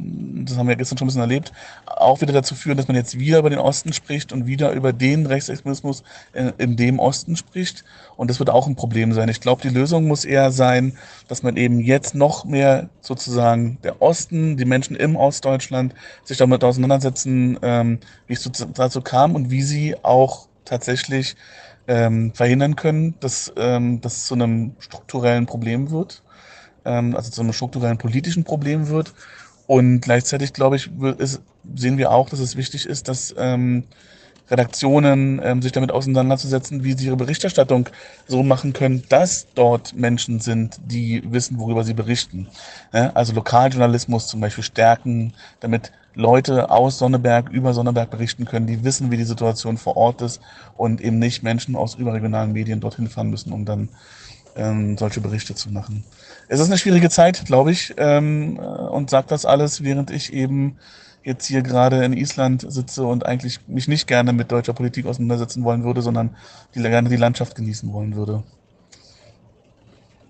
das 0.49 0.57
haben 0.57 0.69
wir 0.69 0.77
gestern 0.77 0.99
schon 0.99 1.07
ein 1.07 1.09
bisschen 1.09 1.21
erlebt, 1.21 1.53
auch 1.87 2.21
wieder 2.21 2.33
dazu 2.33 2.55
führen, 2.55 2.77
dass 2.77 2.89
man 2.89 2.97
jetzt 2.97 3.19
wieder 3.19 3.39
über 3.39 3.51
den 3.51 3.59
Osten 3.59 3.93
spricht 3.93 4.33
und 4.33 4.47
wieder 4.47 4.73
über 4.73 4.93
den 4.93 5.27
Rechtsextremismus 5.27 6.03
in, 6.33 6.53
in 6.59 6.77
dem 6.77 6.99
Osten 6.99 7.37
spricht. 7.37 7.85
Und 8.16 8.31
das 8.31 8.39
wird 8.39 8.51
auch 8.51 8.66
ein 8.66 8.77
Problem 8.77 9.12
sein. 9.12 9.29
Ich 9.29 9.41
glaube, 9.41 9.62
die 9.62 9.69
Lösung 9.69 10.07
muss 10.07 10.25
eher 10.25 10.51
sein, 10.51 10.97
dass 11.29 11.43
man 11.43 11.57
eben 11.57 11.81
jetzt 11.81 12.14
noch 12.14 12.45
mehr 12.45 12.89
sozusagen 13.01 13.79
der 13.83 14.01
Osten, 14.03 14.57
die 14.57 14.64
Menschen 14.64 14.97
im 14.97 15.16
Ostdeutschland 15.16 15.95
sich 16.25 16.39
damit 16.39 16.64
auseinandersetzen, 16.64 17.59
ähm, 17.62 17.99
wie 18.27 18.35
es 18.35 18.51
dazu 18.75 19.01
kam 19.01 19.35
und 19.35 19.51
wie 19.51 19.62
sie 19.62 19.97
auch 20.03 20.49
tatsächlich 20.64 21.37
ähm, 21.87 22.33
verhindern 22.35 22.77
können, 22.77 23.14
dass 23.21 23.53
ähm, 23.57 24.01
das 24.01 24.27
zu 24.27 24.35
einem 24.35 24.73
strukturellen 24.79 25.47
Problem 25.47 25.91
wird, 25.91 26.23
ähm, 26.89 27.14
also 27.14 27.30
zu 27.30 27.43
einem 27.43 27.53
strukturellen 27.53 27.99
politischen 27.99 28.45
Problem 28.45 28.89
wird 28.89 29.12
und 29.68 30.01
gleichzeitig, 30.01 30.55
glaube 30.55 30.76
ich, 30.76 30.91
ist, 31.18 31.43
sehen 31.76 31.99
wir 31.99 32.11
auch, 32.11 32.30
dass 32.30 32.41
es 32.41 32.57
wichtig 32.57 32.86
ist, 32.86 33.07
dass 33.07 33.34
ähm, 33.36 33.84
Redaktionen 34.51 35.43
ähm, 35.45 35.61
sich 35.61 35.72
damit 35.72 35.93
auseinanderzusetzen, 35.93 36.84
wie 36.84 36.95
sie 36.95 37.07
ihre 37.07 37.18
Berichterstattung 37.18 37.91
so 38.26 38.43
machen 38.43 38.72
können, 38.72 39.03
dass 39.11 39.47
dort 39.55 39.95
Menschen 39.95 40.41
sind, 40.41 40.80
die 40.86 41.22
wissen, 41.30 41.59
worüber 41.59 41.84
sie 41.84 41.93
berichten. 41.93 42.49
Ja, 42.95 43.11
also 43.11 43.34
Lokaljournalismus 43.34 44.26
zum 44.26 44.41
Beispiel 44.41 44.64
stärken, 44.64 45.34
damit 45.61 45.93
Leute 46.14 46.70
aus 46.70 46.99
Sonneberg 46.99 47.51
über 47.51 47.74
Sonneberg 47.74 48.11
berichten 48.11 48.47
können, 48.47 48.66
die 48.66 48.84
wissen, 48.84 49.11
wie 49.11 49.18
die 49.18 49.24
Situation 49.24 49.76
vor 49.76 49.99
Ort 49.99 50.22
ist 50.22 50.41
und 50.78 51.03
eben 51.03 51.18
nicht 51.18 51.43
Menschen 51.43 51.76
aus 51.76 51.95
überregionalen 51.95 52.53
Medien 52.53 52.80
dorthin 52.80 53.09
fahren 53.09 53.28
müssen, 53.28 53.53
um 53.53 53.66
dann 53.66 53.91
ähm, 54.57 54.97
solche 54.97 55.20
Berichte 55.20 55.55
zu 55.55 55.70
machen 55.70 56.05
es 56.49 56.61
ist 56.61 56.67
eine 56.67 56.79
schwierige 56.79 57.11
Zeit, 57.11 57.45
glaube 57.45 57.71
ich, 57.73 57.95
ähm, 57.99 58.59
und 58.59 59.11
sagt 59.11 59.31
das 59.31 59.45
alles, 59.45 59.83
während 59.85 60.11
ich 60.11 60.33
eben 60.33 60.79
jetzt 61.23 61.47
hier 61.47 61.63
gerade 61.63 62.05
in 62.05 62.15
Island 62.15 62.65
sitze 62.69 63.05
und 63.05 63.27
eigentlich 63.27 63.61
mich 63.69 63.87
nicht 63.87 64.07
gerne 64.07 64.33
mit 64.33 64.51
deutscher 64.51 64.73
Politik 64.73 65.07
auseinandersetzen 65.07 65.63
wollen 65.63 65.85
würde, 65.85 66.01
sondern 66.01 66.37
die, 66.75 66.81
gerne 66.81 67.11
die 67.11 67.17
Landschaft 67.17 67.55
genießen 67.55 67.93
wollen 67.93 68.17
würde. 68.17 68.43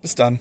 Bis 0.01 0.15
dann. 0.15 0.39